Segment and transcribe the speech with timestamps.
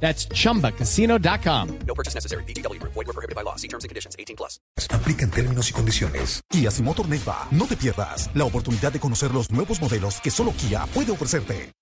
[0.00, 1.78] That's chumbacasino.com.
[1.86, 2.44] No purchase necessary.
[2.44, 2.80] BGW.
[2.82, 3.56] Void were prohibited by law.
[3.56, 4.14] See terms and conditions.
[4.18, 4.60] 18 plus.
[4.90, 6.40] Aplica en términos y condiciones.
[6.50, 7.48] Kia Motor Neiva.
[7.50, 11.72] No te pierdas la oportunidad de conocer los nuevos modelos que solo Kia puede ofrecerte.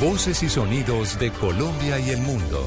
[0.00, 2.66] Voces y sonidos de Colombia y el mundo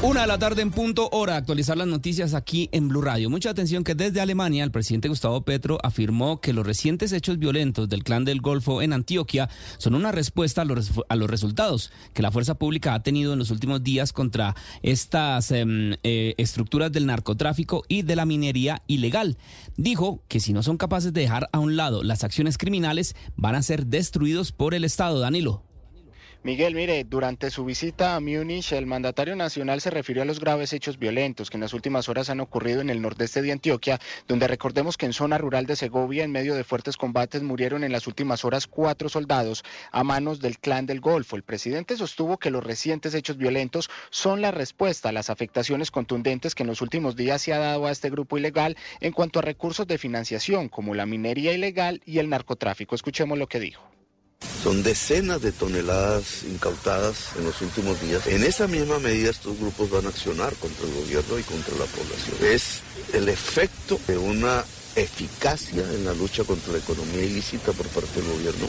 [0.00, 3.28] Una de la tarde en punto hora, actualizar las noticias aquí en Blue Radio.
[3.30, 7.88] Mucha atención que desde Alemania el presidente Gustavo Petro afirmó que los recientes hechos violentos
[7.88, 12.54] del clan del Golfo en Antioquia son una respuesta a los, resultados que la fuerza
[12.54, 18.02] pública ha tenido en los últimos días contra estas em, eh, estructuras del narcotráfico y
[18.02, 19.36] de la minería ilegal.
[19.76, 23.56] Dijo que si no son capaces de dejar a un lado las acciones criminales, van
[23.56, 25.18] a ser destruidos por el Estado.
[25.18, 25.67] Danilo.
[26.44, 30.72] Miguel, mire, durante su visita a Múnich, el mandatario nacional se refirió a los graves
[30.72, 34.46] hechos violentos que en las últimas horas han ocurrido en el nordeste de Antioquia, donde
[34.46, 38.06] recordemos que en zona rural de Segovia, en medio de fuertes combates, murieron en las
[38.06, 41.34] últimas horas cuatro soldados a manos del clan del Golfo.
[41.34, 46.54] El presidente sostuvo que los recientes hechos violentos son la respuesta a las afectaciones contundentes
[46.54, 49.42] que en los últimos días se ha dado a este grupo ilegal en cuanto a
[49.42, 52.94] recursos de financiación, como la minería ilegal y el narcotráfico.
[52.94, 53.97] Escuchemos lo que dijo.
[54.68, 58.26] Son decenas de toneladas incautadas en los últimos días.
[58.26, 61.84] En esa misma medida estos grupos van a accionar contra el gobierno y contra la
[61.84, 62.36] población.
[62.42, 62.82] Es
[63.14, 64.64] el efecto de una
[64.96, 68.66] eficacia en la lucha contra la economía ilícita por parte del gobierno.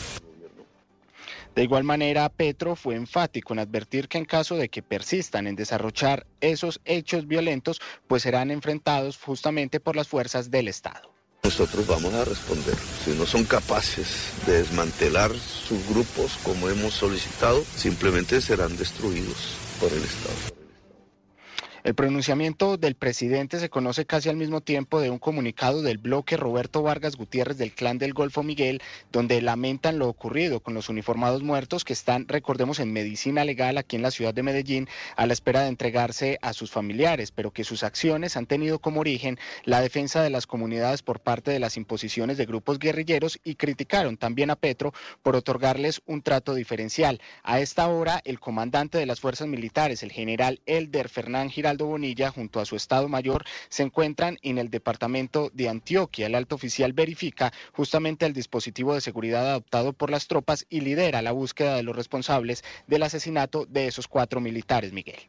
[1.55, 5.55] De igual manera, Petro fue enfático en advertir que en caso de que persistan en
[5.55, 11.19] desarrollar esos hechos violentos, pues serán enfrentados justamente por las fuerzas del Estado.
[11.44, 12.75] Nosotros vamos a responder.
[13.03, 14.07] Si no son capaces
[14.45, 20.58] de desmantelar sus grupos como hemos solicitado, simplemente serán destruidos por el Estado.
[21.84, 26.35] El pronunciamiento del presidente se conoce casi al mismo tiempo de un comunicado del bloque
[26.35, 28.81] Roberto Vargas Gutiérrez del Clan del Golfo Miguel,
[29.13, 33.95] donde lamentan lo ocurrido con los uniformados muertos que están, recordemos, en medicina legal aquí
[33.95, 37.63] en la ciudad de Medellín a la espera de entregarse a sus familiares, pero que
[37.63, 41.78] sus acciones han tenido como origen la defensa de las comunidades por parte de las
[41.78, 47.22] imposiciones de grupos guerrilleros y criticaron también a Petro por otorgarles un trato diferencial.
[47.44, 52.31] A esta hora, el comandante de las fuerzas militares, el general Elder Fernán Giraldo Bonilla,
[52.31, 56.25] junto a su Estado Mayor, se encuentran en el departamento de Antioquia.
[56.25, 61.22] El alto oficial verifica justamente el dispositivo de seguridad adoptado por las tropas y lidera
[61.22, 65.19] la búsqueda de los responsables del asesinato de esos cuatro militares, Miguel.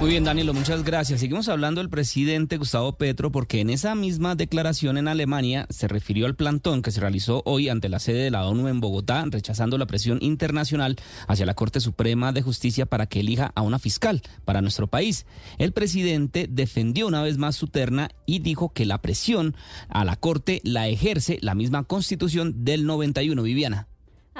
[0.00, 1.20] Muy bien, Danilo, muchas gracias.
[1.20, 6.26] Seguimos hablando del presidente Gustavo Petro porque en esa misma declaración en Alemania se refirió
[6.26, 9.76] al plantón que se realizó hoy ante la sede de la ONU en Bogotá, rechazando
[9.76, 14.22] la presión internacional hacia la Corte Suprema de Justicia para que elija a una fiscal
[14.44, 15.26] para nuestro país.
[15.58, 19.54] El presidente defendió una vez más su terna y dijo que la presión
[19.88, 23.40] a la Corte la ejerce la misma Constitución del 91.
[23.44, 23.87] Viviana.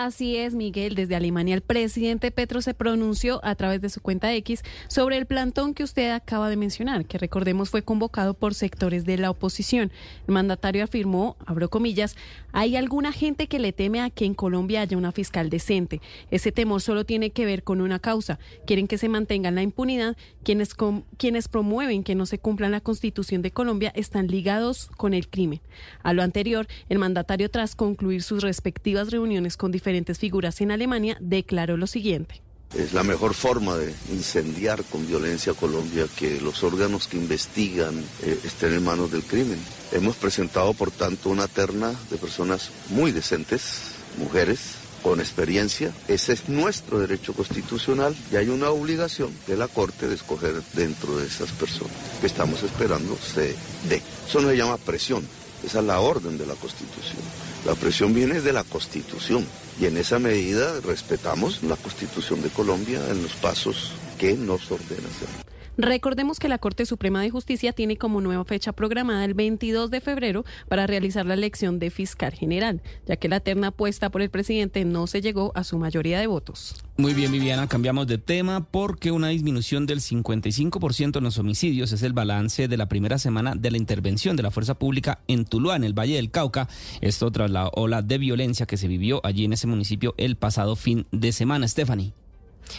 [0.01, 0.95] Así es, Miguel.
[0.95, 5.27] Desde Alemania, el presidente Petro se pronunció a través de su cuenta X sobre el
[5.27, 9.91] plantón que usted acaba de mencionar, que recordemos fue convocado por sectores de la oposición.
[10.29, 12.15] El mandatario afirmó, abro comillas,
[12.53, 16.01] hay alguna gente que le teme a que en Colombia haya una fiscal decente.
[16.31, 18.39] Ese temor solo tiene que ver con una causa.
[18.67, 20.17] Quieren que se mantenga la impunidad.
[20.45, 20.77] Quienes,
[21.17, 25.61] quienes promueven que no se cumpla la constitución de Colombia están ligados con el crimen.
[26.05, 30.71] A lo anterior, el mandatario, tras concluir sus respectivas reuniones con diferentes diferentes figuras en
[30.71, 32.43] Alemania, declaró lo siguiente.
[32.77, 37.97] Es la mejor forma de incendiar con violencia a Colombia que los órganos que investigan
[38.23, 39.59] eh, estén en manos del crimen.
[39.91, 45.91] Hemos presentado, por tanto, una terna de personas muy decentes, mujeres, con experiencia.
[46.07, 51.17] Ese es nuestro derecho constitucional y hay una obligación de la Corte de escoger dentro
[51.17, 53.57] de esas personas que estamos esperando se
[53.89, 54.03] dé.
[54.29, 55.27] Eso no se llama presión,
[55.65, 57.23] esa es la orden de la Constitución.
[57.69, 59.47] La presión viene de la Constitución
[59.79, 65.07] y en esa medida respetamos la Constitución de Colombia en los pasos que nos ordena
[65.07, 65.48] hacer.
[65.81, 70.01] Recordemos que la Corte Suprema de Justicia tiene como nueva fecha programada el 22 de
[70.01, 74.29] febrero para realizar la elección de fiscal general, ya que la terna puesta por el
[74.29, 76.75] presidente no se llegó a su mayoría de votos.
[76.97, 82.03] Muy bien, Viviana, cambiamos de tema porque una disminución del 55% en los homicidios es
[82.03, 85.77] el balance de la primera semana de la intervención de la fuerza pública en Tuluá,
[85.77, 86.69] en el Valle del Cauca.
[87.01, 90.75] Esto tras la ola de violencia que se vivió allí en ese municipio el pasado
[90.75, 91.69] fin de semana.
[91.69, 92.18] Stephanie.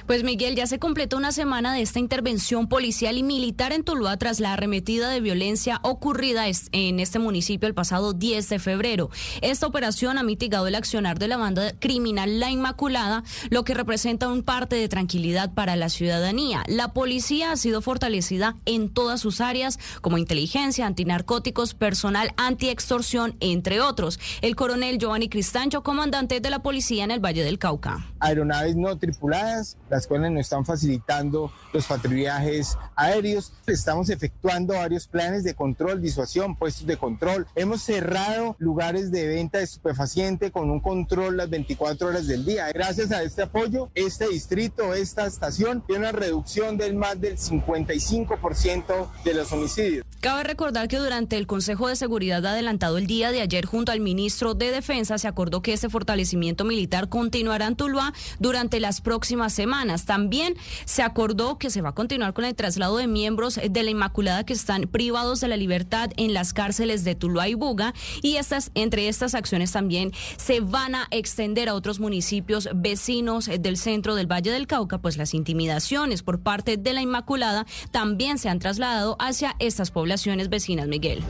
[0.06, 4.18] Pues Miguel, ya se completó una semana de esta intervención policial y militar en Tuluá
[4.18, 9.09] tras la arremetida de violencia ocurrida en este municipio el pasado 10 de febrero.
[9.41, 14.27] Esta operación ha mitigado el accionar de la banda criminal La Inmaculada, lo que representa
[14.27, 16.63] un parte de tranquilidad para la ciudadanía.
[16.68, 23.81] La policía ha sido fortalecida en todas sus áreas, como inteligencia, antinarcóticos, personal antiextorsión, entre
[23.81, 24.19] otros.
[24.41, 28.06] El coronel Giovanni Cristancho, comandante de la policía en el Valle del Cauca.
[28.19, 33.53] Aeronaves no tripuladas las cuales nos están facilitando los patrullajes aéreos.
[33.67, 37.47] Estamos efectuando varios planes de control, disuasión, puestos de control.
[37.55, 42.69] Hemos cerrado lugares de venta de estupefaciente con un control las 24 horas del día.
[42.71, 49.23] Gracias a este apoyo, este distrito, esta estación tiene una reducción del más del 55%
[49.23, 50.05] de los homicidios.
[50.21, 54.01] Cabe recordar que durante el Consejo de Seguridad adelantado el día de ayer junto al
[54.01, 59.54] ministro de Defensa se acordó que este fortalecimiento militar continuará en Tuluá durante las próximas
[59.54, 60.04] semanas.
[60.04, 63.92] También se acordó que se va a continuar con el traslado de miembros de la
[63.92, 68.36] Inmaculada que están privados de la libertad en las cárceles de Tuluá y Buga y
[68.36, 74.15] estas entre estas acciones también se van a extender a otros municipios vecinos del centro
[74.15, 78.60] del Valle del Cauca, pues las intimidaciones por parte de la Inmaculada también se han
[78.60, 80.08] trasladado hacia estas poblaciones
[80.50, 81.23] vecinas, Miguel.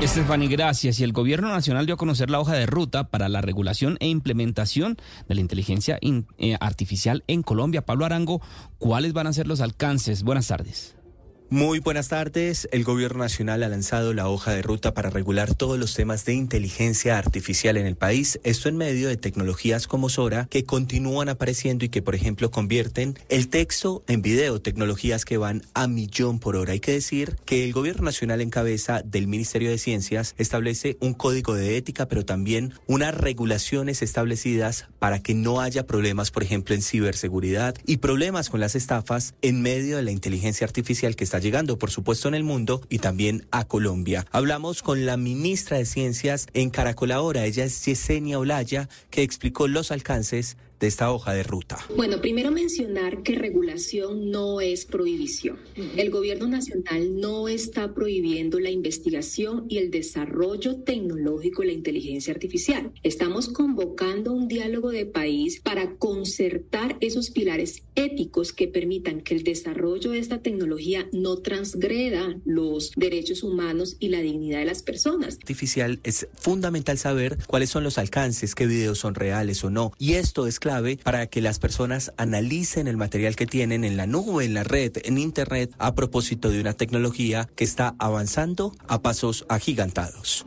[0.00, 1.00] Estefany, gracias.
[1.00, 4.08] Y el Gobierno Nacional dio a conocer la hoja de ruta para la regulación e
[4.08, 4.96] implementación
[5.28, 7.84] de la inteligencia eh, artificial en Colombia.
[7.84, 8.40] Pablo Arango,
[8.78, 10.22] ¿cuáles van a ser los alcances?
[10.22, 10.96] Buenas tardes.
[11.52, 12.68] Muy buenas tardes.
[12.70, 16.32] El Gobierno Nacional ha lanzado la hoja de ruta para regular todos los temas de
[16.32, 18.38] inteligencia artificial en el país.
[18.44, 23.18] Esto en medio de tecnologías como Sora que continúan apareciendo y que, por ejemplo, convierten
[23.28, 26.70] el texto en video, tecnologías que van a millón por hora.
[26.70, 31.14] Hay que decir que el Gobierno Nacional en cabeza del Ministerio de Ciencias establece un
[31.14, 36.76] código de ética, pero también unas regulaciones establecidas para que no haya problemas, por ejemplo,
[36.76, 41.39] en ciberseguridad y problemas con las estafas en medio de la inteligencia artificial que está
[41.40, 44.26] llegando, por supuesto, en el mundo y también a Colombia.
[44.30, 49.66] Hablamos con la ministra de Ciencias en Caracol ahora, ella es Yesenia Olaya, que explicó
[49.68, 51.78] los alcances de esta hoja de ruta?
[51.94, 55.58] Bueno, primero mencionar que regulación no es prohibición.
[55.96, 62.32] El gobierno nacional no está prohibiendo la investigación y el desarrollo tecnológico de la inteligencia
[62.32, 62.92] artificial.
[63.02, 69.44] Estamos convocando un diálogo de país para concertar esos pilares éticos que permitan que el
[69.44, 75.34] desarrollo de esta tecnología no transgreda los derechos humanos y la dignidad de las personas.
[75.34, 79.92] Artificial es fundamental saber cuáles son los alcances, qué videos son reales o no.
[79.98, 80.69] Y esto es claro
[81.02, 84.92] para que las personas analicen el material que tienen en la nube, en la red,
[85.04, 90.46] en Internet, a propósito de una tecnología que está avanzando a pasos agigantados.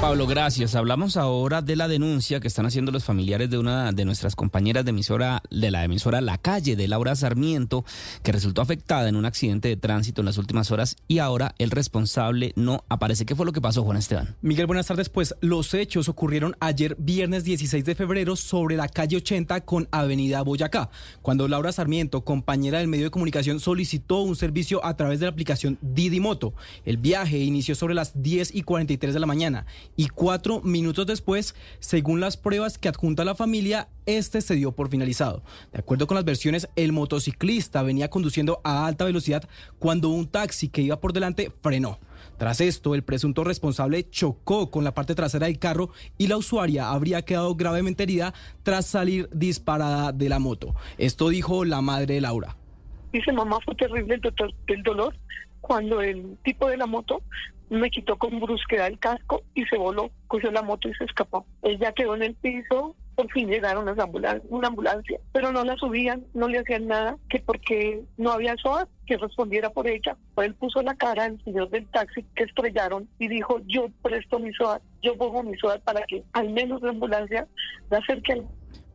[0.00, 0.76] Pablo, gracias.
[0.76, 4.86] Hablamos ahora de la denuncia que están haciendo los familiares de una de nuestras compañeras
[4.86, 7.84] de emisora, de la emisora La Calle, de Laura Sarmiento,
[8.22, 11.70] que resultó afectada en un accidente de tránsito en las últimas horas y ahora el
[11.70, 13.26] responsable no aparece.
[13.26, 14.36] ¿Qué fue lo que pasó, Juan Esteban?
[14.40, 15.10] Miguel, buenas tardes.
[15.10, 20.40] Pues los hechos ocurrieron ayer, viernes 16 de febrero, sobre la calle 80 con Avenida
[20.40, 20.88] Boyacá,
[21.20, 25.32] cuando Laura Sarmiento, compañera del medio de comunicación, solicitó un servicio a través de la
[25.32, 26.54] aplicación Didi Moto.
[26.86, 29.66] El viaje inició sobre las 10 y 43 de la mañana
[29.96, 34.88] y cuatro minutos después, según las pruebas que adjunta la familia, este se dio por
[34.88, 35.42] finalizado.
[35.72, 40.68] De acuerdo con las versiones, el motociclista venía conduciendo a alta velocidad cuando un taxi
[40.68, 41.98] que iba por delante frenó.
[42.38, 46.90] Tras esto, el presunto responsable chocó con la parte trasera del carro y la usuaria
[46.90, 48.32] habría quedado gravemente herida
[48.62, 50.74] tras salir disparada de la moto.
[50.96, 52.56] Esto dijo la madre de Laura.
[53.12, 54.20] Dice, mamá, fue terrible
[54.68, 55.14] el dolor
[55.60, 57.22] cuando el tipo de la moto
[57.70, 61.46] me quitó con brusquedad el casco y se voló, cogió la moto y se escapó.
[61.62, 63.96] Ella quedó en el piso, por fin llegaron las
[64.48, 68.88] una ambulancia, pero no la subían, no le hacían nada, que porque no había SOAT
[69.06, 70.16] que respondiera por ella.
[70.38, 74.52] Él puso la cara al señor del taxi que estrellaron y dijo, yo presto mi
[74.54, 77.46] SOAT, yo pongo mi SOAT para que al menos la ambulancia
[77.90, 78.42] la acerque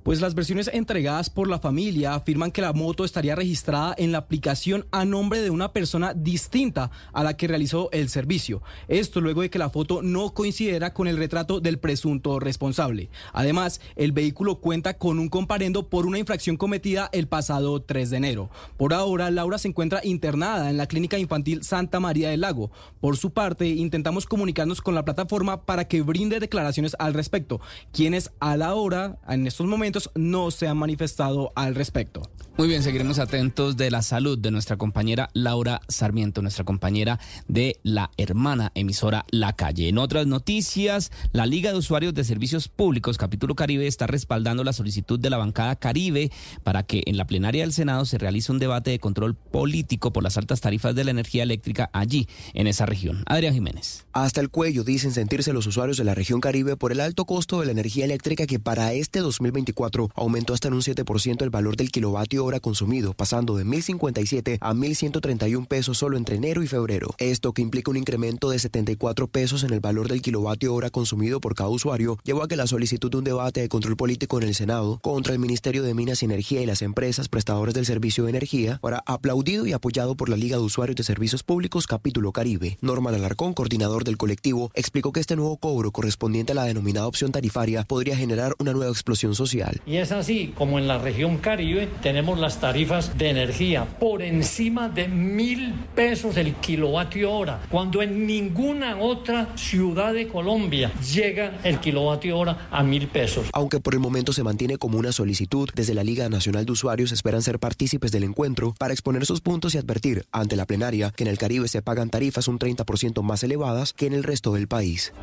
[0.06, 4.20] Pues las versiones entregadas por la familia afirman que la moto estaría registrada en la
[4.20, 8.62] aplicación a nombre de una persona distinta a la que realizó el servicio.
[8.88, 13.10] Esto luego de que la foto no coincidiera con el retrato del presunto responsable.
[13.34, 18.18] Además, el vehículo cuenta con un comparendo por una infracción cometida el pasado 3 de
[18.18, 18.52] enero.
[18.78, 22.70] Por ahora, Laura se encuentra internada en la Clínica Infantil Santa María del Lago.
[23.02, 27.60] Por su parte, intentamos comunicarnos con la plataforma para que brinde declaraciones al respecto,
[27.92, 32.22] quienes a la hora, en estos momentos, no se han manifestado al respecto.
[32.58, 37.20] Muy bien, seguiremos atentos de la salud de nuestra compañera Laura Sarmiento, nuestra compañera
[37.50, 39.90] de la hermana emisora La Calle.
[39.90, 44.72] En otras noticias, la Liga de Usuarios de Servicios Públicos, capítulo Caribe, está respaldando la
[44.72, 46.32] solicitud de la bancada Caribe
[46.64, 50.24] para que en la plenaria del Senado se realice un debate de control político por
[50.24, 53.24] las altas tarifas de la energía eléctrica allí, en esa región.
[53.26, 54.06] Adrián Jiménez.
[54.14, 57.60] Hasta el cuello dicen sentirse los usuarios de la región Caribe por el alto costo
[57.60, 61.76] de la energía eléctrica que para este 2024 aumentó hasta en un 7% el valor
[61.76, 67.14] del kilovatio hora consumido, pasando de 1.057 a 1.131 pesos solo entre enero y febrero.
[67.18, 71.42] Esto, que implica un incremento de 74 pesos en el valor del kilovatio hora consumido
[71.42, 74.48] por cada usuario, llevó a que la solicitud de un debate de control político en
[74.48, 78.24] el Senado contra el Ministerio de Minas y Energía y las empresas prestadoras del servicio
[78.24, 82.32] de energía fuera aplaudido y apoyado por la Liga de Usuarios de Servicios Públicos Capítulo
[82.32, 82.78] Caribe.
[82.82, 87.32] Norman Alarcón, coordinador del colectivo, explicó que este nuevo cobro correspondiente a la denominada opción
[87.32, 89.82] tarifaria podría generar una nueva explosión social.
[89.86, 94.90] Y es así como en la región Caribe tenemos las tarifas de energía por encima
[94.90, 101.80] de mil pesos el kilovatio hora, cuando en ninguna otra ciudad de Colombia llega el
[101.80, 103.48] kilovatio hora a mil pesos.
[103.54, 107.12] Aunque por el momento se mantiene como una solicitud, desde la Liga Nacional de Usuarios
[107.12, 111.24] esperan ser partícipes del encuentro para exponer sus puntos y advertir ante la plenaria que
[111.24, 114.68] en el Caribe se pagan tarifas un 30% más elevadas que en el resto del
[114.68, 115.14] país.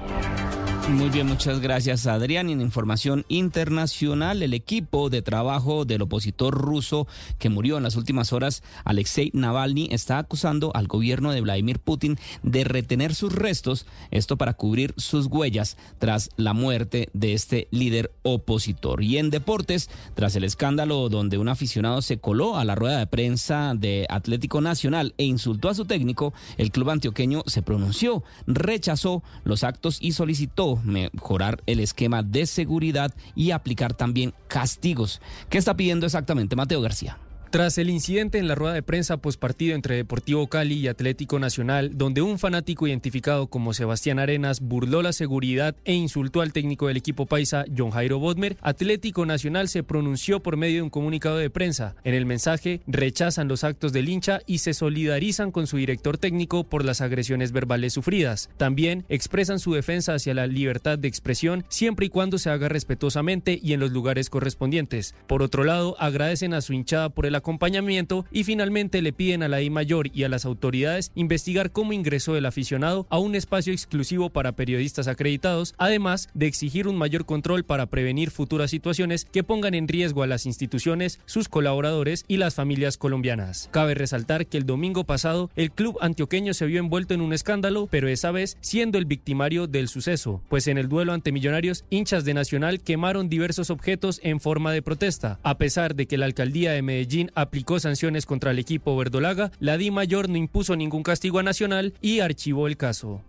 [0.88, 2.50] Muy bien, muchas gracias Adrián.
[2.50, 7.06] En información internacional, el equipo de trabajo del opositor ruso
[7.38, 12.18] que murió en las últimas horas, Alexei Navalny, está acusando al gobierno de Vladimir Putin
[12.42, 18.12] de retener sus restos, esto para cubrir sus huellas tras la muerte de este líder
[18.22, 19.02] opositor.
[19.02, 23.06] Y en deportes, tras el escándalo donde un aficionado se coló a la rueda de
[23.06, 29.22] prensa de Atlético Nacional e insultó a su técnico, el club antioqueño se pronunció, rechazó
[29.44, 35.20] los actos y solicitó mejorar el esquema de seguridad y aplicar también castigos.
[35.48, 37.18] ¿Qué está pidiendo exactamente Mateo García?
[37.52, 41.98] Tras el incidente en la rueda de prensa postpartido entre Deportivo Cali y Atlético Nacional,
[41.98, 46.96] donde un fanático identificado como Sebastián Arenas burló la seguridad e insultó al técnico del
[46.96, 51.50] equipo paisa, John Jairo Bodmer, Atlético Nacional se pronunció por medio de un comunicado de
[51.50, 51.94] prensa.
[52.04, 56.64] En el mensaje rechazan los actos del hincha y se solidarizan con su director técnico
[56.64, 58.48] por las agresiones verbales sufridas.
[58.56, 63.60] También expresan su defensa hacia la libertad de expresión siempre y cuando se haga respetuosamente
[63.62, 65.14] y en los lugares correspondientes.
[65.26, 69.48] Por otro lado, agradecen a su hinchada por el acompañamiento y finalmente le piden a
[69.48, 73.72] la I Mayor y a las autoridades investigar cómo ingresó el aficionado a un espacio
[73.72, 79.42] exclusivo para periodistas acreditados, además de exigir un mayor control para prevenir futuras situaciones que
[79.42, 83.68] pongan en riesgo a las instituciones, sus colaboradores y las familias colombianas.
[83.72, 87.88] Cabe resaltar que el domingo pasado el club antioqueño se vio envuelto en un escándalo,
[87.90, 92.24] pero esa vez siendo el victimario del suceso, pues en el duelo ante Millonarios, hinchas
[92.24, 96.72] de Nacional quemaron diversos objetos en forma de protesta, a pesar de que la alcaldía
[96.72, 101.38] de Medellín aplicó sanciones contra el equipo verdolaga, la Di Mayor no impuso ningún castigo
[101.38, 103.22] a Nacional y archivó el caso.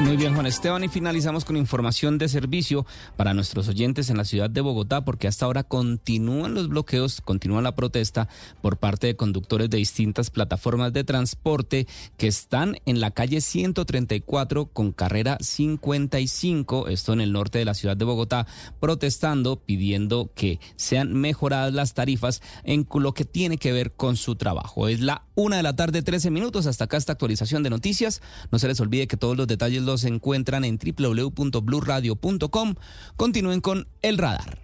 [0.00, 2.84] Muy bien, Juan Esteban, y finalizamos con información de servicio
[3.16, 7.62] para nuestros oyentes en la ciudad de Bogotá, porque hasta ahora continúan los bloqueos, continúa
[7.62, 8.28] la protesta
[8.60, 11.86] por parte de conductores de distintas plataformas de transporte
[12.16, 17.74] que están en la calle 134 con carrera 55, esto en el norte de la
[17.74, 18.48] ciudad de Bogotá,
[18.80, 24.34] protestando, pidiendo que sean mejoradas las tarifas en lo que tiene que ver con su
[24.34, 24.88] trabajo.
[24.88, 26.66] Es la una de la tarde, 13 minutos.
[26.66, 28.22] Hasta acá esta actualización de noticias.
[28.52, 32.74] No se les olvide que todos los detalles los encuentran en www.bluradio.com.
[33.16, 34.58] Continúen con el radar.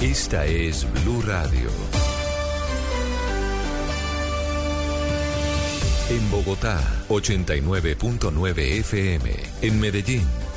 [0.00, 1.68] Esta es Blue Radio.
[6.10, 9.30] En Bogotá, 89.9 FM.
[9.60, 10.47] En Medellín.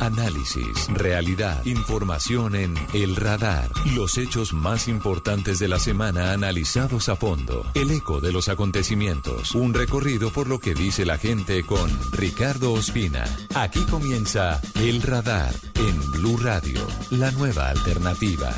[0.00, 3.70] Análisis, realidad, información en El Radar.
[3.94, 7.64] Los hechos más importantes de la semana analizados a fondo.
[7.74, 9.54] El eco de los acontecimientos.
[9.54, 13.24] Un recorrido por lo que dice la gente con Ricardo Ospina.
[13.54, 18.50] Aquí comienza El Radar en Blue Radio, la nueva alternativa.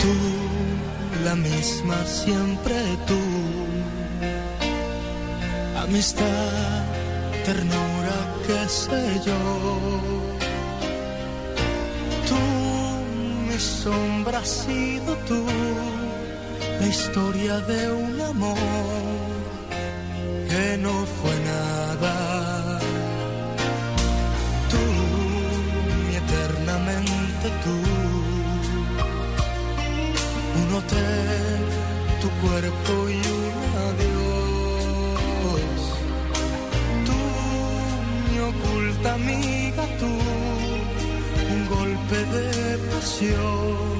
[0.00, 2.74] Tú, la misma siempre
[3.06, 3.18] tú.
[5.78, 6.84] Amistad,
[7.44, 7.93] ternura,
[8.46, 9.40] qué sé yo.
[12.28, 12.40] Tú,
[13.48, 15.44] mi sombra has sido tú,
[16.80, 18.56] la historia de un amor
[20.48, 22.78] que no fue nada.
[24.72, 24.82] Tú,
[26.06, 27.76] mi eternamente tú,
[30.62, 31.62] un hotel,
[32.20, 33.33] tu cuerpo y
[39.12, 40.06] amiga, tú,
[41.54, 43.93] un golpe de pasión,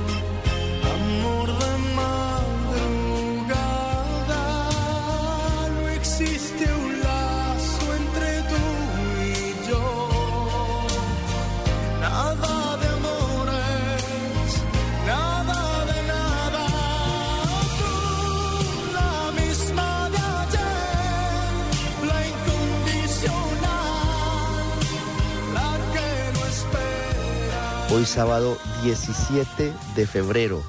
[27.95, 30.65] Hoy sábado 17 de febrero,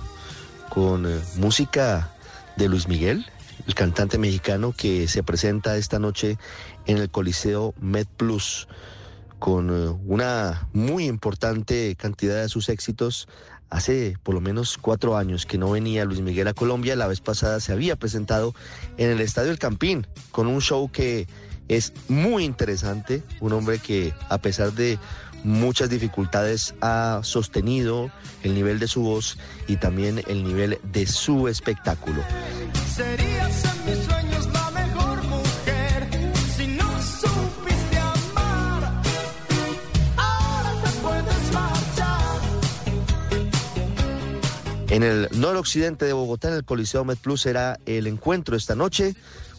[0.69, 2.13] con eh, música
[2.55, 3.25] de Luis Miguel,
[3.65, 6.37] el cantante mexicano que se presenta esta noche
[6.85, 8.67] en el Coliseo Med Plus,
[9.39, 13.27] con eh, una muy importante cantidad de sus éxitos.
[13.71, 16.95] Hace por lo menos cuatro años que no venía Luis Miguel a Colombia.
[16.95, 18.53] La vez pasada se había presentado
[18.97, 21.27] en el Estadio El Campín con un show que
[21.69, 23.23] es muy interesante.
[23.39, 24.99] Un hombre que a pesar de
[25.45, 28.11] muchas dificultades ha sostenido
[28.43, 29.37] el nivel de su voz
[29.67, 32.21] y también el nivel de su espectáculo.
[32.93, 36.07] Serías en mis sueños la mejor mujer
[36.57, 38.91] si no supiste amar.
[40.17, 42.41] Ahora te puedes marchar.
[44.89, 49.15] En el noroccidente de Bogotá, en el Coliseo Med Plus, será el encuentro esta noche.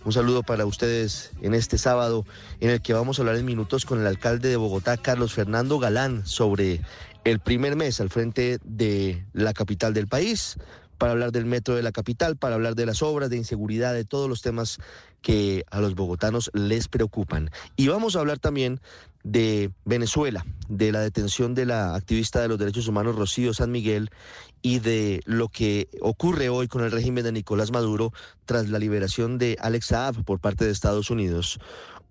[0.06, 2.24] Un saludo para ustedes en este sábado,
[2.60, 5.80] en el que vamos a hablar en minutos con el alcalde de Bogotá, Carlos Fernando
[5.80, 6.80] Galán, sobre
[7.24, 10.58] el primer mes al frente de la capital del país,
[10.98, 14.04] para hablar del metro de la capital, para hablar de las obras, de inseguridad, de
[14.04, 14.78] todos los temas
[15.22, 17.50] que a los bogotanos les preocupan.
[17.76, 18.80] Y vamos a hablar también
[19.24, 24.11] de Venezuela, de la detención de la activista de los derechos humanos Rocío San Miguel
[24.62, 28.12] y de lo que ocurre hoy con el régimen de Nicolás Maduro
[28.44, 31.59] tras la liberación de Alex Saab por parte de Estados Unidos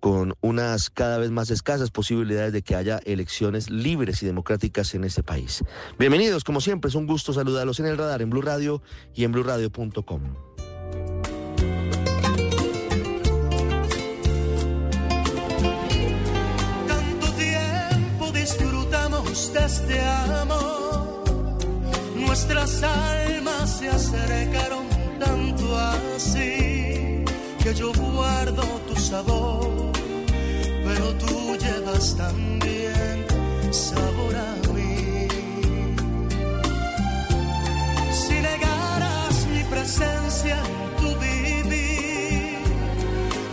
[0.06, 5.02] con unas cada vez más escasas posibilidades de que haya elecciones libres y democráticas en
[5.02, 5.64] ese país.
[5.98, 8.80] Bienvenidos, como siempre, es un gusto saludarlos en el radar, en Blue Radio
[9.16, 10.22] y en bluradio.com.
[16.86, 21.58] Tanto tiempo disfrutamos de este amor.
[22.14, 24.86] Nuestras almas se acercaron
[25.18, 27.24] tanto así
[27.66, 29.66] que yo guardo tu sabor,
[30.86, 33.26] pero tú llevas también
[33.72, 35.28] sabor a mí.
[38.12, 42.58] Si negaras mi presencia en tu vivir,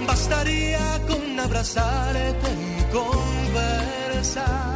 [0.08, 4.73] bastaría con abrazarte y conversar.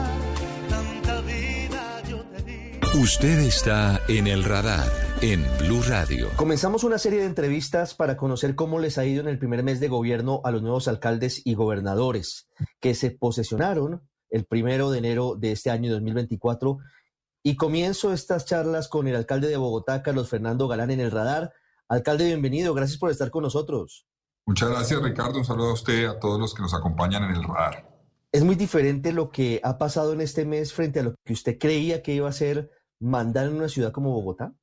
[2.99, 6.29] Usted está en el radar en Blue Radio.
[6.35, 9.79] Comenzamos una serie de entrevistas para conocer cómo les ha ido en el primer mes
[9.79, 15.35] de gobierno a los nuevos alcaldes y gobernadores que se posesionaron el primero de enero
[15.37, 16.79] de este año 2024.
[17.43, 21.53] Y comienzo estas charlas con el alcalde de Bogotá, Carlos Fernando Galán, en el radar.
[21.87, 22.73] Alcalde, bienvenido.
[22.73, 24.07] Gracias por estar con nosotros.
[24.47, 25.37] Muchas gracias, Ricardo.
[25.37, 27.87] Un saludo a usted y a todos los que nos acompañan en el radar.
[28.31, 31.59] Es muy diferente lo que ha pasado en este mes frente a lo que usted
[31.59, 34.53] creía que iba a ser mandar en una ciudad como Bogotá.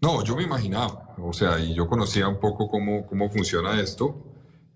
[0.00, 4.22] No, yo me imaginaba, o sea, y yo conocía un poco cómo, cómo funciona esto.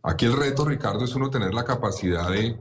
[0.02, 2.56] Aquí el reto, Ricardo, es uno tener la capacidad de,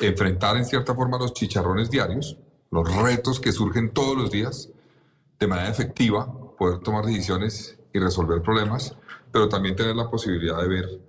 [0.00, 2.38] enfrentar en cierta forma los chicharrones diarios,
[2.70, 4.70] los retos que surgen todos los días,
[5.40, 8.96] de manera efectiva, poder tomar decisiones y resolver problemas,
[9.32, 11.00] pero también tener la posibilidad de ver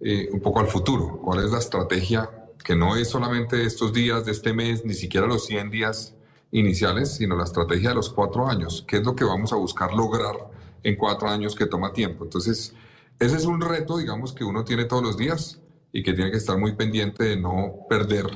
[0.00, 2.28] eh, un poco al futuro, cuál es la estrategia
[2.62, 6.14] que no es solamente de estos días, de este mes, ni siquiera los 100 días
[6.50, 9.92] iniciales, sino la estrategia de los cuatro años, qué es lo que vamos a buscar
[9.92, 10.34] lograr
[10.82, 12.24] en cuatro años que toma tiempo.
[12.24, 12.74] Entonces,
[13.18, 15.60] ese es un reto, digamos, que uno tiene todos los días
[15.92, 18.26] y que tiene que estar muy pendiente de no perder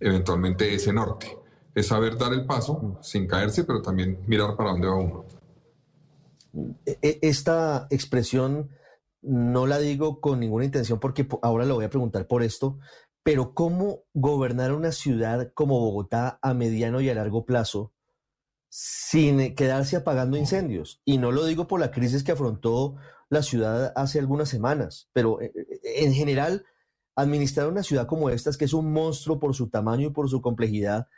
[0.00, 1.38] eventualmente ese norte.
[1.74, 5.24] Es saber dar el paso sin caerse, pero también mirar para dónde va uno.
[6.86, 8.70] E, e, esta expresión
[9.22, 12.78] no la digo con ninguna intención porque ahora lo voy a preguntar por esto,
[13.26, 17.92] pero ¿cómo gobernar una ciudad como Bogotá a mediano y a largo plazo
[18.68, 21.02] sin quedarse apagando incendios?
[21.04, 22.94] Y no lo digo por la crisis que afrontó
[23.28, 26.66] la ciudad hace algunas semanas, pero eh, eh, en general,
[27.16, 30.40] administrar una ciudad como esta, que es un monstruo por su tamaño y por su
[30.40, 31.08] complejidad,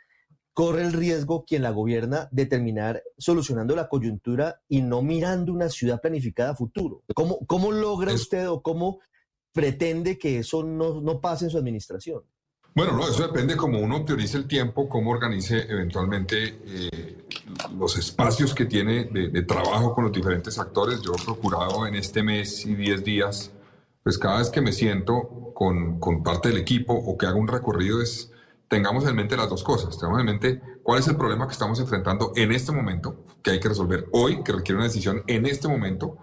[0.53, 5.69] corre el riesgo quien la gobierna de terminar solucionando la coyuntura y no mirando una
[5.69, 7.03] ciudad planificada a futuro.
[7.13, 8.99] ¿Cómo, cómo logra usted o cómo
[9.53, 12.23] pretende que eso no, no pase en su administración?
[12.75, 17.25] Bueno, no, eso depende cómo uno priorice el tiempo, cómo organice eventualmente eh,
[17.77, 21.01] los espacios que tiene de, trabajo con los diferentes actores.
[21.01, 23.51] Yo he procurado en este mes y 10 días,
[24.03, 27.47] pues cada vez que me siento con, con, parte del equipo o que hago un
[27.47, 28.31] recorrido es,
[28.67, 29.97] tengamos en mente las dos cosas.
[29.97, 33.59] Tengamos en mente cuál es el problema que estamos enfrentando en este momento, que hay
[33.59, 36.17] que resolver hoy, que requiere una decisión en este momento,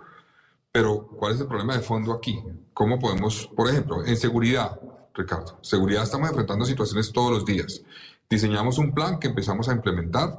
[0.72, 2.42] pero cuál es el problema de fondo aquí.
[2.74, 4.78] ¿Cómo podemos, por ejemplo, en seguridad,
[5.16, 5.58] Ricardo.
[5.62, 7.82] Seguridad estamos enfrentando situaciones todos los días.
[8.28, 10.36] Diseñamos un plan que empezamos a implementar.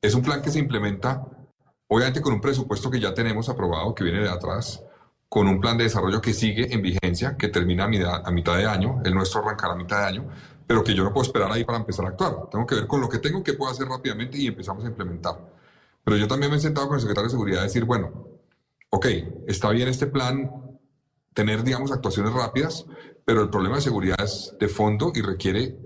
[0.00, 1.24] Es un plan que se implementa,
[1.88, 4.82] obviamente, con un presupuesto que ya tenemos aprobado, que viene de atrás,
[5.28, 9.00] con un plan de desarrollo que sigue en vigencia, que termina a mitad de año.
[9.04, 10.28] El nuestro arrancará a mitad de año,
[10.66, 12.48] pero que yo no puedo esperar ahí para empezar a actuar.
[12.50, 15.38] Tengo que ver con lo que tengo que puedo hacer rápidamente y empezamos a implementar.
[16.04, 18.33] Pero yo también me he sentado con el secretario de Seguridad a decir, bueno,
[18.94, 19.06] ok,
[19.48, 20.78] está bien este plan,
[21.34, 22.86] tener, digamos, actuaciones rápidas,
[23.24, 25.76] pero el problema de seguridad es de fondo y requiere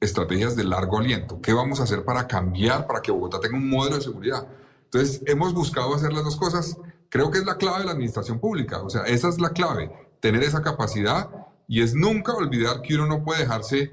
[0.00, 1.42] estrategias de largo aliento.
[1.42, 4.48] ¿Qué vamos a hacer para cambiar, para que Bogotá tenga un modelo de seguridad?
[4.84, 6.78] Entonces, hemos buscado hacer las dos cosas.
[7.10, 8.80] Creo que es la clave de la administración pública.
[8.80, 11.28] O sea, esa es la clave, tener esa capacidad
[11.66, 13.90] y es nunca olvidar que uno no puede dejarse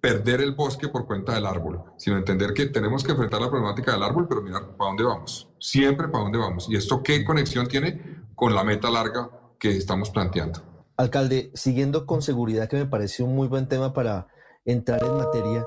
[0.00, 3.92] perder el bosque por cuenta del árbol, sino entender que tenemos que enfrentar la problemática
[3.92, 6.68] del árbol, pero mirar para dónde vamos, siempre para dónde vamos.
[6.70, 10.60] ¿Y esto qué conexión tiene con la meta larga que estamos planteando?
[10.96, 14.28] Alcalde, siguiendo con seguridad, que me parece un muy buen tema para
[14.64, 15.66] entrar en materia,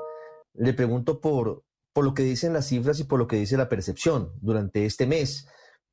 [0.53, 3.69] le pregunto por, por lo que dicen las cifras y por lo que dice la
[3.69, 5.47] percepción durante este mes,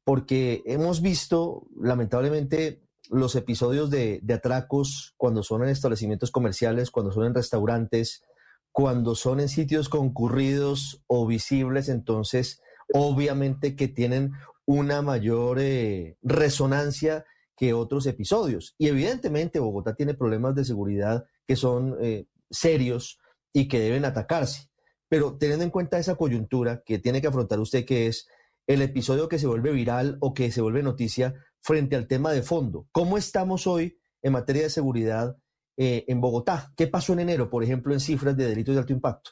[0.04, 7.12] porque hemos visto, lamentablemente, los episodios de, de atracos cuando son en establecimientos comerciales, cuando
[7.12, 8.24] son en restaurantes,
[8.72, 12.60] cuando son en sitios concurridos o visibles, entonces
[12.92, 14.32] obviamente que tienen
[14.66, 17.24] una mayor eh, resonancia
[17.56, 18.74] que otros episodios.
[18.78, 23.18] Y evidentemente Bogotá tiene problemas de seguridad que son eh, serios
[23.52, 24.68] y que deben atacarse.
[25.08, 28.28] Pero teniendo en cuenta esa coyuntura que tiene que afrontar usted, que es
[28.68, 32.42] el episodio que se vuelve viral o que se vuelve noticia frente al tema de
[32.42, 32.86] fondo.
[32.92, 35.36] ¿Cómo estamos hoy en materia de seguridad
[35.76, 36.72] eh, en Bogotá?
[36.76, 39.30] ¿Qué pasó en enero, por ejemplo, en cifras de delitos de alto impacto?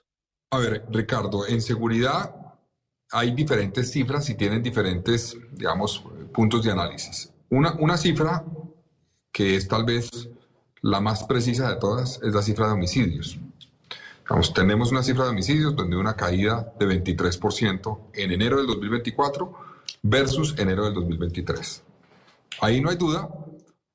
[0.51, 2.35] A ver, Ricardo, en seguridad
[3.13, 7.31] hay diferentes cifras y tienen diferentes, digamos, puntos de análisis.
[7.51, 8.45] Una, cifra
[9.31, 10.09] que es tal vez
[10.81, 13.39] la más precisa de todas es la cifra de homicidios.
[14.55, 19.55] Tenemos una cifra de homicidios donde una caída de 23% en enero del 2024
[20.03, 21.83] versus enero del 2023.
[22.61, 23.29] Ahí no hay duda,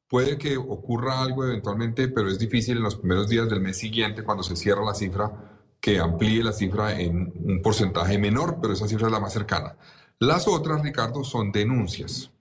[0.07, 4.23] puede que ocurra algo eventualmente, pero es difícil en los primeros días del mes siguiente,
[4.23, 5.31] cuando se cierra la cifra,
[5.79, 9.75] que amplíe la cifra en un porcentaje menor, pero esa cifra es la más cercana.
[10.19, 12.31] Las otras, Ricardo, son denuncias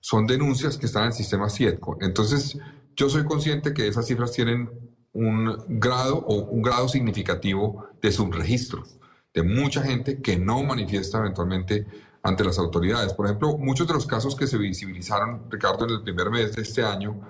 [0.00, 1.98] son denuncias que están en el sistema CIETCO.
[2.00, 2.58] Entonces,
[2.96, 8.84] yo soy consciente que esas cifras tienen un grado o un grado significativo de subregistro,
[9.34, 11.86] de mucha gente que no manifiesta eventualmente
[12.22, 13.12] ante las autoridades.
[13.14, 16.62] Por ejemplo, muchos de los casos que se visibilizaron, Ricardo, en el primer mes de
[16.62, 17.20] este año,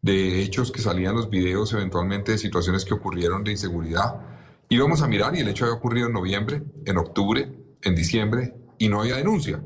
[0.00, 4.20] de hechos que salían los videos eventualmente de situaciones que ocurrieron de inseguridad,
[4.68, 7.50] íbamos a mirar y el hecho había ocurrido en noviembre, en octubre,
[7.82, 9.60] en diciembre y no había denuncia.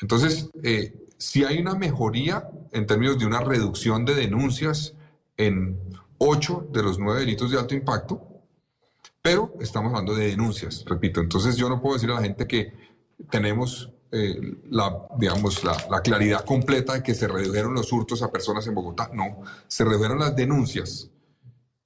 [0.00, 4.94] Entonces, eh, si hay una mejoría en términos de una reducción de denuncias
[5.36, 5.78] en
[6.18, 8.20] ocho de los nueve delitos de alto impacto,
[9.22, 11.20] pero estamos hablando de denuncias, repito.
[11.20, 12.72] Entonces yo no puedo decir a la gente que
[13.30, 18.30] tenemos eh, la, digamos, la, la, claridad completa de que se redujeron los hurtos a
[18.30, 19.10] personas en Bogotá.
[19.12, 21.10] No, se redujeron las denuncias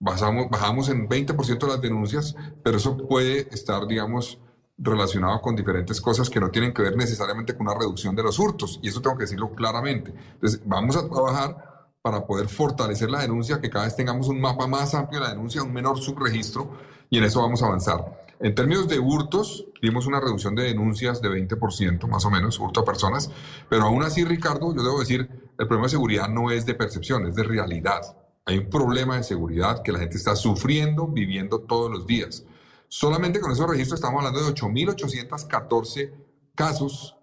[0.01, 4.39] bajamos, bajamos en 20% las denuncias, pero eso puede estar, digamos,
[4.77, 8.39] relacionado con diferentes cosas que no tienen que ver necesariamente con una reducción de los
[8.39, 10.15] hurtos, y eso tengo que decirlo claramente.
[10.35, 14.67] Entonces, vamos a trabajar para poder fortalecer la denuncia, que cada vez tengamos un mapa
[14.67, 16.71] más amplio de la denuncia, un menor subregistro,
[17.11, 18.27] y en eso vamos a avanzar.
[18.41, 22.81] En términos de hurtos, vimos una reducción de denuncias de 20%, más o menos, hurto
[22.81, 23.31] a personas,
[23.69, 27.27] pero aún así, Ricardo, yo debo decir, el problema de seguridad no es de percepción,
[27.27, 28.17] es de realidad.
[28.45, 32.45] Hay un problema de seguridad que la gente está sufriendo, viviendo todos los días.
[32.87, 36.13] Solamente con esos registros estamos hablando de 8.814
[36.55, 37.17] casos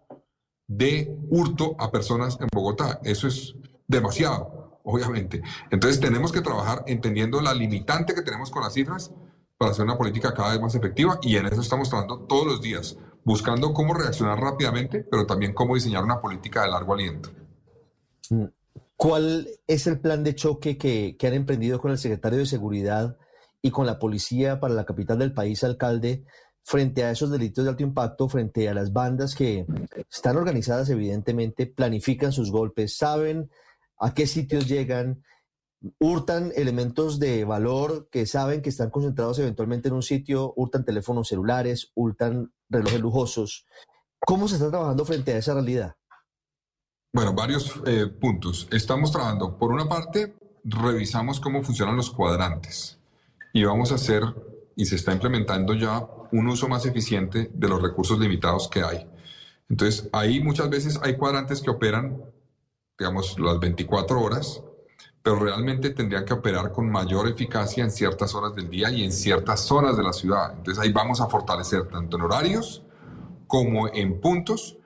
[0.67, 2.99] de hurto a personas en Bogotá.
[3.03, 3.55] Eso es
[3.87, 5.41] demasiado, obviamente.
[5.71, 9.11] Entonces tenemos que trabajar entendiendo la limitante que tenemos con las cifras
[9.57, 12.61] para hacer una política cada vez más efectiva y en eso estamos trabajando todos los
[12.61, 17.31] días, buscando cómo reaccionar rápidamente, pero también cómo diseñar una política de largo aliento.
[18.95, 23.17] ¿Cuál es el plan de choque que, que han emprendido con el secretario de Seguridad
[23.61, 26.23] y con la policía para la capital del país, alcalde,
[26.63, 29.65] frente a esos delitos de alto impacto, frente a las bandas que
[30.11, 33.49] están organizadas, evidentemente, planifican sus golpes, saben
[33.99, 35.23] a qué sitios llegan,
[35.99, 41.27] hurtan elementos de valor que saben que están concentrados eventualmente en un sitio, hurtan teléfonos
[41.27, 43.65] celulares, hurtan relojes lujosos.
[44.19, 45.95] ¿Cómo se está trabajando frente a esa realidad?
[47.13, 48.67] Bueno, varios eh, puntos.
[48.71, 52.99] Estamos trabajando, por una parte, revisamos cómo funcionan los cuadrantes
[53.53, 54.23] y vamos a hacer,
[54.75, 59.07] y se está implementando ya, un uso más eficiente de los recursos limitados que hay.
[59.69, 62.21] Entonces, ahí muchas veces hay cuadrantes que operan,
[62.97, 64.61] digamos, las 24 horas,
[65.21, 69.11] pero realmente tendrían que operar con mayor eficacia en ciertas horas del día y en
[69.11, 70.53] ciertas zonas de la ciudad.
[70.55, 72.83] Entonces ahí vamos a fortalecer tanto en horarios
[73.47, 74.77] como en puntos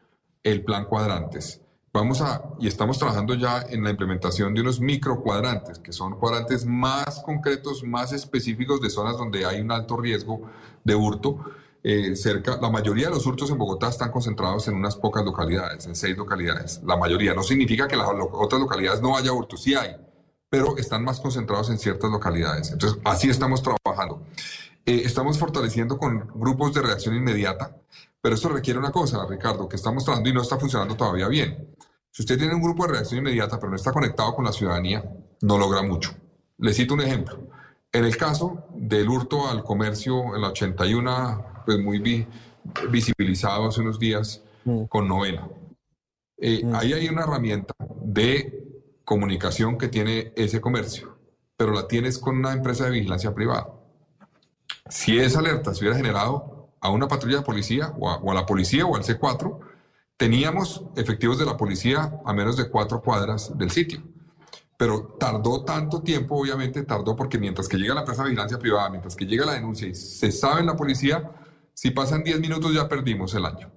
[0.44, 1.62] el plan cuadrantes.
[1.92, 6.20] Vamos a, y estamos trabajando ya en la implementación de unos micro cuadrantes, que son
[6.20, 10.42] cuadrantes más concretos, más específicos de zonas donde hay un alto riesgo
[10.84, 11.40] de hurto.
[11.82, 15.86] Eh, cerca, la mayoría de los hurtos en Bogotá están concentrados en unas pocas localidades,
[15.86, 16.82] en seis localidades.
[16.84, 19.96] La mayoría no significa que las otras localidades no haya hurtos, sí hay,
[20.50, 22.72] pero están más concentrados en ciertas localidades.
[22.72, 24.24] Entonces, así estamos trabajando.
[24.86, 27.78] Eh, estamos fortaleciendo con grupos de reacción inmediata,
[28.22, 31.76] pero esto requiere una cosa, Ricardo, que estamos trabajando y no está funcionando todavía bien.
[32.12, 35.04] Si usted tiene un grupo de reacción inmediata, pero no está conectado con la ciudadanía,
[35.42, 36.12] no logra mucho.
[36.58, 37.40] Le cito un ejemplo.
[37.92, 42.26] En el caso del hurto al comercio en la 81, pues muy
[42.90, 44.86] visibilizado hace unos días mm.
[44.86, 45.48] con novena.
[46.36, 46.74] Eh, mm.
[46.74, 51.16] Ahí hay una herramienta de comunicación que tiene ese comercio,
[51.56, 53.68] pero la tienes con una empresa de vigilancia privada.
[54.90, 58.88] Si esa alerta se hubiera generado a una patrulla de policía o a, la policía
[58.88, 59.60] o al C4,
[60.18, 64.02] teníamos efectivos de la policía a menos de cuatro cuadras del sitio.
[64.76, 68.90] Pero tardó tanto tiempo, obviamente tardó porque mientras que llega la empresa de vigilancia privada,
[68.90, 71.30] mientras que llega la denuncia y se sabe en la policía,
[71.80, 73.72] si pasan 10 minutos ya perdimos el año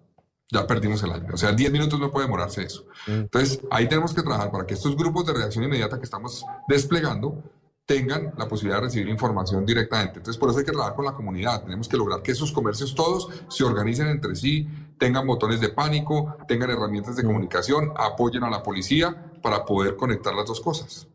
[0.53, 1.29] ya perdimos el año.
[1.33, 2.85] O sea, 10 minutos no puede demorarse eso.
[3.07, 3.13] Mm.
[3.13, 7.43] Entonces, ahí tenemos que trabajar para que estos grupos de reacción inmediata que estamos desplegando
[7.87, 10.19] tengan la posibilidad de recibir información directamente.
[10.19, 11.65] Entonces, por eso hay que trabajar con la comunidad.
[11.65, 16.37] Tenemos que lograr que esos comercios todos se organicen entre sí, tengan botones de pánico,
[16.47, 17.27] tengan herramientas de mm.
[17.27, 21.09] comunicación, apoyen a la policía para poder conectar las dos cosas.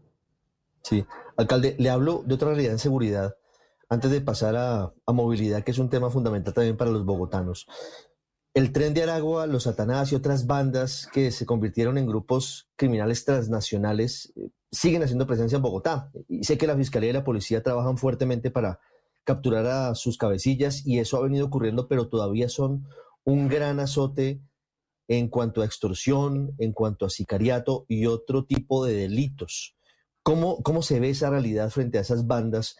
[0.81, 1.05] Sí,
[1.37, 3.35] alcalde, le hablo de otra realidad en seguridad
[3.89, 7.67] antes de pasar a, movilidad, que es un tema fundamental también para los bogotanos.
[8.53, 13.23] El tren de Aragua, los Satanás y otras bandas que se convirtieron en grupos criminales
[13.23, 16.11] transnacionales eh, siguen haciendo presencia en Bogotá.
[16.27, 18.79] Y sé que la Fiscalía y la Policía trabajan fuertemente para
[19.23, 22.87] capturar a sus cabecillas y eso ha venido ocurriendo, pero todavía son
[23.23, 24.41] un gran azote
[25.07, 29.75] en cuanto a extorsión, en cuanto a sicariato y otro tipo de delitos.
[30.23, 32.75] ¿Cómo, cómo se ve esa realidad frente a esas bandas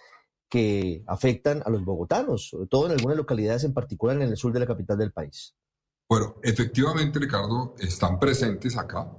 [0.50, 4.54] que afectan a los bogotanos, sobre todo en algunas localidades, en particular en el sur
[4.54, 5.56] de la capital del país?
[6.10, 9.12] Bueno, efectivamente, Ricardo, están presentes acá,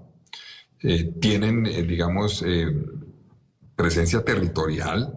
[0.82, 2.66] eh, tienen, eh, digamos, eh,
[3.76, 5.12] presencia territorial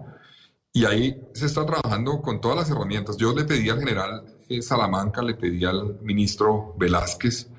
[0.74, 3.16] y ahí se está trabajando con todas las herramientas.
[3.16, 4.26] Yo le pedí al general
[4.62, 7.50] Salamanca, le pedí al ministro Velázquez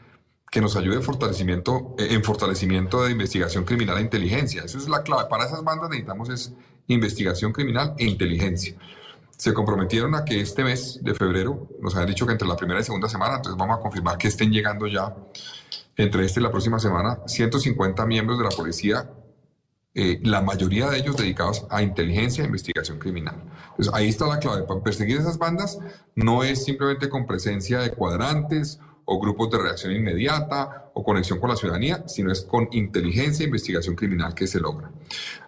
[0.51, 4.63] que nos ayude en fortalecimiento, en fortalecimiento de investigación criminal e inteligencia.
[4.65, 5.29] Esa es la clave.
[5.31, 6.53] Para esas bandas necesitamos es
[6.93, 8.77] investigación criminal e inteligencia
[9.43, 12.79] se comprometieron a que este mes de febrero, nos habían dicho que entre la primera
[12.81, 15.17] y segunda semana, entonces vamos a confirmar que estén llegando ya
[15.97, 19.11] entre este y la próxima semana 150 miembros de la policía,
[19.95, 23.35] eh, la mayoría de ellos dedicados a inteligencia e investigación criminal.
[23.71, 24.63] Entonces ahí está la clave.
[24.63, 25.81] Para perseguir esas bandas
[26.15, 31.51] no es simplemente con presencia de cuadrantes o grupos de reacción inmediata o conexión con
[31.51, 34.91] la ciudadanía, sino es con inteligencia e investigación criminal que se logra.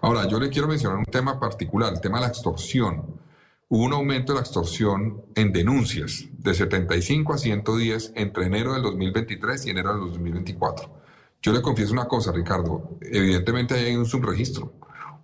[0.00, 3.22] Ahora, yo le quiero mencionar un tema particular, el tema de la extorsión.
[3.68, 8.82] Hubo un aumento de la extorsión en denuncias de 75 a 110 entre enero del
[8.82, 11.04] 2023 y enero del 2024.
[11.42, 14.72] Yo le confieso una cosa, Ricardo, evidentemente hay un subregistro.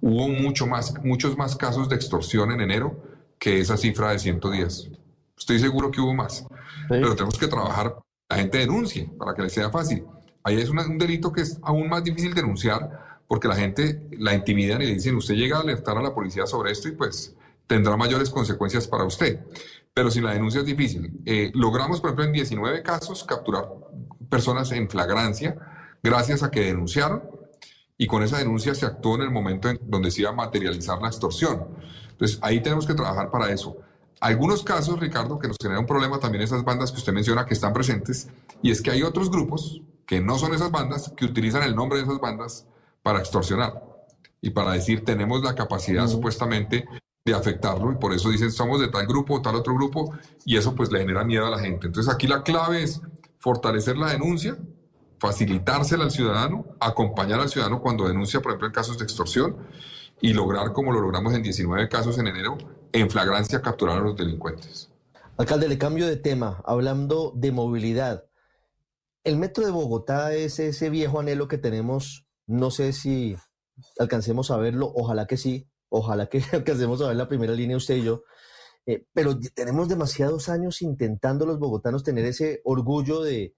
[0.02, 2.96] Hubo mucho más, muchos más casos de extorsión en enero
[3.38, 4.90] que esa cifra de 110.
[5.36, 6.46] Estoy seguro que hubo más,
[6.88, 7.96] pero tenemos que trabajar,
[8.30, 10.04] la gente denuncie para que le sea fácil.
[10.44, 14.80] Ahí es un delito que es aún más difícil denunciar porque la gente la intimidan
[14.82, 17.34] y le dicen, usted llega a alertar a la policía sobre esto y pues
[17.66, 19.40] tendrá mayores consecuencias para usted.
[19.92, 23.68] Pero si la denuncia es difícil, eh, logramos, por ejemplo, en 19 casos capturar
[24.28, 25.56] personas en flagrancia
[26.02, 27.22] gracias a que denunciaron
[27.98, 31.02] y con esa denuncia se actuó en el momento en donde se iba a materializar
[31.02, 31.66] la extorsión.
[32.12, 33.76] Entonces ahí tenemos que trabajar para eso.
[34.20, 37.54] Algunos casos, Ricardo, que nos genera un problema también esas bandas que usted menciona que
[37.54, 38.28] están presentes,
[38.62, 41.98] y es que hay otros grupos que no son esas bandas, que utilizan el nombre
[41.98, 42.66] de esas bandas
[43.02, 43.90] para extorsionar
[44.40, 46.86] y para decir tenemos la capacidad supuestamente
[47.24, 50.12] de afectarlo y por eso dicen somos de tal grupo o tal otro grupo
[50.44, 51.86] y eso pues le genera miedo a la gente.
[51.86, 53.00] Entonces aquí la clave es
[53.38, 54.56] fortalecer la denuncia,
[55.18, 59.56] facilitársela al ciudadano, acompañar al ciudadano cuando denuncia, por ejemplo, en casos de extorsión
[60.20, 62.56] y lograr, como lo logramos en 19 casos en enero,
[62.92, 64.90] en flagrancia capturar a los delincuentes.
[65.36, 68.26] Alcalde, le cambio de tema, hablando de movilidad.
[69.24, 73.36] El metro de Bogotá es ese viejo anhelo que tenemos, no sé si
[73.98, 77.96] alcancemos a verlo, ojalá que sí, ojalá que alcancemos a ver la primera línea usted
[77.96, 78.22] y yo,
[78.86, 83.54] eh, pero tenemos demasiados años intentando los bogotanos tener ese orgullo de,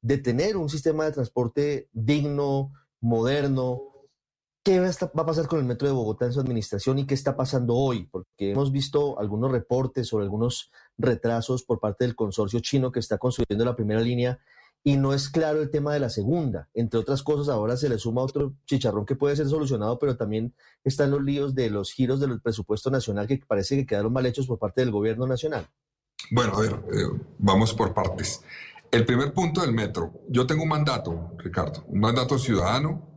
[0.00, 3.89] de tener un sistema de transporte digno, moderno.
[4.62, 7.34] ¿Qué va a pasar con el Metro de Bogotá en su administración y qué está
[7.34, 8.06] pasando hoy?
[8.10, 13.16] Porque hemos visto algunos reportes sobre algunos retrasos por parte del consorcio chino que está
[13.16, 14.38] construyendo la primera línea
[14.82, 16.68] y no es claro el tema de la segunda.
[16.74, 20.54] Entre otras cosas, ahora se le suma otro chicharrón que puede ser solucionado, pero también
[20.84, 24.46] están los líos de los giros del presupuesto nacional que parece que quedaron mal hechos
[24.46, 25.66] por parte del gobierno nacional.
[26.30, 28.42] Bueno, a ver, eh, vamos por partes.
[28.90, 30.12] El primer punto del metro.
[30.28, 33.09] Yo tengo un mandato, Ricardo, un mandato ciudadano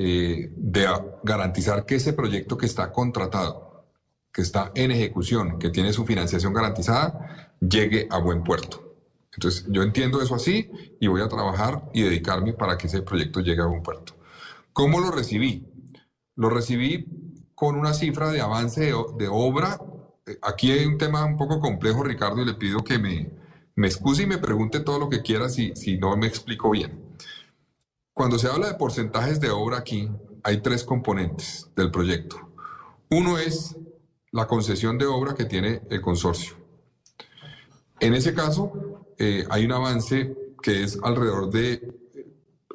[0.00, 0.86] eh, de
[1.24, 3.84] garantizar que ese proyecto que está contratado,
[4.32, 8.94] que está en ejecución, que tiene su financiación garantizada, llegue a buen puerto.
[9.34, 13.40] Entonces, yo entiendo eso así y voy a trabajar y dedicarme para que ese proyecto
[13.40, 14.14] llegue a buen puerto.
[14.72, 15.66] ¿Cómo lo recibí?
[16.36, 19.80] Lo recibí con una cifra de avance de, obra.
[20.26, 23.32] Eh, aquí hay un tema un poco complejo, Ricardo, y le pido que me,
[23.74, 27.07] me excuse y me pregunte todo lo que quiera si, si no me explico bien.
[28.18, 30.10] Cuando se habla de porcentajes de obra aquí,
[30.42, 32.50] hay tres componentes del proyecto.
[33.10, 33.76] Uno es
[34.32, 36.56] la concesión de obra que tiene el consorcio.
[38.00, 38.72] En ese caso,
[39.18, 41.94] eh, hay un avance que es alrededor de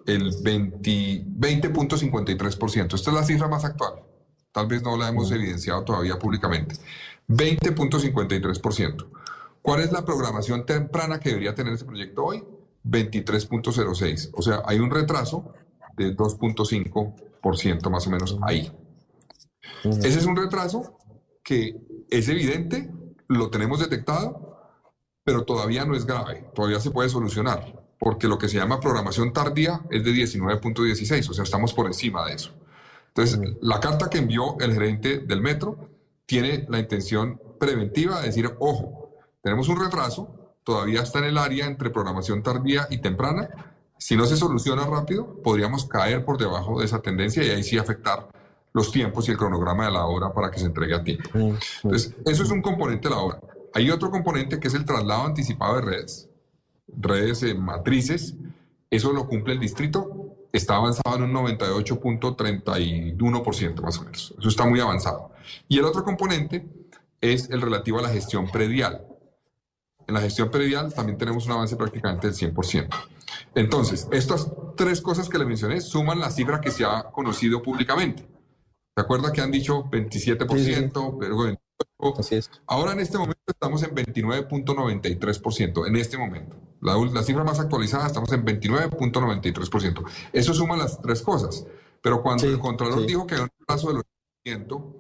[0.06, 2.96] el 20.53%.
[2.96, 3.96] Esta es la cifra más actual.
[4.54, 6.78] Tal vez no la hemos evidenciado todavía públicamente.
[7.28, 9.08] 20.53%.
[9.62, 12.46] ¿Cuál es la programación temprana que debería tener ese proyecto hoy?
[12.86, 14.32] 23.06.
[14.34, 15.54] O sea, hay un retraso
[15.96, 18.72] de 2.5% más o menos ahí.
[19.84, 20.98] Ese es un retraso
[21.44, 21.76] que
[22.10, 22.90] es evidente,
[23.28, 24.54] lo tenemos detectado,
[25.24, 29.34] pero todavía no es grave, todavía se puede solucionar, porque lo que se llama programación
[29.34, 32.52] tardía es de 19.16, o sea, estamos por encima de eso.
[33.10, 35.90] Entonces, la carta que envió el gerente del metro
[36.26, 41.66] tiene la intención preventiva de decir, ojo, tenemos un retraso, todavía está en el área
[41.66, 43.50] entre programación tardía y temprana.
[43.98, 47.78] Si no se soluciona rápido, podríamos caer por debajo de esa tendencia y ahí sí
[47.78, 48.30] afectar
[48.74, 51.30] los tiempos y el cronograma de la obra para que se entregue a tiempo.
[51.34, 53.40] Entonces, eso es un componente de la obra.
[53.74, 56.28] Hay otro componente que es el traslado anticipado de redes,
[56.88, 58.36] redes eh, matrices.
[58.90, 60.36] Eso lo cumple el distrito.
[60.52, 64.36] Está avanzado en un 98.31% más o menos.
[64.38, 65.32] Eso está muy avanzado.
[65.68, 66.68] Y el otro componente
[67.22, 69.08] es el relativo a la gestión predial.
[70.08, 72.90] En la gestión predial también tenemos un avance prácticamente del 100%.
[73.56, 78.28] Entonces, estas tres cosas que le mencioné suman la cifra que se ha conocido públicamente.
[78.96, 81.18] ¿Se acuerda que han dicho 27%?
[81.20, 81.58] Pero,
[82.18, 82.52] Así es.
[82.68, 86.58] Ahora en este momento estamos en 29.93%, en este momento.
[86.82, 90.04] La, la, cifra más actualizada estamos en 29.93%.
[90.34, 91.66] Eso suma las tres cosas.
[92.02, 94.04] Pero cuando el Contralor dijo que en un plazo del
[94.46, 94.94] 80%,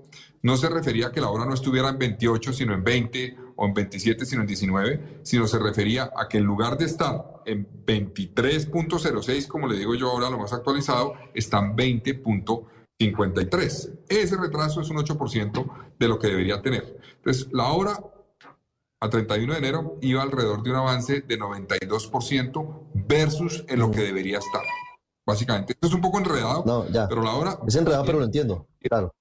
[0.44, 3.66] no se refería a que la obra no estuviera en 28, sino en 20 o
[3.66, 7.68] en 27, sino en 19, sino se refería a que en lugar de estar en
[7.86, 14.00] 23.06, como le digo yo ahora, lo más actualizado, están 20.53.
[14.10, 17.00] Ese retraso es un 8% de lo que debería tener.
[17.18, 18.00] Entonces, la obra
[19.00, 24.01] a 31 de enero iba alrededor de un avance de 92% versus en lo que
[24.01, 24.62] debería estar.
[25.26, 25.74] básicamente.
[25.74, 27.08] Esto es un poco enredado, No, ya.
[27.08, 28.68] pero la obra Es enredado, pero lo entiendo.
[28.82, 29.14] Claro.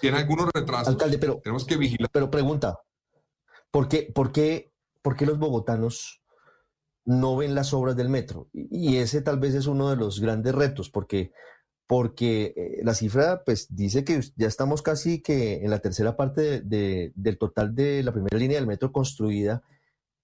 [0.00, 0.88] tiene algunos retrasos.
[0.88, 2.08] Alcalde, pero, Tenemos que vigilar.
[2.12, 2.78] pero pregunta,
[3.70, 6.22] ¿por qué, por, qué, ¿por qué los bogotanos
[7.04, 8.48] no ven las obras del metro?
[8.52, 11.32] Y ese tal vez es uno de los grandes retos, porque,
[11.86, 16.40] porque eh, la cifra pues dice que ya estamos casi que en la tercera parte
[16.42, 19.62] de- de- del total de la primera línea del metro construida,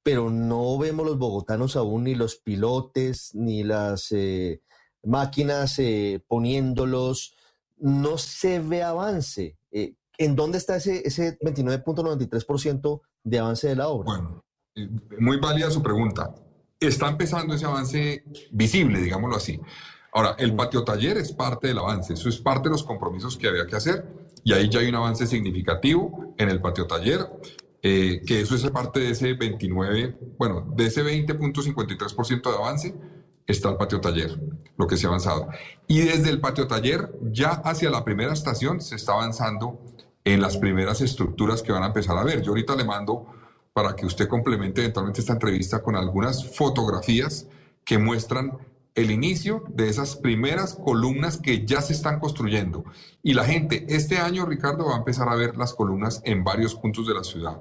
[0.02, 4.62] pero no vemos los bogotanos aún ni los pilotes, ni las eh,
[5.02, 7.34] máquinas eh, poniéndolos,
[7.78, 9.58] no se ve avance.
[10.18, 14.04] ¿En dónde está ese, ese 29.93% de avance de la obra?
[14.04, 14.44] Bueno,
[14.76, 16.32] eh, muy válida su pregunta.
[16.78, 19.60] Está empezando ese avance visible, digámoslo así.
[20.12, 23.48] Ahora, el patio taller es parte del avance, eso es parte de los compromisos que
[23.48, 24.06] había que hacer
[24.44, 27.20] y ahí ya hay un avance significativo en el patio taller,
[27.82, 32.94] eh, que eso es parte de ese 29, bueno, de ese 20.53% de avance
[33.46, 34.40] está el patio taller,
[34.78, 35.48] lo que se ha avanzado.
[35.88, 39.80] Y desde el patio taller ya hacia la primera estación se está avanzando
[40.26, 42.42] en las primeras estructuras que van a empezar a ver.
[42.42, 43.26] Yo ahorita le mando
[43.72, 47.46] para que usted complemente eventualmente esta entrevista con algunas fotografías
[47.84, 48.58] que muestran
[48.96, 52.84] el inicio de esas primeras columnas que ya se están construyendo.
[53.22, 56.74] Y la gente este año, Ricardo, va a empezar a ver las columnas en varios
[56.74, 57.60] puntos de la ciudad.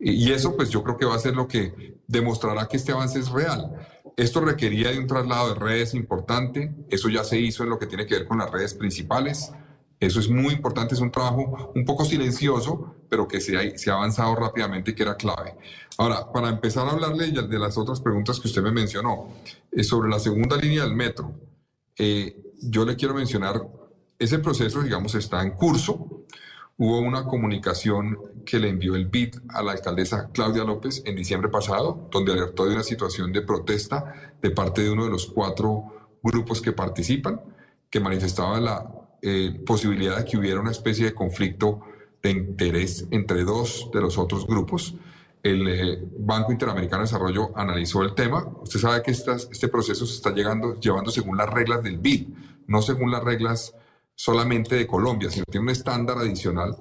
[0.00, 3.20] Y eso pues yo creo que va a ser lo que demostrará que este avance
[3.20, 3.86] es real.
[4.16, 7.86] Esto requería de un traslado de redes importante, eso ya se hizo en lo que
[7.86, 9.52] tiene que ver con las redes principales.
[10.00, 13.54] Eso es muy importante, es un trabajo un poco silencioso, pero que se
[13.90, 15.54] ha, avanzado rápidamente y que era clave.
[15.98, 19.28] Ahora, para empezar a hablarle de las otras preguntas que usted me mencionó,
[19.70, 21.34] eh, sobre la segunda línea del metro,
[21.98, 23.60] eh, yo le quiero mencionar,
[24.18, 26.24] ese proceso, digamos, está en curso.
[26.78, 31.50] Hubo una comunicación que le envió el BID a la alcaldesa Claudia López en diciembre
[31.50, 36.08] pasado, donde alertó de una situación de protesta de parte de uno de los cuatro
[36.22, 37.40] grupos que participan,
[37.90, 41.80] que manifestaba la eh, posibilidad de que hubiera una especie de conflicto
[42.22, 44.94] de interés entre dos de los otros grupos.
[45.42, 48.46] El eh, Banco Interamericano de Desarrollo analizó el tema.
[48.62, 52.28] Usted sabe que estas- este proceso se está llegando, llevando según las reglas del BID,
[52.66, 53.74] no según las reglas
[54.14, 56.76] solamente de Colombia, sino tiene un estándar adicional.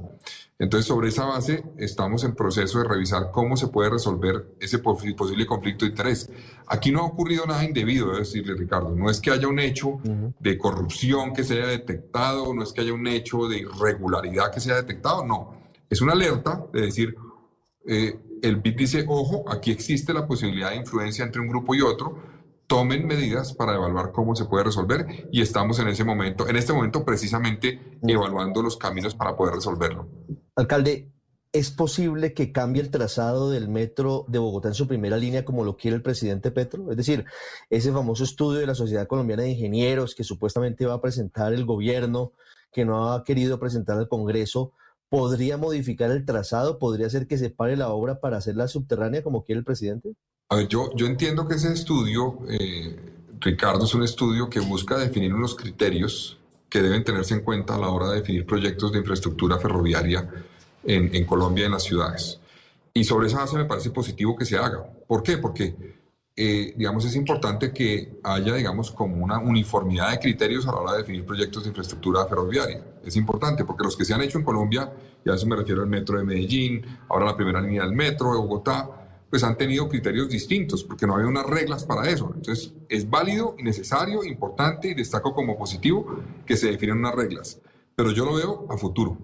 [0.62, 5.16] Entonces, sobre esa base, estamos en proceso de revisar cómo se puede resolver ese posi-
[5.16, 6.30] posible conflicto de interés.
[6.68, 8.94] Aquí no ha ocurrido nada indebido, debo decirle, Ricardo.
[8.94, 10.00] No es que haya un hecho
[10.38, 14.60] de corrupción que se haya detectado, no es que haya un hecho de irregularidad que
[14.60, 15.54] se haya detectado, no.
[15.90, 17.16] Es una alerta de decir,
[17.88, 21.82] eh, el BID dice, ojo, aquí existe la posibilidad de influencia entre un grupo y
[21.82, 22.18] otro,
[22.68, 26.72] tomen medidas para evaluar cómo se puede resolver y estamos en ese momento, en este
[26.72, 30.08] momento precisamente evaluando los caminos para poder resolverlo.
[30.60, 31.10] Alcalde,
[31.54, 35.64] ¿es posible que cambie el trazado del metro de Bogotá en su primera línea como
[35.64, 36.92] lo quiere el presidente Petro?
[36.92, 37.24] Es decir,
[37.70, 41.64] ese famoso estudio de la Sociedad Colombiana de Ingenieros que supuestamente va a presentar el
[41.64, 42.34] gobierno,
[42.74, 44.74] que no ha querido presentar al Congreso,
[45.08, 46.78] ¿podría modificar el trazado?
[46.78, 50.14] ¿Podría hacer que se pare la obra para hacerla subterránea como quiere el presidente?
[50.50, 53.00] A ver, yo, entiendo que ese estudio, eh,
[53.40, 56.38] Ricardo, es un estudio que busca definir unos criterios
[56.70, 60.30] que deben tenerse en cuenta a la hora de definir proyectos de infraestructura ferroviaria
[60.84, 62.40] en, en Colombia en las ciudades.
[62.94, 64.84] Y sobre esa base me parece positivo que se haga.
[65.08, 65.38] ¿Por qué?
[65.38, 65.76] Porque,
[66.36, 70.92] eh, digamos, es importante que haya, digamos, como una uniformidad de criterios a la hora
[70.94, 72.84] de definir proyectos de infraestructura ferroviaria.
[73.06, 74.92] Es importante porque los que se han hecho en Colombia,
[75.24, 78.32] y a eso me refiero al metro de Medellín, ahora la primera línea del metro
[78.32, 78.90] de Bogotá,
[79.30, 82.32] pues han tenido criterios distintos, porque no había unas reglas para eso.
[82.36, 87.60] Entonces, es válido y necesario, importante y destaco como positivo que se definan unas reglas.
[87.96, 89.18] Pero yo lo veo a futuro.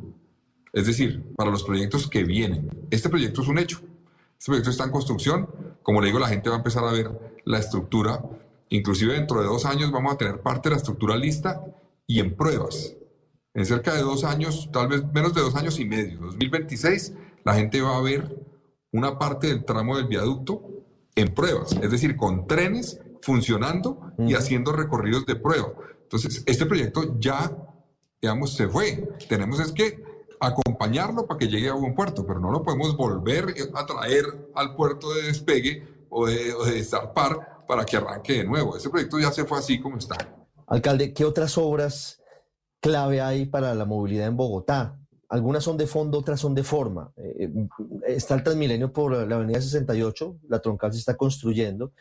[0.75, 2.69] Es decir, para los proyectos que vienen.
[2.91, 3.79] Este proyecto es un hecho.
[4.37, 5.49] Este proyecto está en construcción.
[5.81, 7.09] Como le digo, la gente va a empezar a ver
[7.45, 8.21] la estructura.
[8.67, 11.63] Inclusive dentro de dos años vamos a tener parte de la estructura lista
[12.05, 12.93] y en pruebas.
[13.53, 17.13] En cerca de dos años, tal vez menos de dos años y medio, 2026,
[17.45, 18.35] la gente va a ver
[18.91, 20.61] una parte del tramo del viaducto
[21.15, 25.71] en pruebas, es decir, con trenes funcionando y haciendo recorridos de prueba.
[26.03, 27.49] Entonces, este proyecto ya,
[28.21, 29.07] digamos, se fue.
[29.29, 30.03] Tenemos es que
[30.47, 34.75] acompañarlo para que llegue a buen puerto, pero no lo podemos volver a traer al
[34.75, 38.77] puerto de despegue o de, o de zarpar para que arranque de nuevo.
[38.77, 40.15] Ese proyecto ya se fue así como está.
[40.67, 42.21] Alcalde, ¿qué otras obras
[42.79, 44.99] clave hay para la movilidad en Bogotá?
[45.29, 47.11] Algunas son de fondo, otras son de forma.
[47.17, 47.51] Eh,
[48.07, 51.93] está el Transmilenio por la avenida 68, la troncal se está construyendo,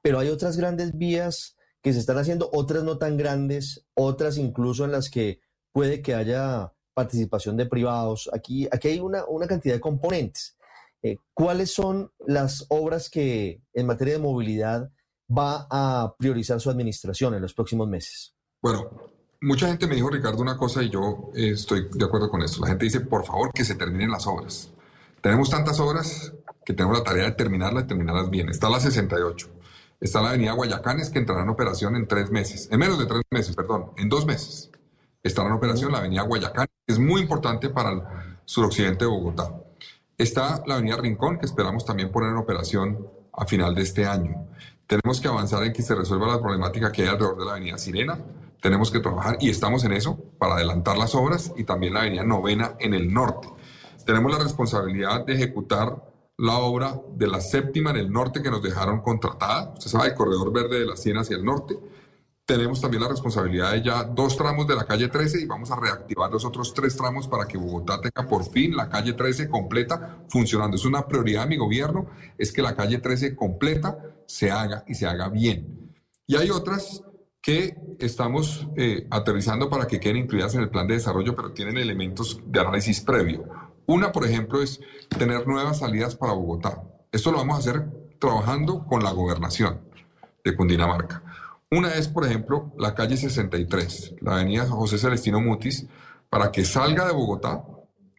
[0.00, 4.84] pero hay otras grandes vías que se están haciendo, otras no tan grandes, otras incluso
[4.84, 5.40] en las que
[5.72, 8.28] puede que haya participación de privados.
[8.32, 10.56] Aquí, aquí hay una, una cantidad de componentes.
[11.02, 14.90] Eh, ¿Cuáles son las obras que en materia de movilidad
[15.30, 18.34] va a priorizar su administración en los próximos meses?
[18.60, 18.90] Bueno,
[19.40, 22.60] mucha gente me dijo, Ricardo, una cosa y yo eh, estoy de acuerdo con esto.
[22.60, 24.70] La gente dice, por favor, que se terminen las obras.
[25.20, 26.32] Tenemos tantas obras
[26.64, 28.48] que tenemos la tarea de terminarlas y terminarlas bien.
[28.48, 29.48] Está la 68.
[30.00, 33.22] Está la avenida Guayacanes que entrará en operación en tres meses, en menos de tres
[33.30, 34.71] meses, perdón, en dos meses.
[35.22, 38.02] Estará en operación la avenida Guayacanes, que es muy importante para el
[38.44, 39.54] suroccidente de Bogotá.
[40.18, 44.48] Está la avenida Rincón, que esperamos también poner en operación a final de este año.
[44.86, 47.78] Tenemos que avanzar en que se resuelva la problemática que hay alrededor de la avenida
[47.78, 48.18] Sirena.
[48.60, 52.24] Tenemos que trabajar y estamos en eso para adelantar las obras y también la avenida
[52.24, 53.48] Novena en el norte.
[54.04, 56.02] Tenemos la responsabilidad de ejecutar
[56.38, 59.72] la obra de la séptima en el norte que nos dejaron contratada.
[59.74, 61.78] Usted sabe, el corredor verde de la Siena hacia el norte.
[62.44, 65.78] Tenemos también la responsabilidad de ya dos tramos de la calle 13 y vamos a
[65.78, 70.24] reactivar los otros tres tramos para que Bogotá tenga por fin la calle 13 completa
[70.28, 70.76] funcionando.
[70.76, 74.94] Es una prioridad de mi gobierno, es que la calle 13 completa se haga y
[74.94, 75.94] se haga bien.
[76.26, 77.04] Y hay otras
[77.40, 81.76] que estamos eh, aterrizando para que queden incluidas en el plan de desarrollo, pero tienen
[81.76, 83.44] elementos de análisis previo.
[83.86, 84.80] Una, por ejemplo, es
[85.16, 86.82] tener nuevas salidas para Bogotá.
[87.10, 87.86] Esto lo vamos a hacer
[88.18, 89.80] trabajando con la gobernación
[90.44, 91.22] de Cundinamarca.
[91.72, 95.86] Una es, por ejemplo, la calle 63, la avenida José Celestino Mutis,
[96.28, 97.64] para que salga de Bogotá.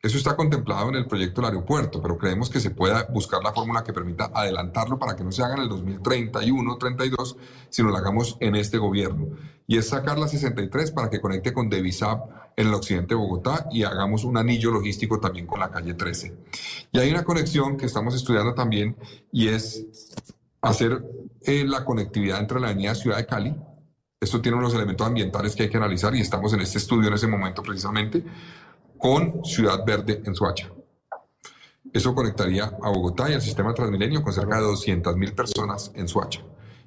[0.02, 3.54] Eso está contemplado en el proyecto del aeropuerto, pero creemos que se pueda buscar la
[3.54, 7.38] fórmula que permita adelantarlo para que no se haga en el 2031, 32,
[7.70, 9.28] sino lo hagamos en este gobierno.
[9.68, 12.24] Y es sacar la 63 para que conecte con Devisap
[12.58, 16.36] en el occidente de Bogotá y hagamos un anillo logístico también con la calle 13.
[16.92, 18.98] Y hay una conexión que estamos estudiando también
[19.32, 19.86] y es
[20.60, 21.06] hacer
[21.46, 23.56] eh, la conectividad entre la avenida Ciudad de Cali.
[24.20, 27.16] Esto tiene unos elementos ambientales que hay que analizar y estamos en este estudio en
[27.16, 28.24] ese momento precisamente
[28.98, 30.70] con Ciudad Verde en Suacha.
[31.92, 36.42] Eso conectaría a Bogotá y al sistema Transmilenio con cerca de 200.000 personas en Suacha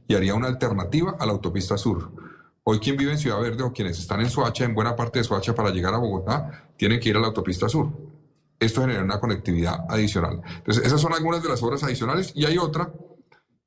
[0.08, 2.10] y haría una alternativa a la autopista sur.
[2.64, 5.24] Hoy quien vive en Ciudad Verde o quienes están en Suacha, en buena parte de
[5.24, 7.92] Suacha, para llegar a Bogotá, tienen que ir a la autopista sur.
[8.58, 10.40] Esto genera una conectividad adicional.
[10.56, 12.90] Entonces, esas son algunas de las obras adicionales y hay otra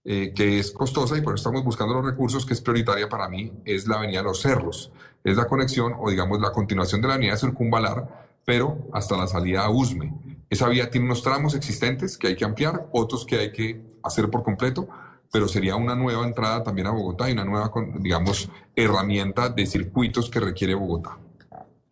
[0.03, 3.27] eh, que es costosa y por eso estamos buscando los recursos, que es prioritaria para
[3.27, 4.91] mí, es la avenida Los Cerros.
[5.23, 9.65] Es la conexión o digamos la continuación de la avenida Circunvalar, pero hasta la salida
[9.65, 10.13] a Usme.
[10.49, 14.29] Esa vía tiene unos tramos existentes que hay que ampliar, otros que hay que hacer
[14.29, 14.87] por completo,
[15.31, 20.29] pero sería una nueva entrada también a Bogotá y una nueva, digamos, herramienta de circuitos
[20.29, 21.17] que requiere Bogotá.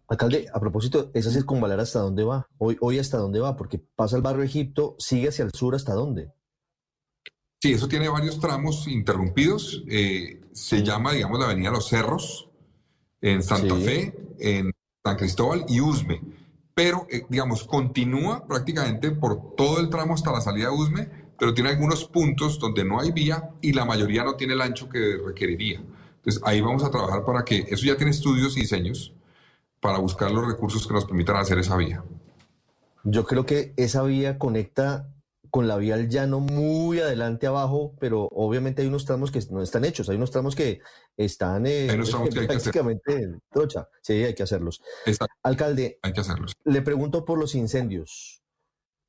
[0.07, 2.47] Alcalde, a propósito, ¿esa circunvalar hasta dónde va?
[2.57, 3.57] Hoy, hoy hasta dónde va?
[3.57, 6.31] Porque pasa el barrio Egipto, sigue hacia el sur, ¿hasta dónde?
[7.59, 9.83] Sí, eso tiene varios tramos interrumpidos.
[9.87, 12.49] Eh, se llama, digamos, la Avenida Los Cerros,
[13.21, 14.71] en Santa Fe, en
[15.03, 16.21] San Cristóbal y Usme.
[16.75, 21.53] Pero, eh, digamos, continúa prácticamente por todo el tramo hasta la salida de Usme, pero
[21.53, 25.17] tiene algunos puntos donde no hay vía y la mayoría no tiene el ancho que
[25.25, 25.81] requeriría.
[26.17, 29.13] Entonces ahí vamos a trabajar para que eso ya tiene estudios y diseños
[29.79, 32.03] para buscar los recursos que nos permitan hacer esa vía.
[33.03, 35.09] Yo creo que esa vía conecta
[35.49, 39.61] con la vía al llano muy adelante abajo, pero obviamente hay unos tramos que no
[39.61, 40.81] están hechos, hay unos tramos que
[41.15, 41.87] están eh,
[42.47, 43.87] prácticamente en trocha.
[44.01, 44.81] Sí, hay que hacerlos.
[45.43, 46.53] Alcalde, hay que hacerlos.
[46.63, 48.41] Le pregunto por los incendios.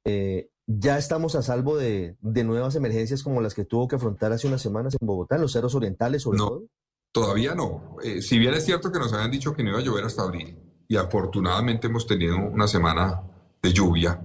[0.05, 4.47] Eh, ya estamos a salvo de, nuevas emergencias como las que tuvo que afrontar hace
[4.47, 6.63] unas semanas en Bogotá, en los cerros orientales sobre no,
[7.11, 7.97] Todavía no.
[8.03, 10.23] Eh, si bien es cierto que nos habían dicho que no iba a llover hasta
[10.23, 13.23] abril, y afortunadamente hemos tenido una semana
[13.63, 14.23] de lluvia,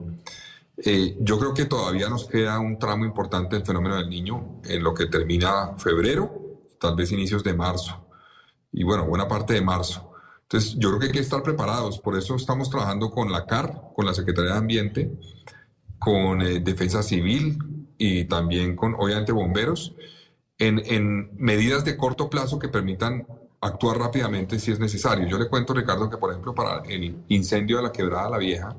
[0.78, 4.84] eh, yo creo que todavía nos queda un tramo importante del fenómeno del niño en
[4.84, 8.08] lo que termina febrero, tal vez inicios de marzo,
[8.72, 10.12] y bueno, buena parte de marzo.
[10.44, 13.90] Entonces, yo creo que hay que estar preparados, por eso estamos trabajando con la CAR,
[13.96, 15.12] con la Secretaría de Ambiente,
[16.00, 17.58] con eh, defensa civil
[17.98, 19.94] y también con, obviamente, bomberos,
[20.58, 23.26] en, en, medidas de corto plazo que permitan
[23.62, 25.28] actuar rápidamente si es necesario.
[25.28, 28.76] Yo le cuento, Ricardo, que por ejemplo para el incendio de la quebrada La Vieja,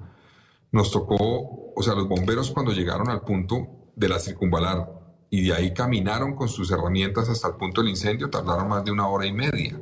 [0.74, 4.90] nos tocó, o sea, los bomberos cuando llegaron al punto de la circunvalar
[5.30, 8.90] y de ahí caminaron con sus herramientas hasta el punto del incendio, tardaron más de
[8.90, 9.80] una hora y media.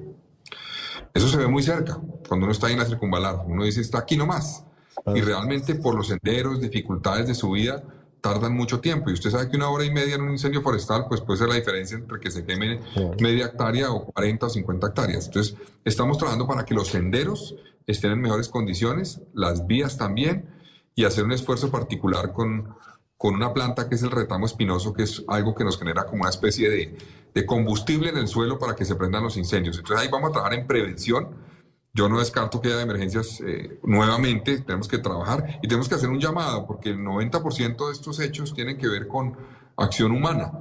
[1.14, 3.42] Eso se ve muy cerca, cuando uno está ahí en la circunvalar.
[3.46, 4.66] Uno dice, está aquí nomás.
[5.14, 7.82] Y realmente por los senderos, dificultades de subida,
[8.20, 9.08] tardan mucho tiempo.
[9.08, 11.48] Y usted sabe que una hora y media en un incendio forestal, pues puede ser
[11.48, 12.80] la diferencia entre que se queme
[13.18, 15.26] media hectárea o 40 o 50 hectáreas.
[15.26, 17.54] Entonces, estamos trabajando para que los senderos
[17.86, 20.60] estén en mejores condiciones, las vías también,
[20.94, 22.74] y hacer un esfuerzo particular con,
[23.16, 26.22] con una planta que es el retamo espinoso, que es algo que nos genera como
[26.22, 26.96] una especie de,
[27.34, 29.78] de combustible en el suelo para que se prendan los incendios.
[29.78, 31.52] Entonces, ahí vamos a trabajar en prevención
[31.94, 36.08] yo no descarto que haya emergencias eh, nuevamente, tenemos que trabajar y tenemos que hacer
[36.08, 39.36] un llamado, porque el 90% de estos hechos tienen que ver con
[39.76, 40.52] acción humana,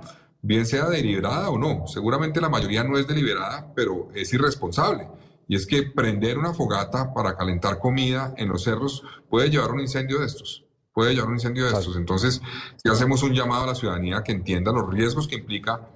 [0.42, 1.88] bien sea deliberada o no.
[1.88, 5.08] Seguramente la mayoría no es deliberada, pero es irresponsable.
[5.52, 9.82] Y es que prender una fogata para calentar comida en los cerros puede llevar un
[9.82, 11.98] incendio de estos, puede llevar un incendio de estos.
[11.98, 12.42] Entonces,
[12.78, 15.90] si hacemos un llamado a la ciudadanía que entienda los riesgos que implica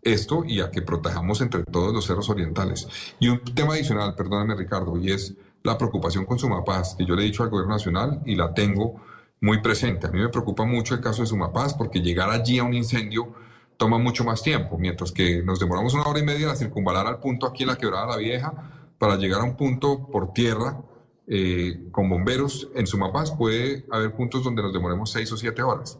[0.00, 2.86] esto y a que protejamos entre todos los cerros orientales.
[3.18, 5.34] Y un tema adicional, perdóname Ricardo, y es
[5.64, 9.02] la preocupación con Sumapaz, que yo le he dicho al gobierno nacional y la tengo
[9.40, 10.06] muy presente.
[10.06, 13.34] A mí me preocupa mucho el caso de Sumapaz porque llegar allí a un incendio
[13.76, 17.18] toma mucho más tiempo, mientras que nos demoramos una hora y media a circunvalar al
[17.18, 20.78] punto aquí en la quebrada la vieja para llegar a un punto por tierra
[21.26, 25.98] eh, con bomberos en Sumapaz puede haber puntos donde nos demoremos seis o siete horas.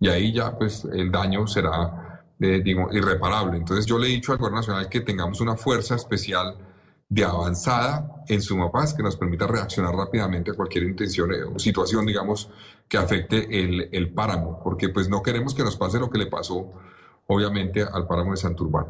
[0.00, 3.58] Y ahí ya pues el daño será eh, digo, irreparable.
[3.58, 6.56] Entonces yo le he dicho al gobierno nacional que tengamos una fuerza especial
[7.10, 12.06] de avanzada en Sumapaz que nos permita reaccionar rápidamente a cualquier intención eh, o situación,
[12.06, 12.48] digamos,
[12.88, 16.26] que afecte el, el, páramo, porque pues no queremos que nos pase lo que le
[16.26, 16.72] pasó,
[17.26, 18.86] obviamente, al páramo de Santurbán.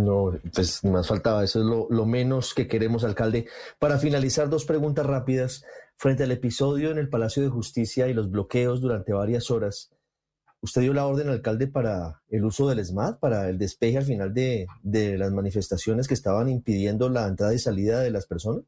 [0.00, 3.46] No, pues más faltaba, eso es lo, menos que queremos, alcalde.
[3.78, 5.64] Para finalizar, dos preguntas rápidas.
[5.96, 9.94] Frente al episodio en el Palacio de Justicia y los bloqueos durante varias horas,
[10.64, 14.32] ¿Usted dio la orden, alcalde, para el uso del SMAT, para el despeje al final
[14.32, 14.66] de,
[15.18, 18.64] las manifestaciones que estaban impidiendo la entrada y salida de las personas?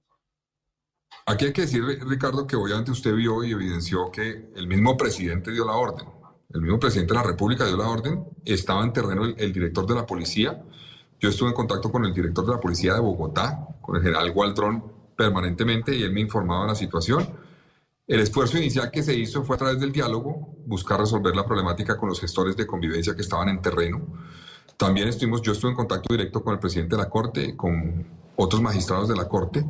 [1.25, 5.53] Aquí hay que decir, Ricardo, que obviamente usted vio y evidenció que el mismo presidente
[5.53, 6.07] dio la orden.
[6.53, 8.27] El mismo presidente de la República dio la orden.
[8.45, 10.63] Estaba en terreno el director de la policía.
[11.19, 14.33] Yo estuve en contacto con el director de la policía de Bogotá, con el general
[14.33, 14.85] Gualdrón,
[15.17, 17.27] permanentemente, y él me informaba de la situación
[18.07, 21.97] el esfuerzo inicial que se hizo fue a través del diálogo, buscar resolver la problemática
[21.97, 24.07] con los gestores de convivencia que estaban en terreno.
[24.77, 28.07] También estuvimos, yo estuve en contacto directo con el presidente de la Corte, con
[28.37, 29.67] otros magistrados de la Corte,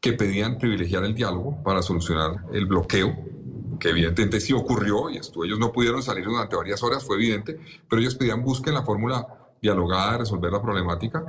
[0.00, 3.14] que pedían privilegiar el diálogo para solucionar el bloqueo,
[3.78, 7.60] que evidentemente sí ocurrió y esto, ellos no pudieron salir durante varias horas, fue evidente,
[7.90, 9.26] pero ellos pedían busquen la fórmula
[9.60, 11.24] dialogada de resolver la problemática.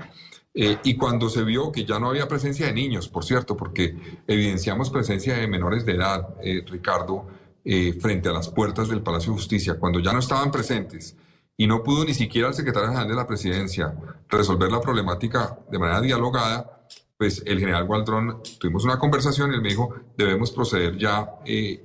[0.60, 3.96] Eh, y cuando se vio que ya no había presencia de niños, por cierto, porque
[4.26, 7.28] evidenciamos presencia de menores de edad, eh, Ricardo,
[7.64, 11.16] eh, frente a las puertas del Palacio de Justicia, cuando ya no estaban presentes
[11.56, 13.94] y no pudo ni siquiera el secretario general de la presidencia
[14.30, 19.62] resolver la problemática de manera dialogada, pues el general Waldron, tuvimos una conversación y él
[19.62, 21.82] me dijo, debemos proceder ya y,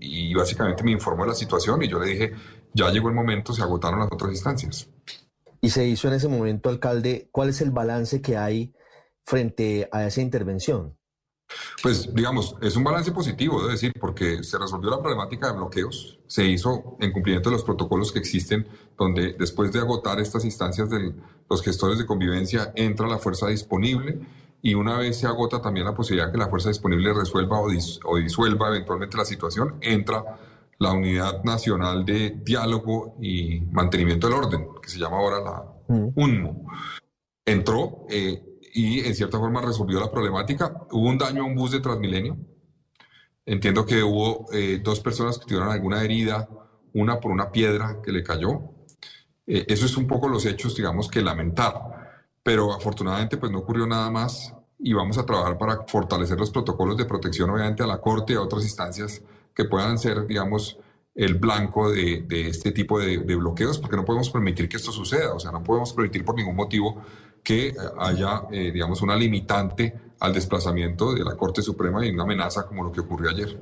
[0.00, 2.32] y básicamente me informó de la situación y yo le dije,
[2.72, 4.88] ya llegó el momento, se agotaron las otras instancias
[5.60, 8.74] y se hizo en ese momento, alcalde, ¿cuál es el balance que hay
[9.24, 10.96] frente a esa intervención?
[11.82, 16.18] Pues digamos, es un balance positivo, debo decir, porque se resolvió la problemática de bloqueos,
[16.26, 18.66] se hizo en cumplimiento de los protocolos que existen,
[18.98, 21.14] donde después de agotar estas instancias de
[21.48, 24.18] los gestores de convivencia entra la fuerza disponible
[24.60, 27.68] y una vez se agota también la posibilidad que la fuerza disponible resuelva o,
[28.04, 30.38] o disuelva eventualmente la situación, entra
[30.78, 36.66] la Unidad Nacional de Diálogo y Mantenimiento del Orden, que se llama ahora la UNMO.
[37.44, 38.42] Entró eh,
[38.74, 40.86] y en cierta forma resolvió la problemática.
[40.90, 42.36] Hubo un daño a un bus de Transmilenio.
[43.46, 46.48] Entiendo que hubo eh, dos personas que tuvieron alguna herida,
[46.92, 48.72] una por una piedra que le cayó.
[49.46, 51.74] Eh, eso es un poco los hechos, digamos, que lamentar.
[52.42, 56.96] Pero afortunadamente pues no ocurrió nada más y vamos a trabajar para fortalecer los protocolos
[56.96, 59.22] de protección, obviamente, a la Corte y a otras instancias
[59.56, 60.78] que puedan ser, digamos,
[61.14, 64.92] el blanco de, de este tipo de, de, bloqueos, porque no podemos permitir que esto
[64.92, 67.02] suceda, o sea, no podemos permitir por ningún motivo
[67.42, 72.66] que haya, eh, digamos, una limitante al desplazamiento de la Corte Suprema y una amenaza
[72.66, 73.58] como lo que ocurrió ayer.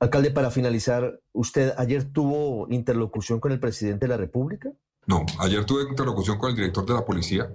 [0.00, 4.70] Alcalde, para finalizar, ¿usted ayer tuvo interlocución con el presidente de la República?
[5.06, 7.50] No, ayer tuve interlocución con el director de la policía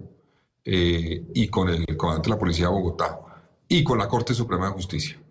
[0.65, 3.19] eh, y con el comandante de la policía de Bogotá
[3.67, 5.22] y con la Corte Suprema de Justicia.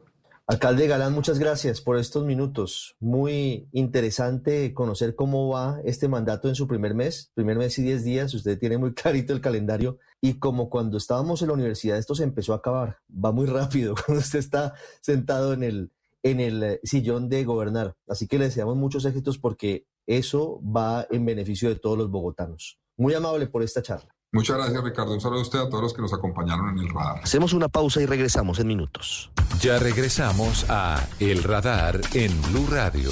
[0.48, 2.96] Alcalde Galán, muchas gracias por estos minutos.
[2.98, 8.02] Muy interesante conocer cómo va este mandato en su primer mes, primer mes y diez
[8.02, 8.34] días.
[8.34, 12.24] Usted tiene muy clarito el calendario y como cuando estábamos en la universidad esto se
[12.24, 12.98] empezó a acabar.
[13.08, 15.92] Va muy rápido cuando usted está sentado en el,
[16.24, 17.94] en el eh, sillón de gobernar.
[18.08, 22.80] Así que le deseamos muchos éxitos porque eso va en beneficio de todos los bogotanos.
[22.96, 24.11] Muy amable por esta charla.
[24.34, 25.12] Muchas gracias, Ricardo.
[25.12, 27.20] Un saludo a usted a todos los que nos acompañaron en el radar.
[27.22, 29.30] Hacemos una pausa y regresamos en minutos.
[29.60, 33.10] Ya regresamos a El Radar en Blue Radio.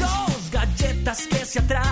[0.00, 1.89] Dos galletas que se atraen.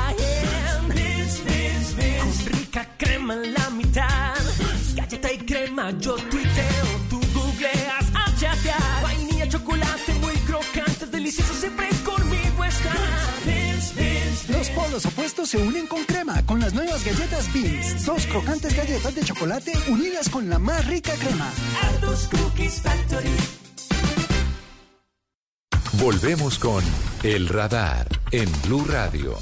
[14.99, 18.05] Los opuestos se unen con crema con las nuevas galletas Beans.
[18.05, 21.53] Dos crocantes galletas de chocolate unidas con la más rica crema.
[21.83, 23.31] Aldos Cookies Factory.
[26.01, 26.83] Volvemos con
[27.23, 29.37] El Radar en Blue Radio.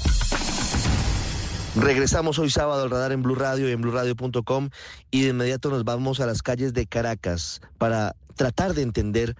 [1.75, 4.69] Regresamos hoy sábado al radar en Blue Radio y en BlueRadio.com
[5.09, 9.35] y de inmediato nos vamos a las calles de Caracas para tratar de entender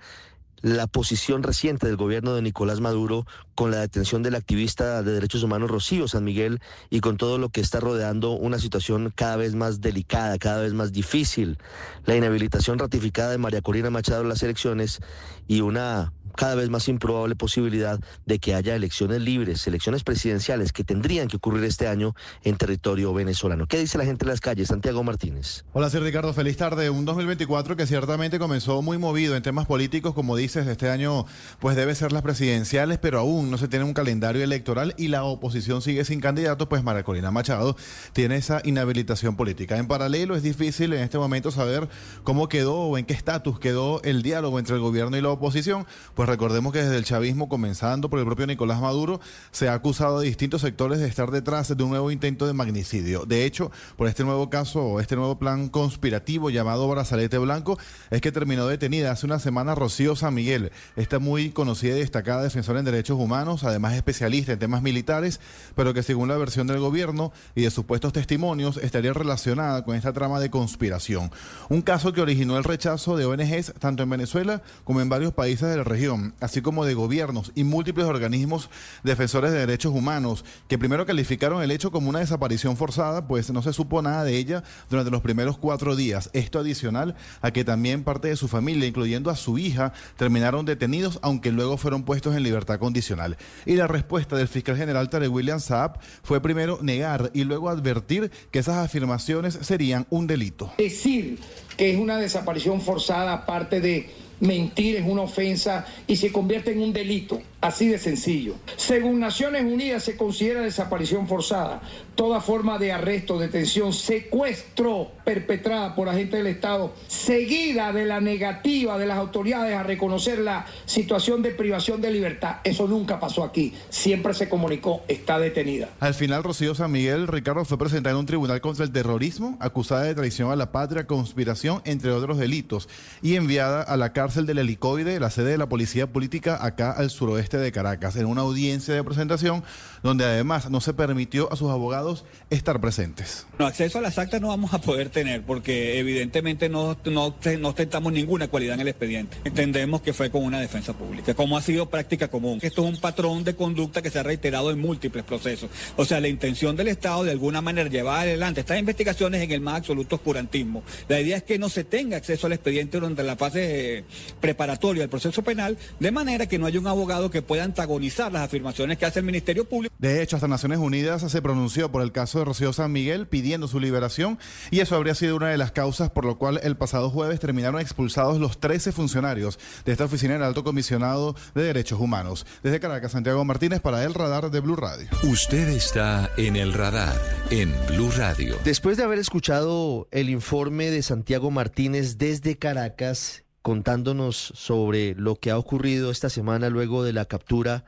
[0.62, 5.44] la posición reciente del gobierno de Nicolás Maduro con la detención del activista de derechos
[5.44, 9.56] humanos Rocío San Miguel y con todo lo que está rodeando una situación cada vez
[9.56, 11.58] más delicada, cada vez más difícil,
[12.06, 15.00] la inhabilitación ratificada de María Corina Machado en las elecciones
[15.48, 20.86] y una cada vez más improbable posibilidad de que haya elecciones libres, elecciones presidenciales que
[20.86, 23.68] tendrían que ocurrir este año en territorio venezolano.
[23.68, 24.70] ¿Qué dice la gente en las calles?
[24.70, 25.66] Santiago Martínez.
[25.74, 26.34] Hola, soy Ricardo.
[26.34, 26.90] Feliz tarde.
[26.90, 31.26] Un 2024 que ciertamente comenzó muy movido en temas políticos, como dices, este año
[31.60, 35.24] pues debe ser las presidenciales, pero aún no se tiene un calendario electoral y la
[35.24, 37.76] oposición sigue sin candidato, pues María Corina Machado
[38.14, 39.78] tiene esa inhabilitación política.
[39.78, 41.90] En paralelo es difícil en este momento saber
[42.24, 45.88] cómo quedó o en qué estatus quedó el diálogo entre el gobierno y la oposición,
[46.14, 49.20] pues recordemos que desde el chavismo, comenzando por el propio Nicolás Maduro,
[49.52, 53.26] se ha acusado a distintos sectores de estar detrás de un nuevo intento de magnicidio.
[53.26, 57.80] De hecho, por este nuevo caso, este nuevo plan conspirativo llamado Brazalete Blanco,
[58.12, 62.44] es que terminó detenida hace una semana Rocío San Miguel, esta muy conocida y destacada
[62.44, 65.40] defensora en derechos humanos, además especialista en temas militares,
[65.76, 70.14] pero que según la versión del gobierno y de supuestos testimonios estaría relacionada con esta
[70.14, 71.32] trama de conspiración.
[71.70, 75.70] Un caso que originó el rechazo de ONGs tanto en Venezuela como en varios países
[75.70, 78.70] de la región, así como de gobiernos y múltiples organismos
[79.04, 83.62] defensores de derechos humanos, que primero calificaron el hecho como una desaparición forzada, pues no
[83.62, 86.30] se supo nada de ella durante los primeros cuatro días.
[86.34, 91.20] Esto adicional a que también parte de su familia, incluyendo a su hija, terminaron detenidos,
[91.22, 93.38] aunque luego fueron puestos en libertad condicional.
[93.66, 98.32] Y la respuesta del fiscal general Tarek William Saab fue primero negar y luego advertir
[98.52, 100.74] que esas afirmaciones serían un delito.
[100.78, 101.40] Decir
[101.76, 106.82] que es una desaparición forzada, aparte de mentir, es una ofensa y se convierte en
[106.82, 107.42] un delito.
[107.60, 108.54] Así de sencillo.
[108.76, 111.82] Según Naciones Unidas se considera desaparición forzada
[112.14, 118.98] toda forma de arresto, detención, secuestro perpetrada por agentes del Estado, seguida de la negativa
[118.98, 122.58] de las autoridades a reconocer la situación de privación de libertad.
[122.64, 123.74] Eso nunca pasó aquí.
[123.90, 125.90] Siempre se comunicó, está detenida.
[126.00, 130.04] Al final, Rocío San Miguel Ricardo fue presentada en un tribunal contra el terrorismo, acusada
[130.04, 132.90] de traición a la patria, conspiración, entre otros delitos,
[133.22, 137.12] y enviada a la cárcel del helicoide, la sede de la policía política acá al
[137.12, 139.64] suroeste de Caracas, en una audiencia de presentación
[140.08, 143.46] donde además no se permitió a sus abogados estar presentes.
[143.60, 147.68] No, acceso a las actas no vamos a poder tener porque evidentemente no, no, no
[147.68, 149.38] ostentamos ninguna cualidad en el expediente.
[149.44, 152.60] Entendemos que fue con una defensa pública, como ha sido práctica común.
[152.62, 155.70] Esto es un patrón de conducta que se ha reiterado en múltiples procesos.
[155.98, 159.60] O sea, la intención del Estado de alguna manera llevar adelante estas investigaciones en el
[159.60, 160.84] más absoluto oscurantismo.
[161.10, 164.06] La idea es que no se tenga acceso al expediente durante la fase
[164.40, 168.44] preparatoria del proceso penal, de manera que no haya un abogado que pueda antagonizar las
[168.44, 169.94] afirmaciones que hace el Ministerio Público.
[170.00, 173.68] De hecho, hasta Naciones Unidas se pronunció por el caso de Rocío San Miguel pidiendo
[173.68, 174.38] su liberación
[174.70, 177.82] y eso habría sido una de las causas por lo cual el pasado jueves terminaron
[177.82, 182.46] expulsados los 13 funcionarios de esta oficina del Alto Comisionado de Derechos Humanos.
[182.62, 185.08] Desde Caracas, Santiago Martínez para el radar de Blue Radio.
[185.24, 187.20] Usted está en el radar
[187.50, 188.56] en Blue Radio.
[188.64, 195.52] Después de haber escuchado el informe de Santiago Martínez desde Caracas contándonos sobre lo que
[195.52, 197.84] ha ocurrido esta semana luego de la captura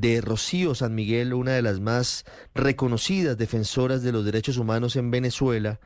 [0.00, 2.24] de Rocío San Miguel, una de las más
[2.54, 5.80] reconocidas defensoras de los derechos humanos en Venezuela.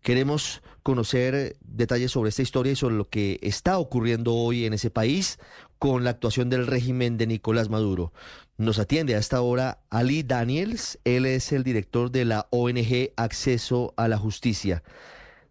[0.00, 4.90] Queremos conocer detalles sobre esta historia y sobre lo que está ocurriendo hoy en ese
[4.90, 5.38] país
[5.78, 8.12] con la actuación del régimen de Nicolás Maduro.
[8.56, 13.94] Nos atiende a esta hora Ali Daniels, él es el director de la ONG Acceso
[13.96, 14.82] a la Justicia.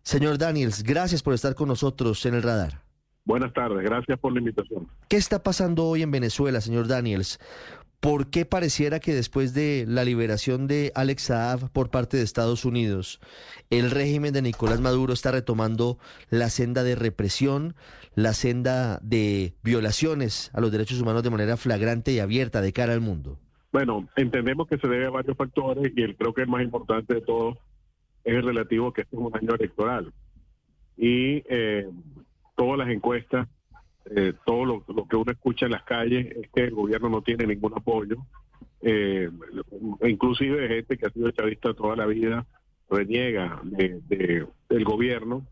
[0.04, 2.84] Señor Daniels, gracias por estar con nosotros en el radar.
[3.26, 4.88] Buenas tardes, gracias por la invitación.
[5.08, 7.40] ¿Qué está pasando hoy en Venezuela, señor Daniels?
[8.04, 12.66] ¿Por qué pareciera que después de la liberación de Alex Saab por parte de Estados
[12.66, 13.22] Unidos,
[13.70, 15.98] el régimen de Nicolás Maduro está retomando
[16.30, 17.76] la senda de represión,
[18.14, 22.92] la senda de violaciones a los derechos humanos de manera flagrante y abierta de cara
[22.92, 23.40] al mundo?
[23.72, 27.14] Bueno, entendemos que se debe a varios factores y el, creo que el más importante
[27.14, 27.58] de todos
[28.26, 30.12] es el relativo que es un año electoral.
[30.98, 31.88] Y eh,
[32.58, 33.48] todas las encuestas,
[34.06, 37.48] eh, todo lo, que uno escucha en las calles es que el gobierno no tiene
[37.48, 38.18] ningún apoyo.
[38.82, 39.30] Eh,
[40.04, 42.46] inclusive gente que ha sido chavista toda la vida
[42.90, 45.48] reniega de, del gobierno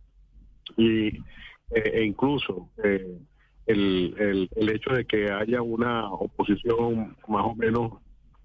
[0.76, 3.18] y eh, e incluso eh,
[3.66, 7.93] el, el, el hecho de que haya una oposición más o menos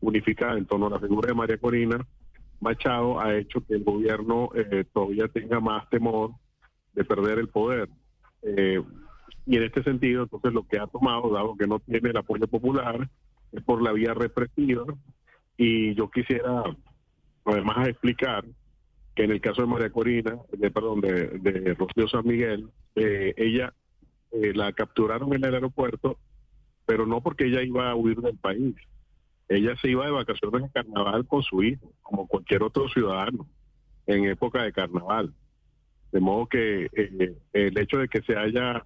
[0.00, 2.06] unificada en torno a la figura de María Corina
[2.60, 4.50] Machado ha hecho que el gobierno
[4.92, 6.30] todavía tenga más temor
[6.96, 7.88] de perder el poder.
[8.42, 8.82] Eh,
[9.46, 12.48] y en este sentido, entonces lo que ha tomado, dado que no tiene el apoyo
[12.48, 13.08] popular,
[13.52, 14.84] es por la vía represiva.
[15.56, 16.64] Y yo quisiera
[17.44, 18.44] además a explicar
[19.14, 23.34] que en el caso de María Corina, de, perdón, de, de Rocío San Miguel, eh,
[23.36, 23.72] ella
[24.32, 26.18] eh, la capturaron en el aeropuerto,
[26.84, 28.74] pero no porque ella iba a huir del país.
[29.48, 33.46] Ella se iba de vacaciones de carnaval con su hijo, como cualquier otro ciudadano,
[34.06, 35.32] en época de carnaval.
[36.12, 38.84] De modo que eh, el hecho de que se haya,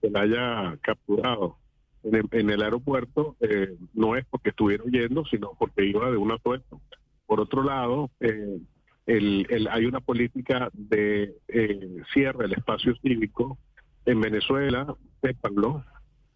[0.00, 1.56] se la haya capturado
[2.04, 6.16] en el, en el aeropuerto eh, no es porque estuviera huyendo, sino porque iba de
[6.16, 6.80] un asueto.
[7.26, 8.58] Por otro lado, eh,
[9.06, 13.58] el, el- hay una política de eh, cierre del espacio cívico
[14.06, 15.84] en Venezuela, sépanlo,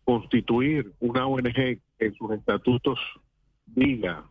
[0.04, 2.98] constituir una ONG en sus estatutos
[3.66, 4.24] diga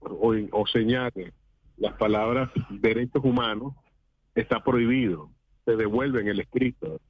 [0.00, 1.32] o, o señale
[1.76, 3.74] las palabras derechos humanos
[4.34, 5.30] está prohibido,
[5.68, 7.00] se devuelve en el escrito.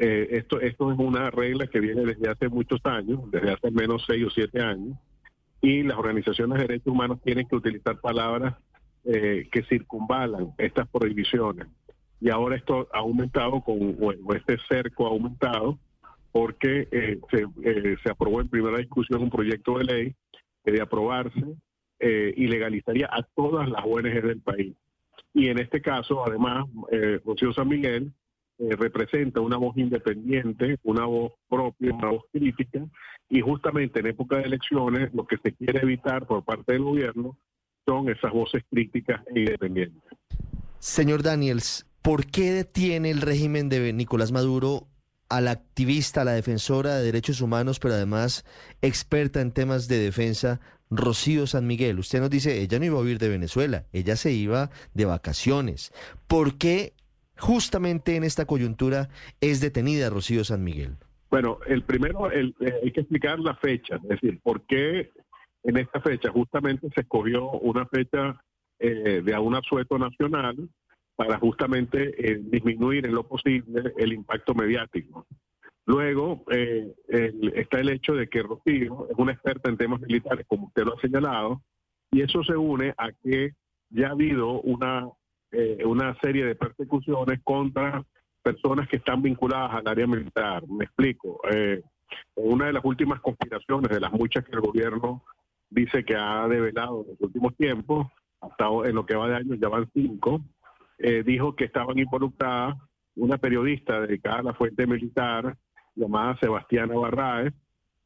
[0.00, 4.04] Eh, esto, esto es una regla que viene desde hace muchos años, desde hace menos
[4.06, 4.96] seis o siete años,
[5.60, 8.54] y las organizaciones de derechos humanos tienen que utilizar palabras
[9.04, 11.66] eh, que circunvalan estas prohibiciones.
[12.20, 15.78] Y ahora esto ha aumentado, con, o este cerco ha aumentado,
[16.30, 17.46] porque eh, se,
[18.02, 20.14] se aprobó en primera discusión un proyecto de ley
[20.64, 21.56] que de aprobarse
[21.98, 24.74] eh, ilegalizaría a todas las ONG del país.
[25.34, 28.12] Y en este caso, además, eh, Rocío San Miguel
[28.58, 32.84] eh, representa una voz independiente, una voz propia, una voz crítica,
[33.28, 37.38] y justamente en época de elecciones lo que se quiere evitar por parte del gobierno
[37.86, 40.02] son esas voces críticas e independientes.
[40.78, 44.86] Señor Daniels, ¿por qué detiene el régimen de Nicolás Maduro
[45.32, 48.44] a la activista, a la defensora de derechos humanos, pero además
[48.82, 50.60] experta en temas de defensa,
[50.94, 51.98] Rocío San Miguel?
[51.98, 55.92] Usted nos dice, ella no iba a huir de Venezuela, ella se iba de vacaciones.
[56.26, 56.92] ¿Por qué
[57.38, 59.08] justamente en esta coyuntura
[59.40, 60.96] es detenida Rocío San Miguel?
[61.30, 65.10] Bueno, el primero, eh, hay que explicar la fecha, es decir, por qué
[65.64, 68.38] en esta fecha justamente se escogió una fecha
[68.78, 70.56] eh, de un asueto nacional
[71.16, 75.26] para justamente eh, disminuir en lo posible el impacto mediático.
[75.86, 76.92] Luego eh,
[77.54, 80.96] está el hecho de que Rocío es una experta en temas militares, como usted lo
[80.96, 81.62] ha señalado,
[82.10, 83.54] y eso se une a que
[83.90, 85.08] ya ha habido una,
[85.50, 88.04] eh, una serie de persecuciones contra
[88.42, 90.66] personas que están vinculadas al área militar.
[90.68, 91.40] Me explico.
[91.50, 91.82] Eh,
[92.34, 95.24] una de las últimas conspiraciones, de las muchas que el gobierno
[95.70, 98.06] dice que ha develado en los últimos tiempos,
[98.40, 100.42] hasta en lo que va de años ya van cinco,
[100.98, 102.76] eh, dijo que estaban involucradas
[103.16, 105.56] una periodista dedicada a la fuente militar
[105.94, 107.54] llamada Sebastiana Barraez,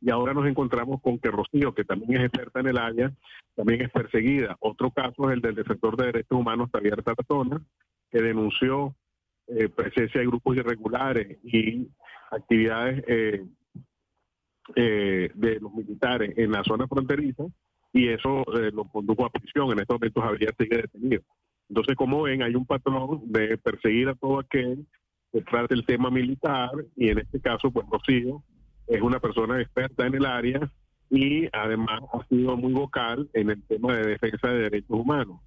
[0.00, 3.12] y ahora nos encontramos con que Rocío, que también es experta en el área,
[3.54, 4.56] también es perseguida.
[4.60, 7.60] Otro caso es el del defensor de derechos humanos, Javier Tarazona,
[8.10, 8.94] que denunció
[9.48, 11.88] eh, presencia de grupos irregulares y
[12.30, 13.44] actividades eh,
[14.74, 17.44] eh, de los militares en la zona fronteriza
[17.92, 19.70] y eso eh, lo condujo a prisión.
[19.70, 21.22] En estos momentos Javier sigue detenido.
[21.68, 24.86] Entonces, como ven, hay un patrón de perseguir a todo aquel
[25.36, 28.42] que trate el tema militar y en este caso, pues Rocío
[28.86, 30.70] es una persona experta en el área
[31.10, 35.40] y además ha sido muy vocal en el tema de defensa de derechos humanos.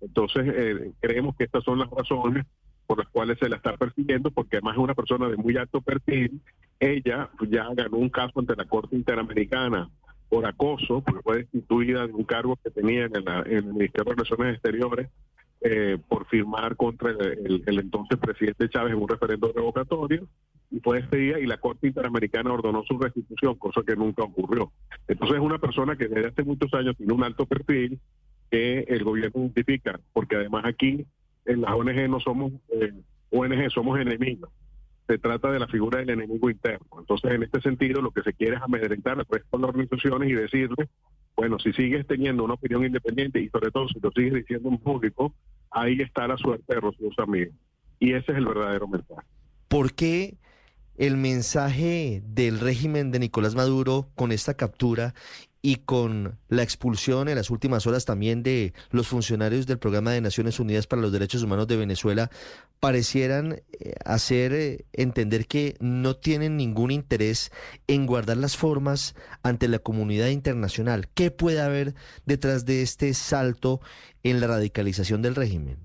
[0.00, 2.44] Entonces, eh, creemos que estas son las razones
[2.86, 5.80] por las cuales se la está persiguiendo, porque además es una persona de muy alto
[5.80, 6.40] perfil.
[6.80, 9.88] Ella ya ganó un caso ante la Corte Interamericana
[10.28, 14.04] por acoso, porque fue destituida de un cargo que tenía en, la- en el Ministerio
[14.04, 15.08] de Relaciones Exteriores
[15.62, 20.28] eh, por firmar contra el, entonces presidente Chávez en un referendo revocatorio
[20.70, 24.72] y fue despedida y la Corte Interamericana ordenó su restitución, cosa que nunca ocurrió.
[25.08, 27.98] Entonces es una persona que desde hace muchos años tiene un alto perfil
[28.50, 31.06] que el gobierno identifica, porque además aquí
[31.46, 32.92] en las ONG no somos eh,
[33.30, 34.50] ONG, somos enemigos.
[35.06, 36.86] Se trata de la figura del enemigo interno.
[36.98, 40.28] Entonces, en este sentido, lo que se quiere es amedrentar al resto de las organizaciones
[40.28, 40.88] y decirle,
[41.36, 44.78] bueno, si sigues teniendo una opinión independiente y sobre todo si lo sigues diciendo en
[44.78, 45.34] público,
[45.70, 47.52] ahí está la suerte de Rocío Samir.
[48.00, 49.26] Y ese es el verdadero mensaje.
[49.68, 50.36] ¿Por qué
[50.96, 55.14] el mensaje del régimen de Nicolás Maduro con esta captura
[55.62, 60.20] y con la expulsión en las últimas horas también de los funcionarios del Programa de
[60.20, 62.30] Naciones Unidas para los Derechos Humanos de Venezuela
[62.80, 67.50] parecieran eh, hacer eh, entender que no tienen ningún interés
[67.86, 71.08] en guardar las formas ante la comunidad internacional?
[71.14, 71.94] ¿Qué puede haber
[72.26, 73.80] detrás de este salto
[74.22, 75.78] en la radicalización del régimen?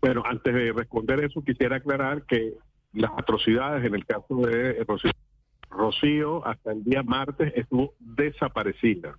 [0.00, 2.54] Bueno, antes de responder eso, quisiera aclarar que
[2.92, 4.82] las atrocidades en el caso de
[5.70, 9.16] Rocío, hasta el día martes estuvo desaparecida,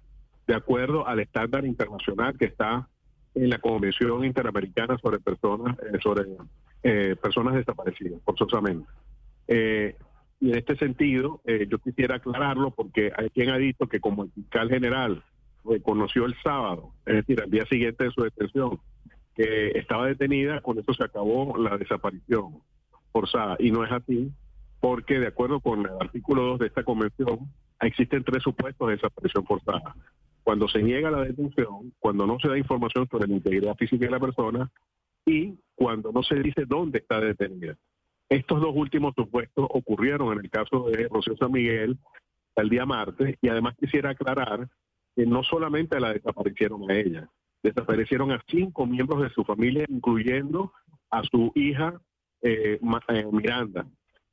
[0.47, 2.87] de acuerdo al estándar internacional que está
[3.33, 6.25] en la Convención Interamericana sobre personas eh, sobre
[6.83, 8.89] eh, personas desaparecidas, forzosamente.
[9.47, 9.95] Eh,
[10.39, 14.23] y en este sentido, eh, yo quisiera aclararlo porque hay quien ha dicho que como
[14.23, 15.23] el fiscal general
[15.63, 18.79] reconoció el sábado, es decir, al día siguiente de su detención,
[19.35, 22.59] que estaba detenida, con eso se acabó la desaparición
[23.11, 23.55] forzada.
[23.59, 24.31] Y no es así,
[24.81, 27.39] porque de acuerdo con el artículo 2 de esta convención,
[27.79, 29.95] existen tres supuestos de desaparición forzada.
[30.43, 34.11] Cuando se niega la detención, cuando no se da información sobre la integridad física de
[34.11, 34.71] la persona
[35.25, 37.77] y cuando no se dice dónde está detenida.
[38.27, 41.97] Estos dos últimos supuestos ocurrieron en el caso de Rocío San Miguel
[42.55, 44.67] el día martes y además quisiera aclarar
[45.15, 47.29] que no solamente la desaparecieron a ella,
[47.61, 50.73] desaparecieron a cinco miembros de su familia, incluyendo
[51.11, 52.01] a su hija
[52.41, 53.85] eh, eh, Miranda,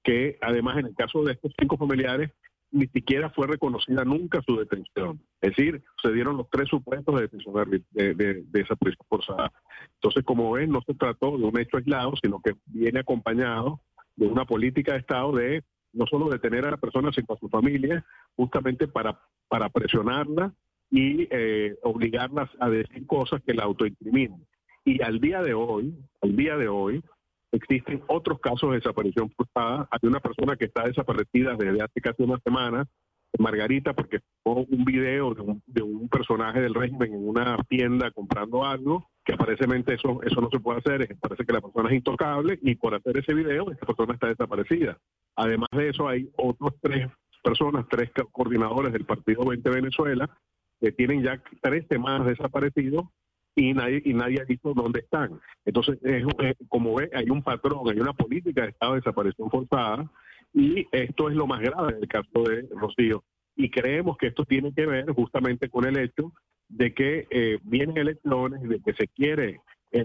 [0.09, 2.31] que además en el caso de estos cinco familiares
[2.71, 5.21] ni siquiera fue reconocida nunca su detención.
[5.43, 7.55] Es decir, se dieron los tres supuestos de detención
[7.93, 9.53] de, de, desaparición forzada.
[9.97, 13.81] Entonces, como ven, no se trató de un hecho aislado, sino que viene acompañado
[14.17, 17.51] de una política de Estado de no solo detener a la persona, sino a su
[17.51, 18.03] familia,
[18.35, 20.55] justamente para, para presionarla
[20.91, 24.43] y eh, obligarlas a decir cosas que la autoincriminan.
[24.87, 27.03] Y al día de hoy, al día de hoy,
[27.53, 29.89] existen otros casos de desaparición forzada.
[29.91, 32.87] Hay una persona que está desaparecida desde hace casi una semana,
[33.39, 38.65] Margarita, porque un video de un, de un, personaje del régimen en una tienda comprando
[38.65, 42.59] algo, que aparentemente eso, eso no se puede hacer, parece que la persona es intocable
[42.63, 44.99] y por hacer ese video esa persona está desaparecida.
[45.37, 47.09] Además de eso hay otros tres
[47.43, 50.29] personas, tres coordinadores del Partido 20 Venezuela,
[50.81, 53.07] que tienen ya tres semanas desaparecidos
[53.59, 55.41] y nadie y nadie ha visto dónde están.
[55.65, 55.99] Entonces,
[56.69, 60.11] como ve, hay un patrón, hay una política de estado de desaparición forzada
[60.55, 63.25] y esto es lo más grave del caso de Rocío.
[63.57, 66.33] Y creemos que esto tiene que ver justamente con el hecho
[66.69, 69.61] de que eh, vienen elecciones, de que se quiere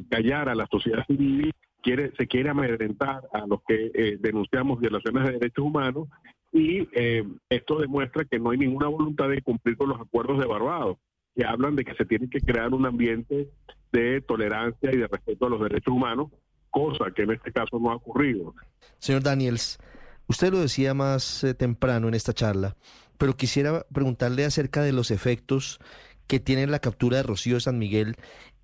[0.10, 1.51] callar a la sociedad civil,
[1.84, 6.08] quiere, se quiere amedrentar a los que eh, denunciamos violaciones de derechos humanos
[6.51, 10.45] y eh, esto demuestra que no hay ninguna voluntad de cumplir con los acuerdos de
[10.45, 10.97] Barbados,
[11.36, 13.50] que hablan de que se tiene que crear un ambiente
[13.92, 16.32] de tolerancia y de respeto a los derechos humanos,
[16.70, 18.54] cosa que en este caso no ha ocurrido.
[19.00, 19.80] Señor Daniels,
[20.28, 22.76] usted lo decía más eh, temprano en esta charla,
[23.18, 25.80] pero quisiera preguntarle acerca de los efectos
[26.28, 28.16] que tiene la captura de Rocío de San Miguel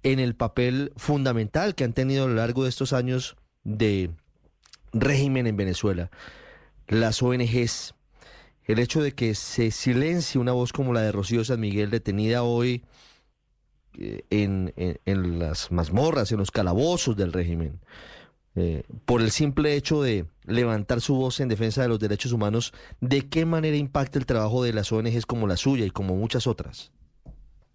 [0.04, 4.12] en el papel fundamental que han tenido a lo largo de estos años de
[4.94, 6.10] régimen en Venezuela
[6.90, 7.94] las ONGs,
[8.70, 12.44] el hecho de que se silencie una voz como la de Rocío San Miguel, detenida
[12.44, 12.84] hoy
[13.98, 17.80] eh, en, las mazmorras, en los calabozos del régimen,
[18.56, 22.72] eh, por el simple hecho de levantar su voz en defensa de los derechos humanos,
[23.02, 26.46] ¿de qué manera impacta el trabajo de las ONGs como la suya y como muchas
[26.46, 26.92] otras?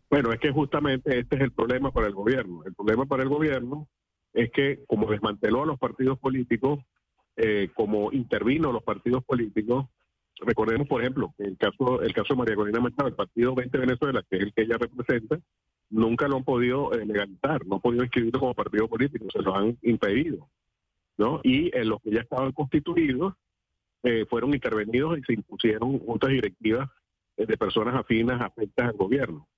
[0.09, 2.63] Bueno, es que justamente este es el problema para el gobierno.
[2.65, 3.89] El problema para el gobierno
[4.33, 6.79] es que como desmanteló a los partidos políticos,
[7.37, 9.87] eh, como intervino los partidos políticos.
[10.41, 14.25] Recordemos, por ejemplo, el caso, el caso de María Corina Machado, el partido 20 Venezuela,
[14.29, 15.39] que es el que ella representa,
[15.91, 19.55] nunca lo han podido eh, legalizar, no han podido inscribirlo como partido político, se lo
[19.55, 20.49] han impedido.
[21.17, 21.41] ¿no?
[21.45, 23.35] Y en los que ya estaban constituidos,
[24.03, 26.91] eh, fueron intervenidos y se impusieron juntas directivas
[27.37, 29.49] de personas afinas, afectas al gobierno.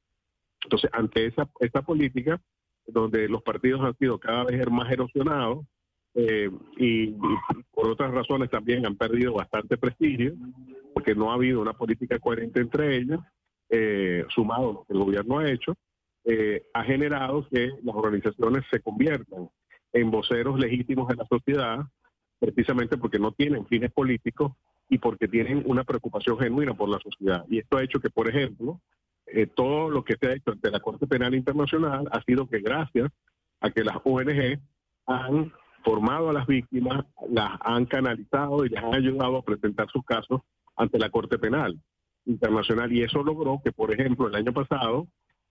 [0.63, 2.41] Entonces, ante esa, esta política,
[2.87, 5.67] donde los partidos han sido cada vez más erosionados,
[6.19, 7.15] eh, y,
[7.73, 10.33] por otras razones también han perdido bastante prestigio,
[10.95, 13.21] porque no ha habido una política coherente entre ellas,
[13.69, 15.77] eh, sumado a lo que el gobierno ha hecho,
[16.25, 19.51] eh, ha generado que las organizaciones se conviertan
[19.93, 21.81] en voceros legítimos de la sociedad,
[22.39, 24.53] precisamente porque no tienen fines políticos
[24.89, 27.45] y porque tienen una preocupación genuina por la sociedad.
[27.51, 28.81] Y esto ha hecho que, por ejemplo,
[29.55, 33.11] todo lo que se ha hecho ante la Corte Penal Internacional ha sido que gracias
[33.61, 34.61] a que las ONG
[35.07, 35.53] han
[35.87, 40.41] formado a las víctimas, las han canalizado y les han ayudado a presentar sus casos
[40.75, 41.79] ante la Corte Penal
[42.25, 42.93] Internacional.
[42.93, 45.07] Y eso logró que, por ejemplo, el año pasado,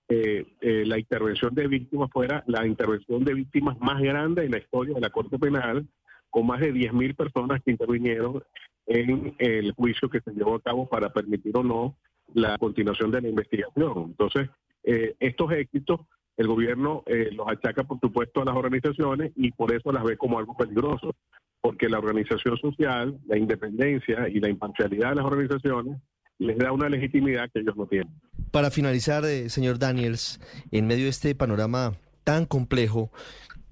[0.10, 4.58] eh, eh, la intervención de víctimas fuera la intervención de víctimas más grande en la
[4.58, 5.88] historia de la Corte Penal,
[6.30, 8.44] con más de 10.000 personas que intervinieron
[8.88, 11.96] en el juicio que se llevó a cabo para permitir o no
[12.34, 14.04] la continuación de la investigación.
[14.08, 14.50] Entonces,
[14.84, 16.02] eh, estos éxitos
[16.38, 20.18] el gobierno eh, los achaca, por supuesto, a las organizaciones y por eso las ve
[20.18, 21.16] como algo peligroso,
[21.62, 25.98] porque la organización social, la independencia y la imparcialidad de las organizaciones
[26.38, 28.14] les da una legitimidad que ellos no tienen.
[28.52, 30.40] Para finalizar, eh, señor Daniels,
[30.72, 33.12] en medio de este panorama tan complejo,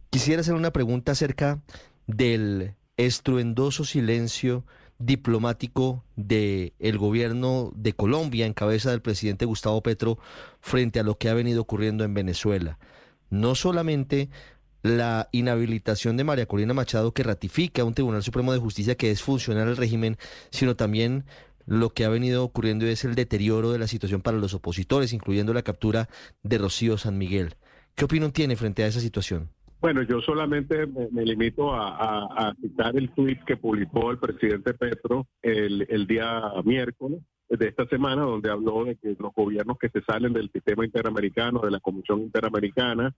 [0.09, 1.61] quisiera hacer una pregunta acerca
[2.07, 4.63] del estruendoso silencio
[5.05, 10.17] diplomático del el gobierno de Colombia en cabeza del presidente Gustavo Petro
[10.61, 12.79] frente a lo que ha venido ocurriendo en Venezuela.
[13.29, 14.29] No solamente
[14.83, 19.21] la inhabilitación de María Corina Machado que ratifica un Tribunal Supremo de Justicia que es
[19.21, 20.17] funcional al régimen,
[20.51, 21.25] sino también
[21.65, 25.53] lo que ha venido ocurriendo es el deterioro de la situación para los opositores, incluyendo
[25.53, 26.09] la captura
[26.43, 27.55] de Rocío San Miguel.
[27.95, 29.49] ¿Qué opinión tiene frente a esa situación?
[29.83, 35.85] Bueno, yo solamente me, limito a, citar el tuit que publicó el presidente Petro el,
[35.89, 37.19] el día miércoles
[37.49, 41.59] de esta semana, donde habló de que los gobiernos que se salen del sistema interamericano,
[41.59, 43.13] de la Comisión Interamericana,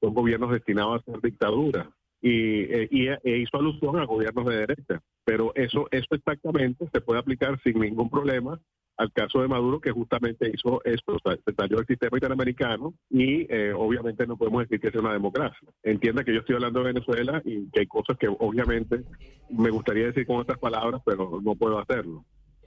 [0.00, 1.86] son gobiernos destinados a ser dictaduras.
[2.20, 5.00] Y, eh, y e hizo alusión a gobiernos de derecha.
[5.24, 8.58] Pero eso, eso exactamente se puede aplicar sin ningún problema
[8.98, 12.92] al caso de Maduro, que justamente hizo esto, o sea, se salió del sistema interamericano
[13.08, 15.68] y eh, obviamente no podemos decir que sea una democracia.
[15.84, 19.04] Entienda que yo estoy hablando de Venezuela y que hay cosas que obviamente
[19.50, 22.24] me gustaría decir con otras palabras, pero no puedo hacerlo.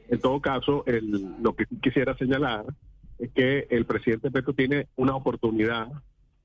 [0.09, 2.65] En todo caso, el- lo que quisiera señalar
[3.19, 5.89] es que el presidente Petro tiene una oportunidad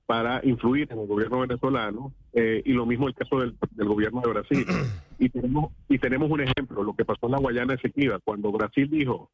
[0.07, 4.21] para influir en el gobierno venezolano eh, y lo mismo el caso del, del gobierno
[4.21, 4.67] de Brasil.
[5.19, 8.87] Y tenemos, y tenemos un ejemplo, lo que pasó en la Guayana Esequiba, cuando Brasil
[8.91, 9.31] dijo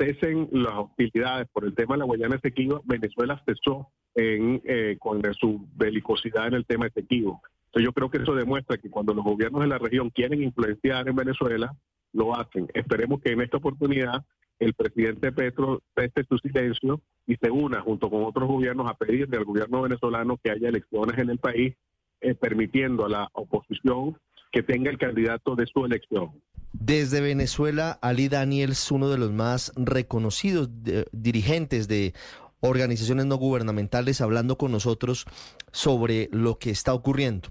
[0.00, 5.22] cesen las hostilidades por el tema de la Guayana Esequiba, Venezuela cesó en, eh, con
[5.34, 7.42] su belicosidad en el tema Esequibo.
[7.66, 11.08] Entonces yo creo que eso demuestra que cuando los gobiernos de la región quieren influenciar
[11.08, 11.72] en Venezuela,
[12.12, 12.66] lo hacen.
[12.74, 14.24] Esperemos que en esta oportunidad
[14.58, 19.36] el presidente Petro cese su silencio y se una junto con otros gobiernos a pedirle
[19.36, 21.74] al gobierno venezolano que haya elecciones en el país,
[22.20, 24.16] eh, permitiendo a la oposición
[24.50, 26.32] que tenga el candidato de su elección.
[26.72, 32.14] Desde Venezuela, Ali Daniels, uno de los más reconocidos de- dirigentes de
[32.60, 35.24] organizaciones no gubernamentales, hablando con nosotros
[35.72, 37.48] sobre lo que está ocurriendo.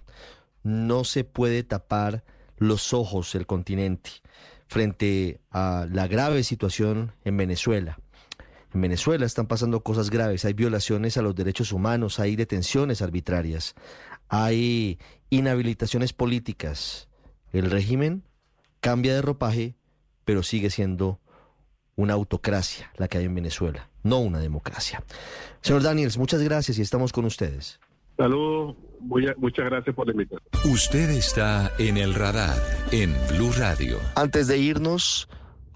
[0.64, 2.24] No se puede tapar
[2.58, 4.12] los ojos el continente
[4.68, 8.00] frente a la grave situación en Venezuela.
[8.74, 13.74] En Venezuela están pasando cosas graves, hay violaciones a los derechos humanos, hay detenciones arbitrarias,
[14.28, 15.00] hay
[15.32, 17.08] inhabilitaciones políticas.
[17.52, 18.24] El régimen
[18.80, 19.76] cambia de ropaje,
[20.26, 21.20] pero sigue siendo
[21.96, 25.04] una autocracia la que hay en Venezuela, no una democracia.
[25.62, 27.80] Señor Daniels, muchas gracias y estamos con ustedes.
[28.16, 28.76] Saludos,
[29.38, 30.42] muchas gracias por la invitación.
[30.66, 32.58] Usted está en el radar
[32.92, 33.98] en Blue Radio.
[34.16, 35.30] Antes de irnos,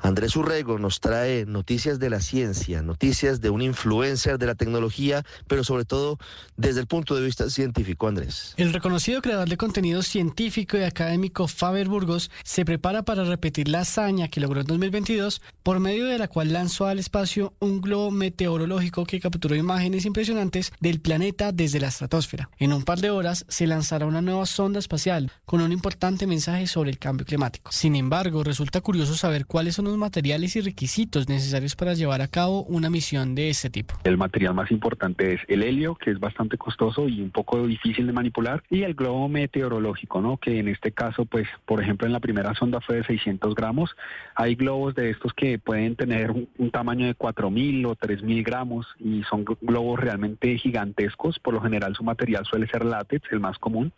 [0.03, 5.23] Andrés Urrego nos trae noticias de la ciencia, noticias de un influencer de la tecnología,
[5.47, 6.19] pero sobre todo
[6.57, 8.53] desde el punto de vista científico, Andrés.
[8.57, 13.79] El reconocido creador de contenido científico y académico Faber Burgos se prepara para repetir la
[13.79, 18.11] hazaña que logró en 2022, por medio de la cual lanzó al espacio un globo
[18.11, 22.49] meteorológico que capturó imágenes impresionantes del planeta desde la estratosfera.
[22.59, 26.67] En un par de horas se lanzará una nueva sonda espacial con un importante mensaje
[26.67, 27.71] sobre el cambio climático.
[27.71, 32.63] Sin embargo, resulta curioso saber cuáles son materiales y requisitos necesarios para llevar a cabo
[32.63, 33.95] una misión de este tipo.
[34.03, 38.07] El material más importante es el helio, que es bastante costoso y un poco difícil
[38.07, 40.37] de manipular, y el globo meteorológico, ¿no?
[40.37, 43.91] Que en este caso, pues, por ejemplo, en la primera sonda fue de 600 gramos.
[44.35, 48.87] Hay globos de estos que pueden tener un, un tamaño de 4.000 o 3.000 gramos
[48.99, 51.39] y son gl- globos realmente gigantescos.
[51.39, 53.91] Por lo general, su material suele ser látex, el más común.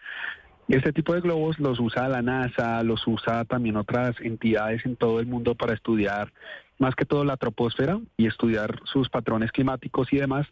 [0.67, 5.19] Este tipo de globos los usa la NASA, los usa también otras entidades en todo
[5.19, 6.33] el mundo para estudiar
[6.79, 10.47] más que todo la troposfera y estudiar sus patrones climáticos y demás.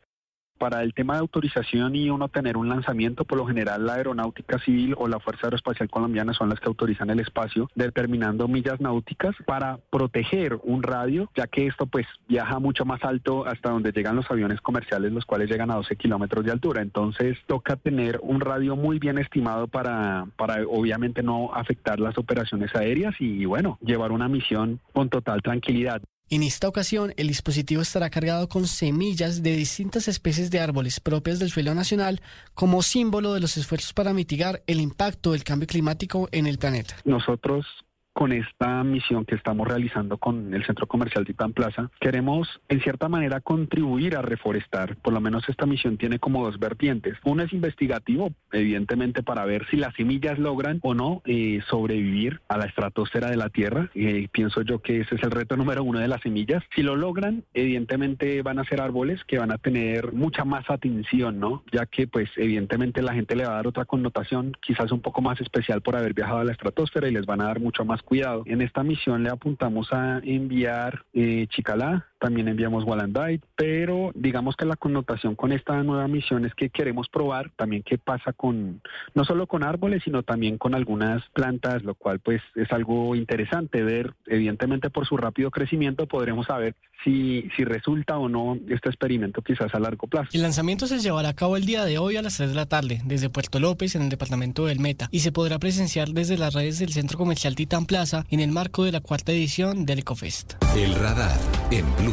[0.64, 4.60] Para el tema de autorización y uno tener un lanzamiento, por lo general la Aeronáutica
[4.60, 9.36] Civil o la Fuerza Aeroespacial Colombiana son las que autorizan el espacio, determinando millas náuticas
[9.46, 14.16] para proteger un radio, ya que esto pues viaja mucho más alto hasta donde llegan
[14.16, 16.82] los aviones comerciales, los cuales llegan a 12 kilómetros de altura.
[16.82, 22.74] Entonces toca tener un radio muy bien estimado para, para obviamente no afectar las operaciones
[22.74, 26.02] aéreas y bueno, llevar una misión con total tranquilidad.
[26.34, 31.38] En esta ocasión, el dispositivo estará cargado con semillas de distintas especies de árboles propias
[31.38, 32.24] del suelo nacional
[32.56, 36.96] como símbolo de los esfuerzos para mitigar el impacto del cambio climático en el planeta.
[37.06, 37.68] Nosotros
[38.14, 43.10] con esta misión que estamos realizando con el Centro Comercial Titán Plaza, queremos en cierta
[43.10, 44.96] manera contribuir a reforestar.
[44.98, 47.18] Por lo menos esta misión tiene como dos vertientes.
[47.24, 52.58] Uno es investigativo, evidentemente para ver si las semillas logran o no eh, sobrevivir a
[52.58, 53.90] la estratosfera de la Tierra.
[53.96, 56.64] Eh, pienso yo que ese es el reto número uno de las semillas.
[56.76, 61.40] Si lo logran, evidentemente van a ser árboles que van a tener mucha más atención,
[61.40, 61.64] ¿no?
[61.72, 65.22] Ya que pues evidentemente la gente le va a dar otra connotación, quizás un poco
[65.22, 68.03] más especial por haber viajado a la estratosfera y les van a dar mucho más
[68.04, 68.44] cuidado.
[68.46, 74.64] En esta misión le apuntamos a enviar eh, Chicalá, también enviamos Wallenday, pero digamos que
[74.64, 78.82] la connotación con esta nueva misión es que queremos probar también qué pasa con,
[79.14, 83.84] no solo con árboles, sino también con algunas plantas, lo cual pues es algo interesante
[83.84, 89.42] ver, evidentemente por su rápido crecimiento podremos saber si, si resulta o no este experimento
[89.42, 90.30] quizás a largo plazo.
[90.32, 92.68] El lanzamiento se llevará a cabo el día de hoy a las 3 de la
[92.68, 96.54] tarde desde Puerto López en el departamento del Meta y se podrá presenciar desde las
[96.54, 100.54] redes del Centro Comercial Titán Plaza en el marco de la cuarta edición del EcoFest.
[100.78, 101.38] El radar
[101.70, 102.13] en Blue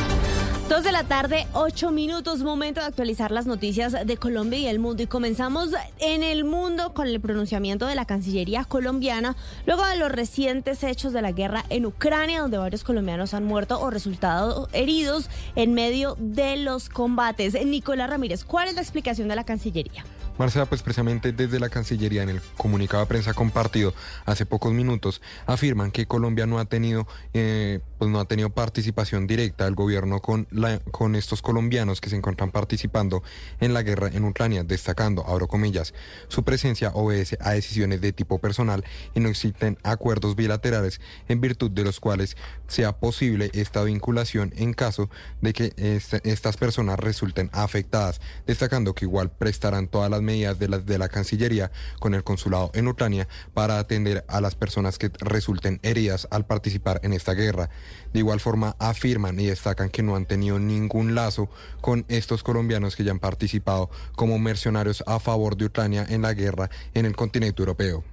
[0.71, 4.79] Dos de la tarde, ocho minutos, momento de actualizar las noticias de Colombia y el
[4.79, 5.03] mundo.
[5.03, 9.35] Y comenzamos en el mundo con el pronunciamiento de la Cancillería colombiana
[9.65, 13.81] luego de los recientes hechos de la guerra en Ucrania, donde varios colombianos han muerto
[13.81, 17.53] o resultado heridos en medio de los combates.
[17.65, 20.05] Nicolás Ramírez, ¿cuál es la explicación de la Cancillería?
[20.41, 23.93] Marcela, pues precisamente desde la Cancillería en el comunicado de prensa compartido
[24.25, 29.27] hace pocos minutos afirman que Colombia no ha tenido eh, pues no ha tenido participación
[29.27, 30.47] directa del gobierno con
[30.89, 33.21] con estos colombianos que se encuentran participando
[33.59, 35.93] en la guerra en Ucrania, destacando, abro comillas,
[36.27, 41.69] su presencia obedece a decisiones de tipo personal y no existen acuerdos bilaterales en virtud
[41.69, 42.35] de los cuales
[42.67, 45.11] sea posible esta vinculación en caso
[45.41, 50.67] de que este, estas personas resulten afectadas, destacando que igual prestarán todas las medidas de
[50.67, 55.11] la, de la Cancillería con el consulado en Ucrania para atender a las personas que
[55.19, 57.69] resulten heridas al participar en esta guerra.
[58.13, 61.49] De igual forma, afirman y destacan que no han tenido ningún lazo
[61.81, 66.33] con estos colombianos que ya han participado como mercenarios a favor de Ucrania en la
[66.33, 68.03] guerra en el continente europeo.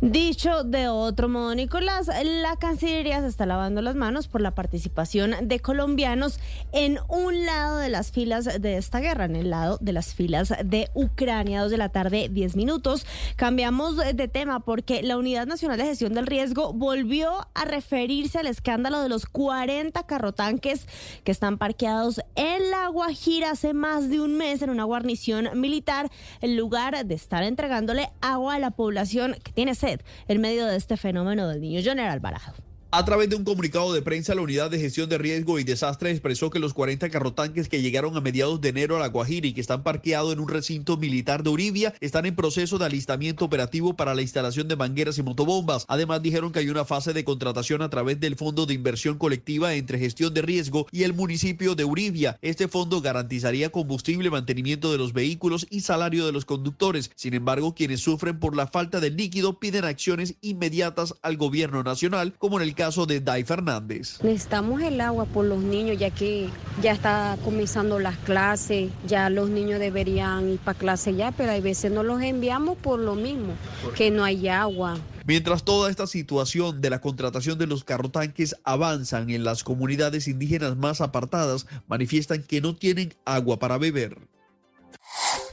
[0.00, 5.34] Dicho de otro modo, Nicolás, la Cancillería se está lavando las manos por la participación
[5.42, 6.40] de colombianos
[6.72, 10.52] en un lado de las filas de esta guerra, en el lado de las filas
[10.64, 11.62] de Ucrania.
[11.62, 13.06] Dos de la tarde, diez minutos.
[13.36, 18.46] Cambiamos de tema porque la Unidad Nacional de Gestión del Riesgo volvió a referirse al
[18.46, 20.86] escándalo de los 40 carrotanques
[21.24, 26.10] que están parqueados en La Guajira hace más de un mes en una guarnición militar,
[26.40, 30.76] en lugar de estar entregándole agua a la población que tiene sed en medio de
[30.76, 32.71] este fenómeno del niño Joner Alvarado.
[32.94, 36.10] A través de un comunicado de prensa, la Unidad de Gestión de Riesgo y Desastre
[36.10, 39.54] expresó que los 40 carrotanques que llegaron a mediados de enero a La Guajira y
[39.54, 43.96] que están parqueados en un recinto militar de Uribia están en proceso de alistamiento operativo
[43.96, 45.86] para la instalación de mangueras y motobombas.
[45.88, 49.72] Además, dijeron que hay una fase de contratación a través del Fondo de Inversión Colectiva
[49.72, 52.38] entre Gestión de Riesgo y el municipio de Uribia.
[52.42, 57.10] Este fondo garantizaría combustible, mantenimiento de los vehículos y salario de los conductores.
[57.14, 62.34] Sin embargo, quienes sufren por la falta de líquido piden acciones inmediatas al gobierno nacional,
[62.36, 64.18] como en el caso de Dai Fernández.
[64.24, 66.48] Necesitamos el agua por los niños, ya que
[66.82, 71.60] ya está comenzando las clases, ya los niños deberían ir para clase ya, pero hay
[71.60, 73.54] veces no los enviamos por lo mismo,
[73.94, 74.98] que no hay agua.
[75.24, 80.76] Mientras toda esta situación de la contratación de los carrotanques avanzan en las comunidades indígenas
[80.76, 84.18] más apartadas, manifiestan que no tienen agua para beber.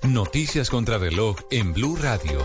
[0.02, 2.40] Noticias contra reloj en Blue Radio.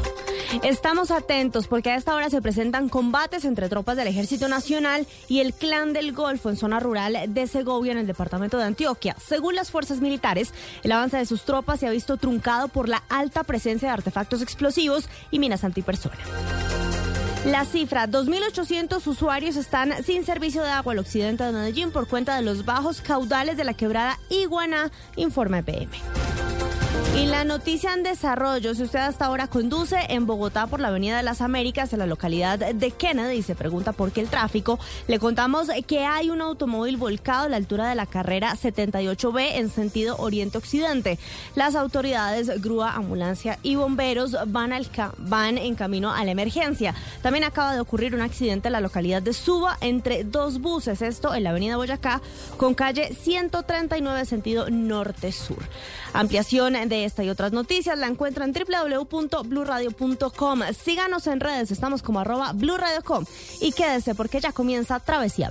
[0.63, 5.41] Estamos atentos porque a esta hora se presentan combates entre tropas del Ejército Nacional y
[5.41, 9.17] el Clan del Golfo en zona rural de Segovia en el departamento de Antioquia.
[9.25, 13.03] Según las fuerzas militares, el avance de sus tropas se ha visto truncado por la
[13.09, 16.17] alta presencia de artefactos explosivos y minas antipersona.
[17.45, 22.37] La cifra, 2.800 usuarios están sin servicio de agua al occidente de Medellín por cuenta
[22.37, 25.91] de los bajos caudales de la quebrada Iguaná, informa EPM.
[27.16, 31.16] Y la noticia en desarrollo, si usted hasta ahora conduce en Bogotá por la Avenida
[31.16, 34.81] de las Américas, en la localidad de Kennedy, y se pregunta por qué el tráfico,
[35.07, 39.71] le contamos que hay un automóvil volcado a la altura de la carrera 78B en
[39.71, 41.21] sentido oriente-occidente.
[41.55, 44.73] Las autoridades, grúa, ambulancia y bomberos van,
[45.19, 46.97] van en camino a la emergencia.
[47.23, 51.35] También acaba de ocurrir un accidente en la localidad de Suba entre dos buses, esto
[51.35, 52.20] en la Avenida Boyacá,
[52.56, 55.65] con calle 139 sentido norte-sur.
[56.12, 60.61] Ampliación de esta y otras noticias la encuentran en www.bluradio.com.
[60.85, 63.24] Síganos en redes, estamos como arroba blurradio.com
[63.61, 65.51] y quédese porque ya comienza Travesía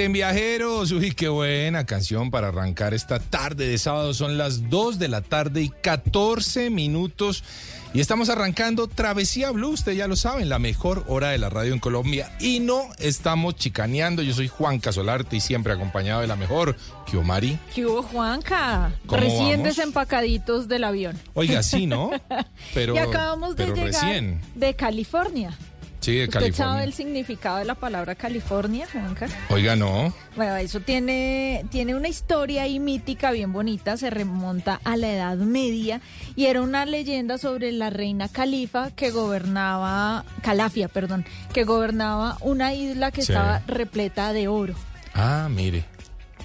[0.00, 0.92] Dicen viajeros?
[0.92, 4.14] Uy, qué buena canción para arrancar esta tarde de sábado.
[4.14, 7.44] Son las 2 de la tarde y 14 minutos.
[7.92, 11.74] Y estamos arrancando Travesía Blue, ustedes ya lo saben, la mejor hora de la radio
[11.74, 12.34] en Colombia.
[12.40, 14.22] Y no estamos chicaneando.
[14.22, 17.58] Yo soy Juan Casolarte y siempre acompañado de la mejor, Kiomari.
[17.74, 18.92] ¿Qué hubo, Juanca?
[19.04, 19.64] ¿Cómo Recién vamos?
[19.64, 21.18] desempacaditos del avión.
[21.34, 22.10] Oiga, sí, ¿no?
[22.74, 24.40] Pero, y acabamos de pero llegar recién.
[24.54, 25.58] de California.
[26.00, 26.84] Sí, de ¿Usted sabe California.
[26.84, 29.28] el significado de la palabra California, Juanca?
[29.50, 30.14] Oiga, no.
[30.34, 35.36] Bueno, eso tiene, tiene una historia ahí mítica bien bonita, se remonta a la Edad
[35.36, 36.00] Media
[36.36, 42.72] y era una leyenda sobre la reina Califa que gobernaba, Calafia, perdón, que gobernaba una
[42.72, 43.32] isla que Sí.
[43.32, 44.74] estaba repleta de oro.
[45.14, 45.84] Ah, mire.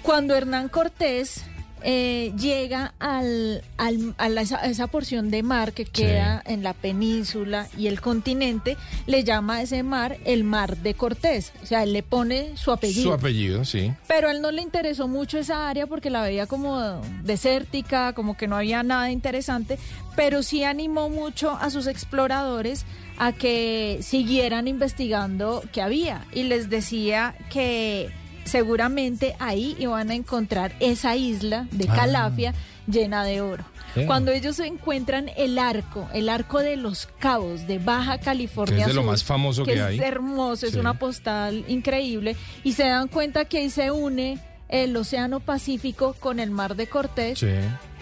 [0.02, 1.44] Cuando Hernán Cortés
[1.88, 6.64] eh, llega al, al- a, la- esa, a esa porción de mar que queda en
[6.64, 8.76] la península y el continente,
[9.06, 11.52] le llama a ese mar el mar de Cortés.
[11.62, 13.04] O sea, él le pone su apellido.
[13.04, 13.94] Su apellido, sí.
[14.08, 18.36] Pero a él no le interesó mucho esa área porque la veía como desértica, como
[18.36, 19.78] que no había nada interesante,
[20.16, 22.86] pero sí animó mucho a sus exploradores
[23.18, 28.10] a que siguieran investigando qué había y les decía que
[28.46, 31.96] seguramente ahí iban a encontrar esa isla de Ah.
[31.96, 32.54] Calafia
[32.88, 33.66] llena de oro.
[33.94, 34.06] Sí.
[34.06, 38.88] Cuando ellos encuentran el arco, el arco de los cabos de Baja California Que es
[38.88, 40.00] de lo más famoso que es hay.
[40.00, 40.80] hermoso, es Sí.
[40.80, 46.40] una postal increíble y se dan cuenta que ahí se une el Océano Pacífico con
[46.40, 47.48] el Mar de Cortés, Sí.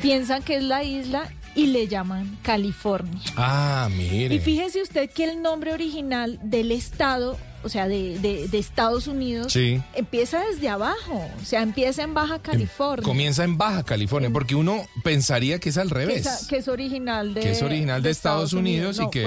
[0.01, 3.19] piensan que es la isla y le llaman California.
[3.37, 4.33] Ah, mire.
[4.33, 9.07] Y fíjese usted que el nombre original del estado, o sea, de, de- de Estados
[9.07, 9.81] Unidos, Sí.
[9.93, 13.03] empieza desde abajo, o sea, empieza en Baja California.
[13.03, 16.25] Comienza en Baja California, porque uno pensaría que es al que revés.
[16.25, 19.23] es, que es original de Que es original de Estados Unidos y No, que-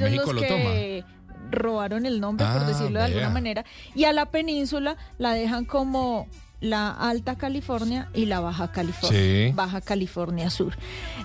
[0.00, 1.04] México lo que
[1.50, 3.64] robaron el nombre por Ah, decirlo de alguna manera
[3.94, 6.28] y a la península la dejan como
[6.60, 9.18] la Alta California y la Baja California,
[9.48, 9.52] Sí.
[9.54, 10.76] Baja California Sur.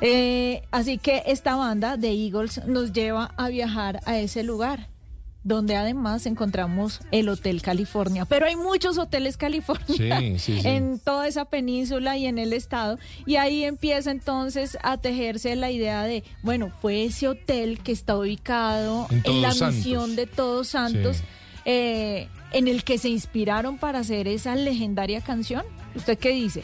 [0.01, 4.87] Eh, así que esta banda de Eagles nos lleva a viajar a ese lugar
[5.45, 8.25] donde además encontramos el Hotel California.
[8.25, 10.67] Pero hay muchos hoteles California Sí, sí, sí.
[10.67, 12.97] en toda esa península y en el estado.
[13.27, 18.17] Y ahí empieza entonces a tejerse la idea de, bueno, fue ese hotel que está
[18.17, 19.75] ubicado En la Santos.
[19.75, 21.21] misión de Todos Santos,
[21.63, 25.63] eh, en el que se inspiraron para hacer esa legendaria canción.
[25.93, 26.63] ¿Usted qué dice?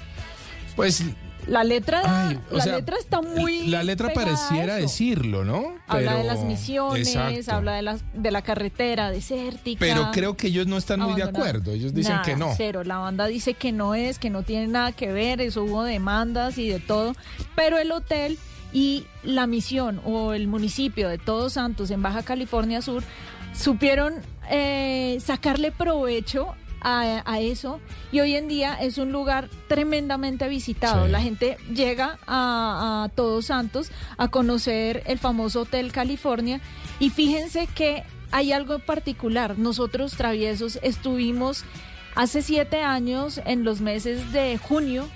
[0.76, 1.04] Pues
[1.48, 3.68] La letra, Ay, la sea, letra está muy...
[3.68, 5.76] la letra pareciera decirlo, ¿no?
[5.88, 7.56] Habla de las misiones, Exacto.
[7.56, 9.80] habla de, las, de la carretera desértica.
[9.80, 11.72] Pero creo que ellos no están muy de acuerdo.
[11.72, 12.54] Ellos dicen Nada, que no.
[12.56, 15.84] Cero, la banda dice que no es, que no tiene nada que ver, eso hubo
[15.84, 17.16] demandas y de todo.
[17.56, 18.38] Pero el hotel
[18.74, 23.04] y la misión o el municipio de Todos Santos en Baja California Sur
[23.54, 24.14] supieron
[24.50, 27.80] eh, sacarle provecho a, a eso
[28.12, 31.06] y hoy en día es un lugar tremendamente visitado.
[31.06, 31.12] Sí.
[31.12, 36.60] La gente llega a, a Todos Santos a conocer el famoso Hotel California
[37.00, 39.58] y fíjense que hay algo particular.
[39.58, 41.64] Nosotros traviesos estuvimos
[42.16, 45.08] hace siete años en los meses de junio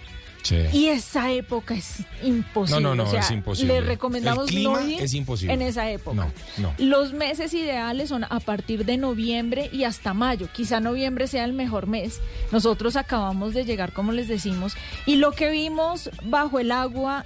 [0.45, 0.57] Sí.
[0.73, 2.79] y esa época es imposible.
[2.81, 3.81] No, no, no, O sea, es imposible.
[3.81, 5.53] Le recomendamos El clima no ir es imposible.
[5.53, 6.15] en esa época.
[6.15, 6.73] No, no.
[6.77, 10.47] Los meses ideales son a partir de noviembre y hasta mayo.
[10.53, 12.21] Quizá noviembre sea el mejor mes.
[12.51, 14.75] Nosotros acabamos de llegar, como les decimos,
[15.07, 17.25] y lo que vimos bajo el agua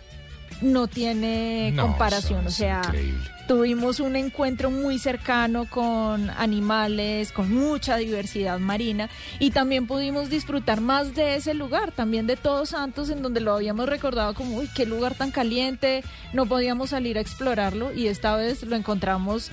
[0.62, 2.48] no tiene No, comparación.
[2.48, 3.20] O sea, increíble.
[3.50, 9.10] Tuvimos un encuentro muy cercano con animales, con mucha diversidad marina
[9.40, 13.56] y también pudimos disfrutar más de ese lugar, también de Todos Santos, en donde lo
[13.56, 18.36] habíamos recordado como, uy, qué lugar tan caliente, no podíamos salir a explorarlo y esta
[18.36, 19.50] vez lo encontramos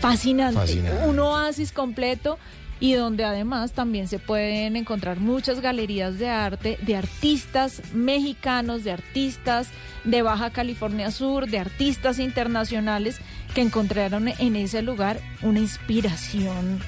[0.00, 1.06] fascinante, Fascinante.
[1.06, 2.38] un oasis completo
[2.84, 8.92] y donde además también se pueden encontrar muchas galerías de arte de artistas mexicanos, de
[8.92, 9.70] artistas
[10.04, 13.20] de Baja California Sur, de artistas internacionales
[13.54, 16.78] que encontraron en ese lugar una inspiración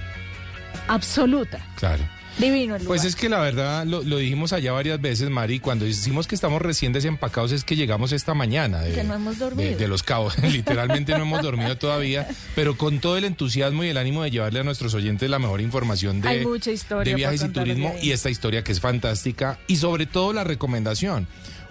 [0.87, 1.61] absoluta.
[1.77, 2.05] Claro.
[2.39, 2.87] Divino el lugar.
[2.87, 6.35] Pues es que la verdad, lo, lo dijimos allá varias veces, Mari, cuando decimos que
[6.35, 9.71] estamos recién desempacados es que llegamos esta mañana de, Que no hemos dormido.
[9.71, 10.39] de, de Los Cabos.
[10.43, 14.61] Literalmente no hemos dormido todavía, pero con todo el entusiasmo y el ánimo de llevarle
[14.61, 18.11] a nuestros oyentes la mejor información de, Hay mucha historia de viajes y turismo y
[18.11, 21.27] esta historia que es fantástica y sobre todo la recomendación.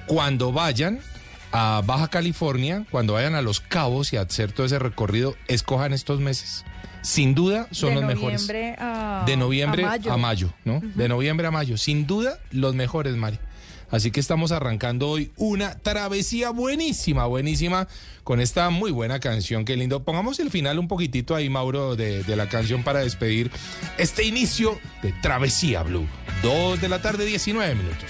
[0.07, 0.99] Cuando vayan
[1.51, 5.93] a Baja California, cuando vayan a Los Cabos y a hacer todo ese recorrido, escojan
[5.93, 6.65] estos meses.
[7.05, 8.41] Sin duda son de los mejores.
[8.41, 10.17] noviembre a De noviembre a a mayo.
[10.17, 10.81] mayo, ¿no?
[10.95, 11.77] De noviembre a mayo.
[11.77, 13.39] Sin duda, los mejores, Mari.
[13.91, 17.87] Así que estamos arrancando hoy una travesía buenísima, buenísima,
[18.23, 19.63] con esta muy buena canción.
[19.63, 20.03] Qué lindo.
[20.03, 23.51] Pongamos el final un poquitito ahí, Mauro, de, de la canción para despedir
[23.99, 26.07] este inicio de Travesía Blue.
[26.41, 28.09] Dos de la tarde, 19 minutos.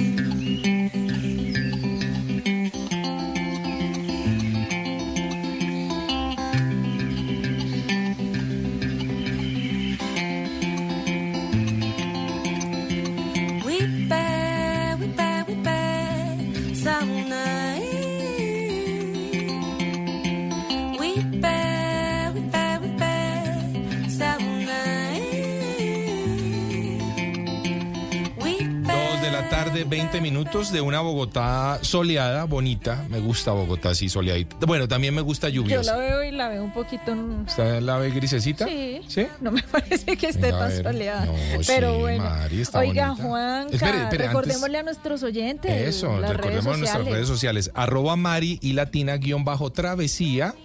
[29.89, 33.05] De la tarde, 20 minutos de una Bogotá soleada, bonita.
[33.09, 34.57] Me gusta Bogotá así soleadita.
[34.65, 35.93] Bueno, también me gusta Yo lluviosa.
[35.93, 37.11] la veo y la veo un poquito...
[37.11, 38.67] en- ¿Está la ve grisecita?
[38.67, 39.01] Sí.
[39.07, 39.27] ¿Sí?
[39.39, 41.25] No me parece que esté tan soleada.
[41.25, 41.33] No,
[41.67, 42.23] Pero sí, bueno.
[42.23, 43.27] Mari, está Oiga, bonita.
[43.27, 45.71] Juanca, Espere, espere, antes- recordémosle a nuestros oyentes.
[45.95, 47.71] Eso, recordemos redes nuestras redes sociales.
[47.73, 50.55] Arroba Mari y Latina guion bajo travesía.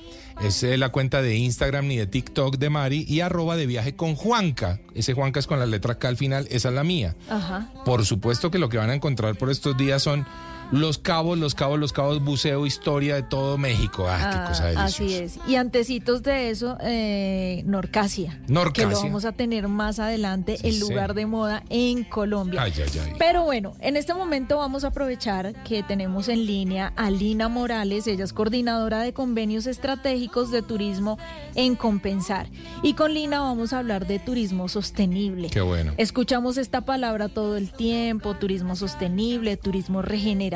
[0.40, 3.04] Es eh, la cuenta de Instagram ni de TikTok de Mari.
[3.08, 4.80] Y arroba de viaje con Juanca.
[4.94, 6.46] Ese Juanca es con la letra K al final.
[6.50, 7.16] Esa es la mía.
[7.28, 7.70] Ajá.
[7.84, 10.26] Por supuesto que lo que van a encontrar por estos días son
[10.72, 14.06] los cabos, los cabos, los cabos, buceo, historia de todo México.
[14.08, 14.84] Ah, qué Ah, cosa deliciosa.
[15.04, 15.38] así es.
[15.48, 18.40] Y antecitos de eso, eh, Norcasia.
[18.48, 18.88] Norcasia.
[18.88, 20.80] Que lo vamos a tener más adelante, Sí, el sí.
[20.80, 22.62] lugar de moda en Colombia.
[22.62, 23.12] Ay, ay, ay.
[23.18, 28.06] Pero bueno, en este momento vamos a aprovechar que tenemos en línea a Lina Morales,
[28.06, 31.18] ella es coordinadora de convenios estratégicos de turismo
[31.54, 32.48] en Compensar.
[32.82, 35.48] Y con Lina vamos a hablar de turismo sostenible.
[35.50, 35.92] Qué bueno.
[35.96, 40.55] Escuchamos esta palabra todo el tiempo, turismo sostenible, turismo regenerativo,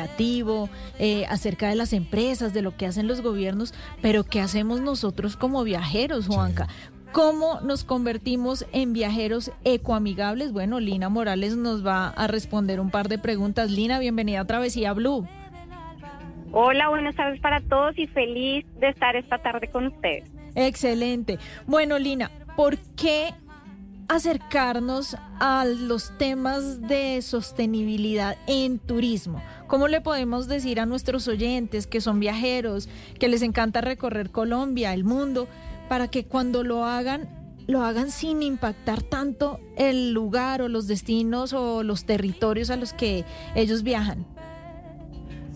[0.99, 5.35] eh, acerca de las empresas, de lo que hacen los gobiernos, pero ¿qué hacemos nosotros
[5.35, 6.67] como viajeros, Juanca?
[7.11, 10.53] ¿Cómo nos convertimos en viajeros ecoamigables?
[10.53, 13.69] Bueno, Lina Morales nos va a responder un par de preguntas.
[13.69, 15.27] Lina, bienvenida a Travesía Blue.
[16.53, 20.23] Hola, buenas tardes para todos y feliz de estar esta tarde con ustedes.
[20.55, 21.37] Excelente.
[21.67, 23.33] Bueno, Lina, ¿por qué
[24.11, 29.41] acercarnos a los temas de sostenibilidad en turismo?
[29.67, 32.89] ¿Cómo le podemos decir a nuestros oyentes que son viajeros,
[33.19, 35.47] que les encanta recorrer Colombia, el mundo,
[35.87, 41.53] para que cuando lo hagan, lo hagan sin impactar tanto el lugar o los destinos
[41.53, 43.23] o los territorios a los que
[43.55, 44.25] ellos viajan?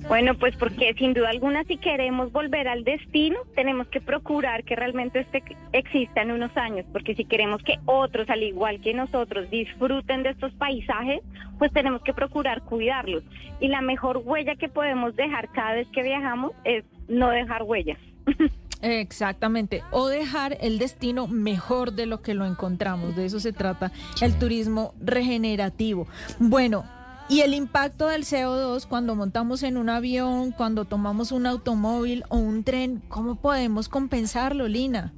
[0.08, 4.76] Bueno, pues porque sin duda alguna si queremos volver al destino, tenemos que procurar que
[4.76, 9.50] realmente este exista en unos años, porque si queremos que otros, al igual que nosotros,
[9.50, 11.22] disfruten de estos paisajes,
[11.58, 13.24] pues tenemos que procurar cuidarlos.
[13.60, 17.98] Y la mejor huella que podemos dejar cada vez que viajamos es no dejar huellas.
[18.82, 23.92] Exactamente, o dejar el destino mejor de lo que lo encontramos, de eso se trata
[24.22, 26.08] el turismo regenerativo.
[26.38, 26.86] Bueno,
[27.28, 32.38] y el impacto del CO2 cuando montamos en un avión, cuando tomamos un automóvil o
[32.38, 35.14] un tren, ¿cómo podemos compensarlo, Lina?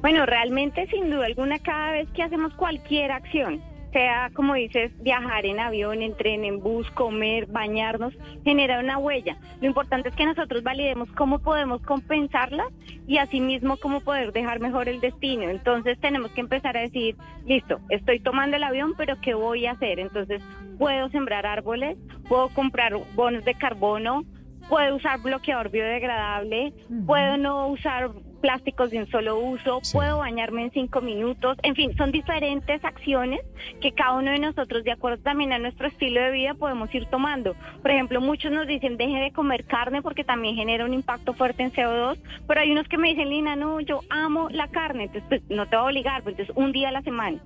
[0.00, 3.62] Bueno, realmente sin duda alguna cada vez que hacemos cualquier acción,
[3.92, 8.14] sea como dices, viajar en avión, en tren, en bus, comer, bañarnos,
[8.44, 9.36] genera una huella.
[9.60, 12.64] Lo importante es que nosotros validemos cómo podemos compensarla
[13.06, 15.50] y asimismo cómo poder dejar mejor el destino.
[15.50, 17.16] Entonces tenemos que empezar a decir,
[17.46, 20.00] listo, estoy tomando el avión, pero ¿qué voy a hacer?
[20.00, 20.42] Entonces
[20.78, 21.98] puedo sembrar árboles,
[22.28, 24.24] puedo comprar bonos de carbono,
[24.68, 26.72] puedo usar bloqueador biodegradable,
[27.06, 28.10] puedo no usar
[28.42, 33.40] plásticos de un solo uso, puedo bañarme en cinco minutos, en fin, son diferentes acciones
[33.80, 37.06] que cada uno de nosotros, de acuerdo también a nuestro estilo de vida, podemos ir
[37.06, 37.54] tomando.
[37.80, 41.62] Por ejemplo, muchos nos dicen deje de comer carne porque también genera un impacto fuerte
[41.62, 45.24] en CO2, pero hay unos que me dicen, Lina, no, yo amo la carne, entonces
[45.28, 47.38] pues, no te voy a obligar, pues entonces un día a la semana.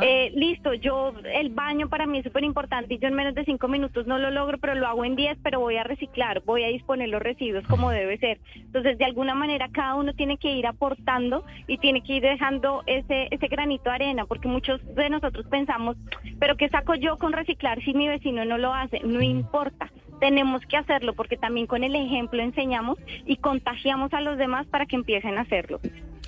[0.00, 3.44] Eh, listo, yo el baño para mí es súper importante y yo en menos de
[3.44, 6.62] cinco minutos no lo logro, pero lo hago en diez, pero voy a reciclar, voy
[6.62, 8.38] a disponer los residuos como debe ser.
[8.54, 12.82] Entonces, de alguna manera, cada uno tiene que ir aportando y tiene que ir dejando
[12.86, 15.96] ese, ese granito de arena, porque muchos de nosotros pensamos,
[16.38, 19.00] pero ¿qué saco yo con reciclar si mi vecino no lo hace?
[19.00, 19.90] No importa.
[20.20, 24.86] Tenemos que hacerlo porque también con el ejemplo enseñamos y contagiamos a los demás para
[24.86, 25.80] que empiecen a hacerlo.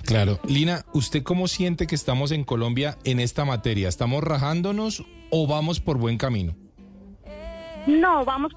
[0.05, 0.39] Claro.
[0.47, 3.87] Lina, ¿usted cómo siente que estamos en Colombia en esta materia?
[3.87, 6.55] ¿Estamos rajándonos o vamos por buen camino?
[7.87, 8.53] No, vamos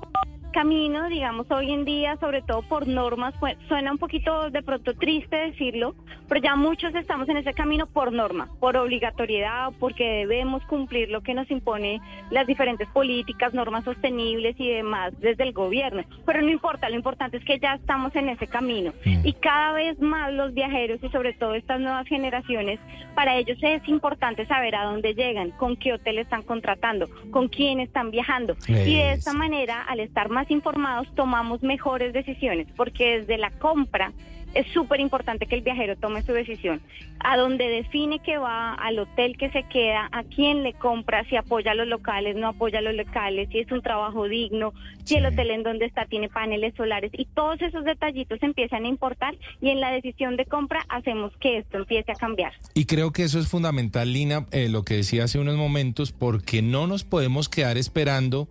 [0.53, 3.35] camino, digamos, hoy en día, sobre todo por normas,
[3.67, 5.95] suena un poquito de pronto triste decirlo,
[6.29, 11.23] pero ya muchos estamos en ese camino por norma, por obligatoriedad, porque debemos cumplir lo
[11.23, 12.01] que nos impone
[12.31, 16.05] las diferentes políticas, normas sostenibles y demás desde el gobierno.
[16.25, 18.93] Pero no importa, lo importante es que ya estamos en ese camino.
[19.05, 22.79] Y cada vez más los viajeros y sobre todo estas nuevas generaciones,
[23.15, 27.81] para ellos es importante saber a dónde llegan, con qué hotel están contratando, con quién
[27.81, 28.57] están viajando.
[28.69, 34.13] Y de esta manera, al estar más informados, tomamos mejores decisiones, porque desde la compra
[34.55, 36.81] es súper importante que el viajero tome su decisión.
[37.21, 41.37] A donde define que va, al hotel que se queda, a quién le compra, si
[41.37, 44.73] apoya a los locales, no apoya a los locales, si es un trabajo digno,
[45.05, 47.13] si el hotel en donde está tiene paneles solares.
[47.15, 51.59] Y todos esos detallitos empiezan a importar y en la decisión de compra hacemos que
[51.59, 52.53] esto empiece a cambiar.
[52.75, 56.63] Y creo que eso es fundamental, Lina, eh, lo que decía hace unos momentos, porque
[56.63, 58.49] no nos podemos quedar esperando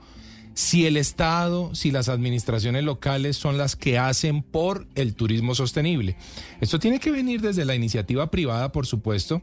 [0.54, 6.16] si el Estado, si las administraciones locales son las que hacen por el turismo sostenible.
[6.60, 9.42] Esto tiene que venir desde la iniciativa privada, por supuesto,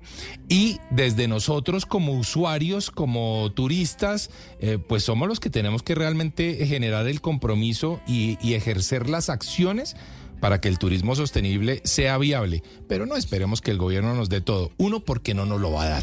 [0.48, 4.30] y desde nosotros como usuarios, como turistas,
[4.60, 9.30] eh, pues somos los que tenemos que realmente generar el compromiso y, y ejercer las
[9.30, 9.96] acciones
[10.40, 12.62] para que el turismo sostenible sea viable.
[12.88, 14.70] Pero no esperemos que el gobierno nos dé todo.
[14.76, 16.02] Uno, porque no nos lo va a dar.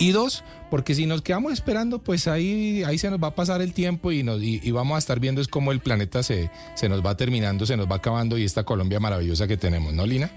[0.00, 3.60] Y dos, porque si nos quedamos esperando, pues ahí, ahí se nos va a pasar
[3.60, 6.50] el tiempo y, nos, y, y vamos a estar viendo es cómo el planeta se,
[6.74, 10.06] se nos va terminando, se nos va acabando y esta Colombia maravillosa que tenemos, ¿no,
[10.06, 10.30] Lina?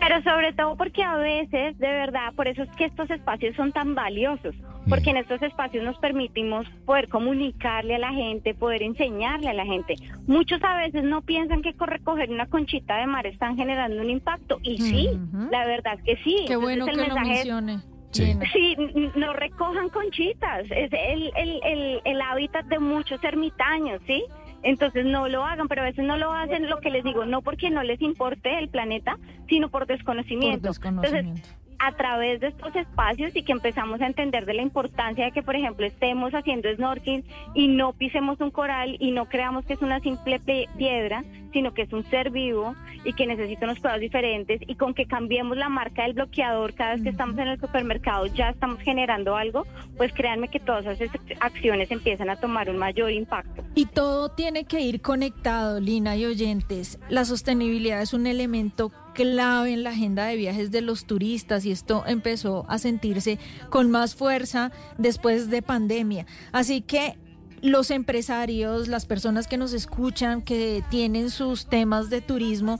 [0.00, 3.72] Pero sobre todo porque a veces, de verdad, por eso es que estos espacios son
[3.72, 4.54] tan valiosos,
[4.86, 9.64] porque en estos espacios nos permitimos poder comunicarle a la gente, poder enseñarle a la
[9.64, 9.94] gente.
[10.26, 14.10] Muchos a veces no piensan que con recoger una conchita de mar están generando un
[14.10, 15.08] impacto, y sí,
[15.50, 16.34] la verdad que sí.
[16.46, 17.93] Qué Entonces, bueno el que lo mensaje es- mencione.
[18.14, 18.76] Sí.
[19.16, 24.24] No recojan conchitas, es el, el, el, el hábitat de muchos ermitaños, ¿sí?
[24.62, 27.42] Entonces no lo hagan, pero a veces no lo hacen, lo que les digo, no
[27.42, 29.18] porque no les importe el planeta,
[29.48, 30.60] sino por desconocimiento.
[30.60, 31.30] Por desconocimiento.
[31.30, 35.32] Entonces, a través de estos espacios y que empezamos a entender de la importancia de
[35.32, 37.24] que, por ejemplo, estemos haciendo snorkeling
[37.54, 40.40] y no pisemos un coral y no creamos que es una simple
[40.76, 42.74] piedra, sino que es un ser vivo
[43.04, 46.94] y que necesita unos cuidados diferentes y con que cambiemos la marca del bloqueador cada
[46.94, 51.10] vez que estamos en el supermercado ya estamos generando algo, pues créanme que todas esas
[51.40, 53.62] acciones empiezan a tomar un mayor impacto.
[53.74, 56.98] Y todo tiene que ir conectado, Lina y oyentes.
[57.08, 61.70] La sostenibilidad es un elemento clave en la agenda de viajes de los turistas y
[61.70, 63.38] esto empezó a sentirse
[63.70, 66.26] con más fuerza después de pandemia.
[66.52, 67.16] Así que
[67.62, 72.78] los empresarios, las personas que nos escuchan, que tienen sus temas de turismo,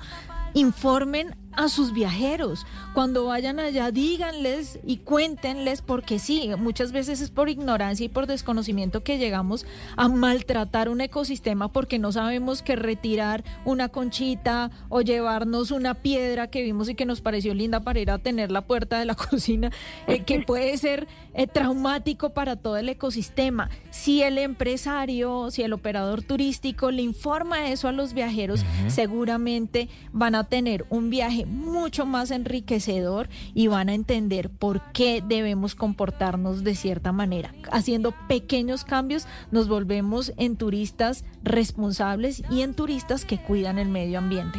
[0.52, 2.66] informen a sus viajeros.
[2.92, 8.26] Cuando vayan allá, díganles y cuéntenles, porque sí, muchas veces es por ignorancia y por
[8.26, 9.66] desconocimiento que llegamos
[9.96, 16.48] a maltratar un ecosistema porque no sabemos que retirar una conchita o llevarnos una piedra
[16.48, 19.14] que vimos y que nos pareció linda para ir a tener la puerta de la
[19.30, 19.70] cocina,
[20.06, 23.70] eh, que puede ser eh, traumático para todo el ecosistema.
[23.90, 30.34] Si el empresario, si el operador turístico le informa eso a los viajeros, seguramente van
[30.34, 36.64] a tener un viaje mucho más enriquecedor y van a entender por qué debemos comportarnos
[36.64, 37.52] de cierta manera.
[37.70, 44.18] Haciendo pequeños cambios nos volvemos en turistas responsables y en turistas que cuidan el medio
[44.18, 44.58] ambiente.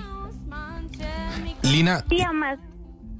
[1.64, 2.60] Lina, Y además,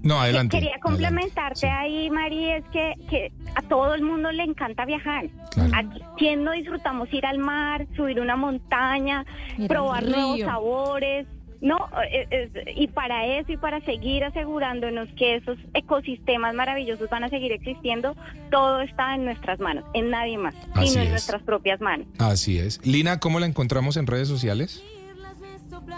[0.06, 0.60] no, adelante.
[0.60, 5.26] Quería complementarte ahí, Mari, es que, que a todo el mundo le encanta viajar.
[5.74, 5.84] ¿A
[6.16, 9.26] quién no disfrutamos ir al mar, subir una montaña,
[9.58, 11.26] Ir probar nuevos sabores?
[11.62, 17.24] No, Eh, es- y para eso y para seguir asegurándonos que esos ecosistemas maravillosos van
[17.24, 18.16] a seguir existiendo,
[18.52, 21.12] todo está en nuestras manos, en nadie más, Así sino en es.
[21.12, 22.08] nuestras propias manos.
[22.20, 22.86] Así es.
[22.86, 24.84] Lina, ¿cómo la encontramos en redes sociales?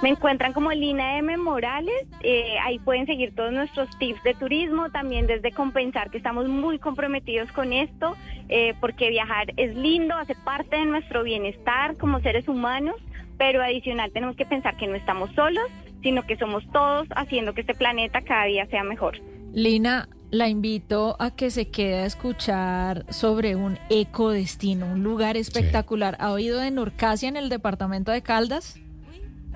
[0.04, 1.38] Me encuentran como Lina M.
[1.38, 6.48] Morales, eh, ahí pueden seguir todos nuestros tips de turismo, también desde compensar que estamos
[6.48, 8.16] muy comprometidos con esto,
[8.50, 12.96] eh, porque viajar es lindo, hace parte de nuestro bienestar como seres humanos,
[13.38, 15.66] pero adicional tenemos que pensar que no estamos solos,
[16.02, 19.20] sino que somos todos haciendo que este planeta cada día sea mejor.
[19.54, 26.18] Lina, la invito a que se quede a escuchar sobre un ecodestino, un lugar espectacular.
[26.20, 28.80] ¿Ha oído de Norcasia en el departamento de Caldas?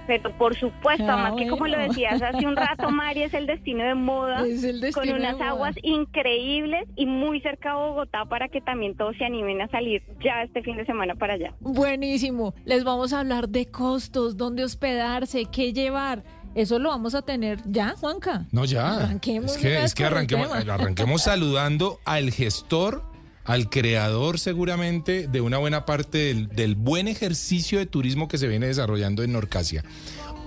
[0.08, 3.46] Pero por supuesto, Ah, además que como lo decías hace un rato, Mari, es el
[3.48, 5.50] destino de moda, Es el destino con de unas moda.
[5.50, 10.04] aguas increíbles y muy cerca a Bogotá para que también todos se animen a salir
[10.24, 11.54] ya este fin de semana para allá.
[11.60, 12.54] Buenísimo.
[12.66, 16.24] Les vamos a hablar de costos, dónde hospedarse, qué llevar.
[16.54, 18.46] Eso lo vamos a tener ya, Juanca.
[18.52, 18.96] No, ya.
[18.98, 20.74] Arranquemos Es que, es que arranquemos, tema.
[20.74, 23.04] arranquemos saludando al gestor
[23.44, 28.48] al creador seguramente de una buena parte del, del buen ejercicio de turismo que se
[28.48, 29.84] viene desarrollando en Norcasia.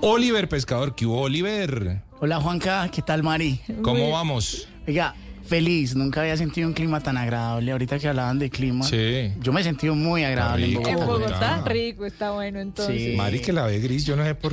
[0.00, 2.02] Oliver Pescador, ¿qué hubo, Oliver?
[2.20, 3.60] Hola Juanca, ¿qué tal Mari?
[3.82, 4.68] ¿Cómo vamos?
[4.86, 5.14] Oiga,
[5.46, 7.72] feliz, nunca había sentido un clima tan agradable.
[7.72, 9.32] Ahorita que hablaban de clima, Sí.
[9.40, 11.00] yo me he sentido muy agradable en rico, Bogotá.
[11.02, 11.72] En Bogotá, Bogotá.
[11.72, 13.02] rico, está bueno entonces.
[13.02, 13.16] Sí.
[13.16, 14.52] Mari que la ve gris, yo no sé por